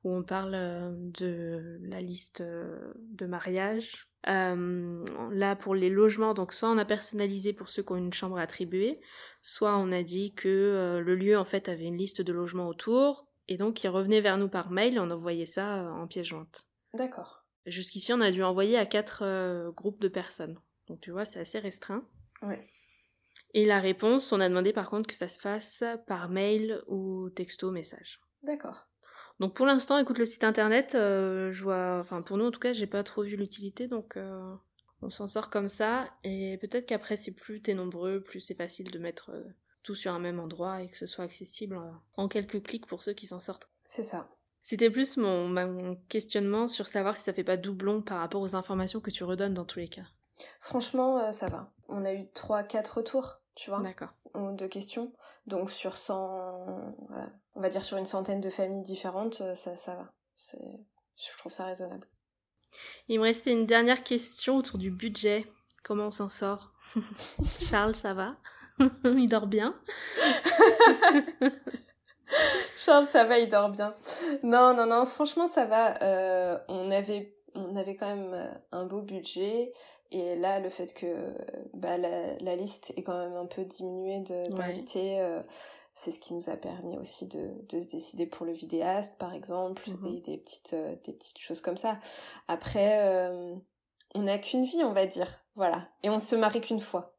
[0.03, 6.53] où on parle euh, de la liste de mariage, euh, là, pour les logements, donc
[6.53, 8.97] soit on a personnalisé pour ceux qui ont une chambre attribuée,
[9.41, 12.67] soit on a dit que euh, le lieu en fait avait une liste de logements
[12.67, 16.07] autour, et donc il revenait vers nous par mail et on envoyait ça euh, en
[16.07, 16.67] pièce jointe.
[16.93, 17.45] D'accord.
[17.65, 20.59] Jusqu'ici, on a dû envoyer à quatre groupes de personnes.
[20.87, 22.07] Donc tu vois, c'est assez restreint.
[22.43, 22.55] Oui.
[23.55, 27.29] Et la réponse, on a demandé par contre que ça se fasse par mail ou
[27.31, 28.21] texto message.
[28.43, 28.87] D'accord.
[29.39, 32.73] Donc pour l'instant, écoute le site internet, je vois, enfin pour nous en tout cas,
[32.73, 34.17] j'ai pas trop vu l'utilité, donc
[35.01, 36.09] on s'en sort comme ça.
[36.23, 39.31] Et peut-être qu'après, c'est plus t'es nombreux, plus c'est facile de mettre
[39.83, 41.79] tout sur un même endroit et que ce soit accessible
[42.15, 43.69] en quelques clics pour ceux qui s'en sortent.
[43.83, 44.29] C'est ça.
[44.65, 48.99] C'était plus mon, questionnement sur savoir si ça fait pas doublon par rapport aux informations
[48.99, 50.07] que tu redonnes dans tous les cas.
[50.59, 51.71] Franchement, euh, ça va.
[51.87, 53.79] On a eu 3-4 retours, tu vois.
[53.83, 54.15] D'accord.
[54.33, 55.13] De questions.
[55.47, 59.75] Donc sur 100, voilà, on va dire sur une centaine de familles différentes, euh, ça,
[59.75, 60.11] ça va.
[60.37, 62.07] Je trouve ça raisonnable.
[63.07, 65.45] Il me restait une dernière question autour du budget.
[65.83, 66.73] Comment on s'en sort?
[67.61, 68.37] Charles, ça va?
[69.05, 69.79] Il dort bien?
[72.77, 73.95] Charles, ça va, il dort bien.
[74.43, 76.01] Non, non, non, franchement, ça va.
[76.03, 79.71] Euh, on avait, on avait quand même euh, un beau budget.
[80.11, 81.33] Et là, le fait que
[81.73, 84.19] bah, la, liste est quand même un peu diminuée
[84.49, 85.41] d'invités, euh,
[85.93, 89.33] c'est ce qui nous a permis aussi de, de se décider pour le vidéaste, par
[89.33, 90.05] exemple, mhm.
[90.07, 91.99] et des petites, des petites choses comme ça.
[92.47, 93.29] Après,
[94.15, 95.43] on n'a qu'une vie, on va dire.
[95.55, 95.89] Voilà.
[96.03, 97.15] Et on se marie qu'une fois.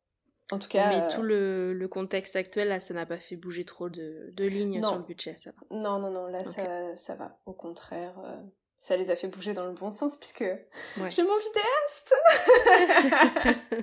[0.52, 0.88] En tout cas.
[0.88, 4.44] Mais euh, tout le, contexte actuel, là, ça n'a pas fait bouger trop de, de
[4.44, 5.76] lignes sur le budget, ça va.
[5.76, 7.38] Non, non, non, là, ça, ça va.
[7.46, 8.40] Au contraire, euh,
[8.78, 12.14] ça les a fait bouger dans le bon sens, puisque j'ai mon vidéaste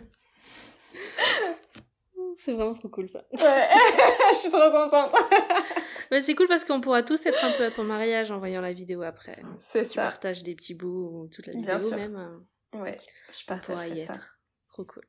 [2.36, 3.24] C'est vraiment trop cool, ça.
[3.32, 3.40] Ouais,
[4.32, 5.14] je suis trop contente.
[6.11, 8.61] Mais c'est cool parce qu'on pourra tous être un peu à ton mariage en voyant
[8.61, 9.36] la vidéo après.
[9.60, 9.90] C'est ça.
[9.90, 12.44] Tu partages des petits bouts ou toute la vidéo même.
[12.76, 12.98] Euh, ouais,
[13.38, 14.14] je partagerai ça.
[14.68, 15.03] Trop cool.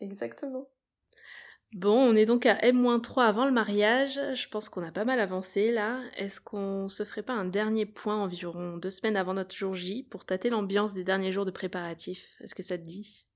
[0.00, 0.68] Exactement.
[1.72, 4.18] Bon, on est donc à M-3 avant le mariage.
[4.34, 6.00] Je pense qu'on a pas mal avancé là.
[6.16, 10.02] Est-ce qu'on se ferait pas un dernier point environ deux semaines avant notre jour J
[10.02, 12.28] pour tâter l'ambiance des derniers jours de préparatifs?
[12.40, 13.26] Est-ce que ça te dit?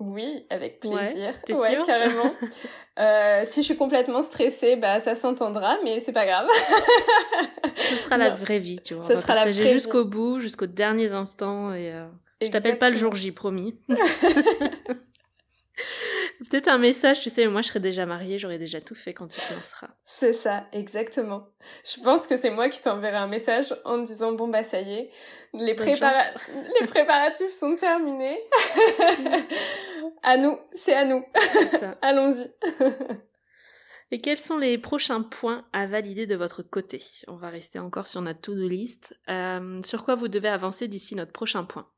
[0.00, 1.34] Oui, avec plaisir.
[1.48, 2.34] Ouais, ouais carrément.
[2.98, 6.46] euh, si je suis complètement stressée, bah ça s'entendra, mais c'est pas grave.
[7.90, 9.04] Ce sera la vraie vie, tu vois.
[9.04, 12.06] Ce sera la vraie jusqu'au bout, jusqu'aux derniers instants et euh,
[12.42, 13.76] je t'appelle pas le jour J, promis.
[16.38, 19.26] Peut-être un message, tu sais, moi je serais déjà mariée, j'aurais déjà tout fait quand
[19.26, 19.88] tu commenceras.
[20.04, 21.48] C'est ça, exactement.
[21.84, 24.92] Je pense que c'est moi qui t'enverrai un message en disant bon bah ça y
[24.92, 25.10] est,
[25.52, 25.74] les,
[26.80, 28.38] les préparatifs sont terminés.
[30.22, 31.24] à nous, c'est à nous.
[32.02, 32.48] Allons-y.
[34.10, 37.02] Et quels sont les prochains points à valider de votre côté?
[37.26, 39.14] On va rester encore sur notre to-do list.
[39.28, 41.88] Euh, sur quoi vous devez avancer d'ici notre prochain point?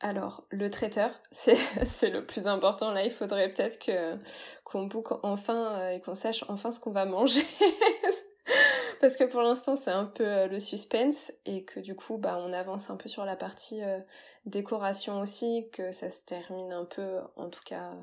[0.00, 2.92] Alors, le traiteur, c'est le plus important.
[2.92, 4.16] Là, il faudrait peut-être que
[4.64, 7.44] qu'on book enfin euh, et qu'on sache enfin ce qu'on va manger.
[9.00, 12.38] Parce que pour l'instant, c'est un peu euh, le suspense et que du coup, bah,
[12.40, 13.98] on avance un peu sur la partie euh,
[14.44, 17.94] décoration aussi, que ça se termine un peu, en tout cas,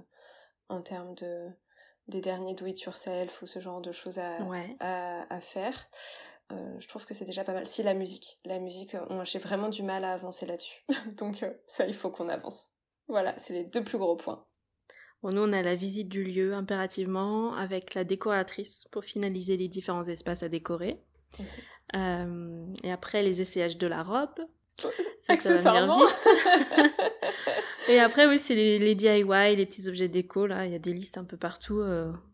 [0.70, 1.50] en termes de
[2.10, 4.28] des derniers do it yourself ou ce genre de choses à,
[4.82, 5.88] à, à faire.
[6.54, 7.66] Euh, je trouve que c'est déjà pas mal.
[7.66, 10.84] Si la musique, la musique, euh, j'ai vraiment du mal à avancer là-dessus.
[11.18, 12.70] Donc euh, ça, il faut qu'on avance.
[13.08, 14.46] Voilà, c'est les deux plus gros points.
[15.22, 19.68] Bon, nous, on a la visite du lieu impérativement avec la décoratrice pour finaliser les
[19.68, 21.02] différents espaces à décorer.
[21.94, 24.48] et après, les essayages de la robe.
[25.30, 26.02] Accessoirement.
[27.88, 30.46] et après, oui, c'est les, DIY, les petits objets déco.
[30.46, 31.82] Là, il y a des listes un peu partout.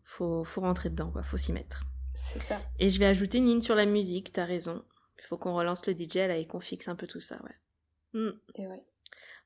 [0.02, 1.22] faut, faut rentrer dedans, quoi.
[1.22, 1.84] Faut s'y mettre.
[2.14, 2.60] C'est ça.
[2.78, 4.84] Et je vais ajouter une ligne sur la musique, t'as raison.
[5.18, 8.20] Il faut qu'on relance le DJ là et qu'on fixe un peu tout ça, ouais.
[8.20, 8.32] Hmm.
[8.56, 8.82] Et ouais.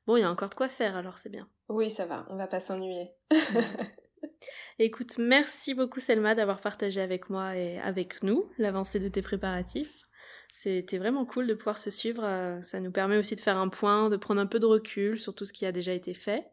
[0.07, 1.49] Bon, il y a encore de quoi faire alors, c'est bien.
[1.67, 3.11] Oui, ça va, on va pas s'ennuyer.
[4.79, 10.03] Écoute, merci beaucoup Selma d'avoir partagé avec moi et avec nous l'avancée de tes préparatifs.
[10.51, 12.23] C'était vraiment cool de pouvoir se suivre.
[12.23, 15.19] Euh, ça nous permet aussi de faire un point, de prendre un peu de recul
[15.19, 16.49] sur tout ce qui a déjà été fait.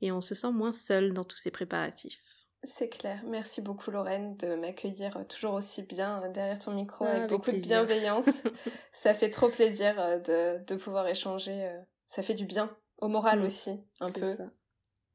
[0.00, 2.43] Et on se sent moins seul dans tous ces préparatifs.
[2.66, 3.20] C'est clair.
[3.26, 7.50] Merci beaucoup Lorraine de m'accueillir toujours aussi bien euh, derrière ton micro ah, avec, beaucoup
[7.50, 8.42] de bienveillance.
[8.92, 11.64] ça fait trop plaisir euh, de, de, pouvoir échanger.
[11.64, 11.80] Euh.
[12.08, 13.44] Ça fait du bien au moral mm.
[13.44, 14.34] aussi, un peu.
[14.34, 14.44] Ça.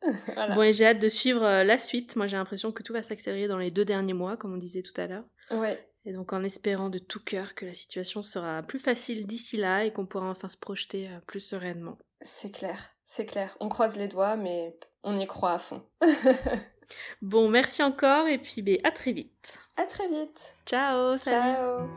[0.56, 2.16] Bon, et j'ai hâte de suivre la suite.
[2.16, 4.82] Moi, j'ai l'impression que tout va s'accélérer dans les deux derniers mois, comme on disait
[4.82, 5.26] tout à l'heure.
[5.52, 5.78] Ouais.
[6.06, 9.84] Et donc, en espérant de tout cœur que la situation sera plus facile d'ici là
[9.84, 11.98] et qu'on pourra enfin se projeter plus sereinement.
[12.22, 13.58] C'est clair, c'est clair.
[13.60, 15.84] On croise les doigts, mais on y croit à fond.
[17.22, 19.60] Bon, merci encore et puis ben, à très vite.
[19.78, 20.56] À très vite.
[20.66, 21.56] Ciao, salut.
[21.56, 21.88] Ciao.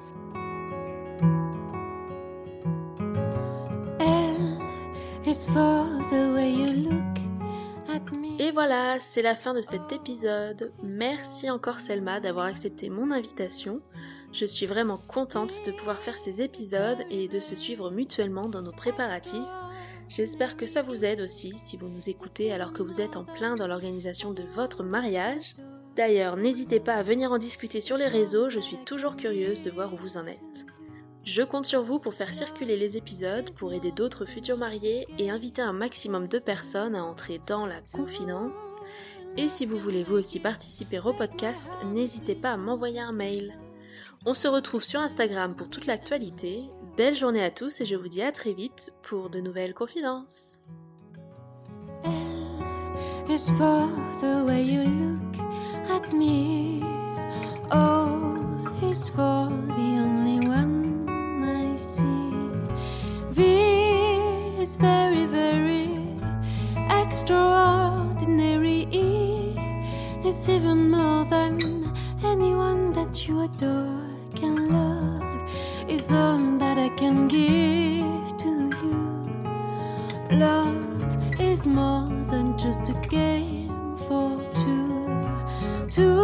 [8.39, 10.73] Et voilà, c'est la fin de cet épisode.
[10.82, 13.81] Merci encore Selma d'avoir accepté mon invitation.
[14.32, 18.62] Je suis vraiment contente de pouvoir faire ces épisodes et de se suivre mutuellement dans
[18.62, 19.39] nos préparatifs.
[20.15, 23.25] J'espère que ça vous aide aussi si vous nous écoutez alors que vous êtes en
[23.25, 25.55] plein dans l'organisation de votre mariage.
[25.97, 29.71] D'ailleurs, n'hésitez pas à venir en discuter sur les réseaux, je suis toujours curieuse de
[29.71, 30.67] voir où vous en êtes.
[31.25, 35.31] Je compte sur vous pour faire circuler les épisodes, pour aider d'autres futurs mariés et
[35.31, 38.77] inviter un maximum de personnes à entrer dans la confidence.
[39.39, 43.59] Et si vous voulez vous aussi participer au podcast, n'hésitez pas à m'envoyer un mail.
[44.27, 46.69] On se retrouve sur Instagram pour toute l'actualité.
[46.97, 50.59] Belle journée à tous et je vous dis à très vite pour de nouvelles confidences.
[64.62, 65.90] is very, very
[67.02, 68.86] extraordinary.
[70.24, 71.93] It's even more than
[72.24, 74.06] anyone that you adore
[74.36, 75.32] can love.
[75.93, 78.51] Is all that I can give to
[78.82, 80.39] you.
[80.39, 83.69] Love is more than just a game
[84.09, 85.06] for two.
[85.90, 86.16] Two,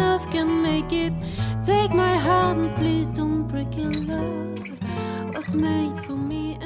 [0.00, 1.12] love can make it.
[1.62, 3.94] Take my heart and please don't break it.
[4.08, 6.56] Love was made for me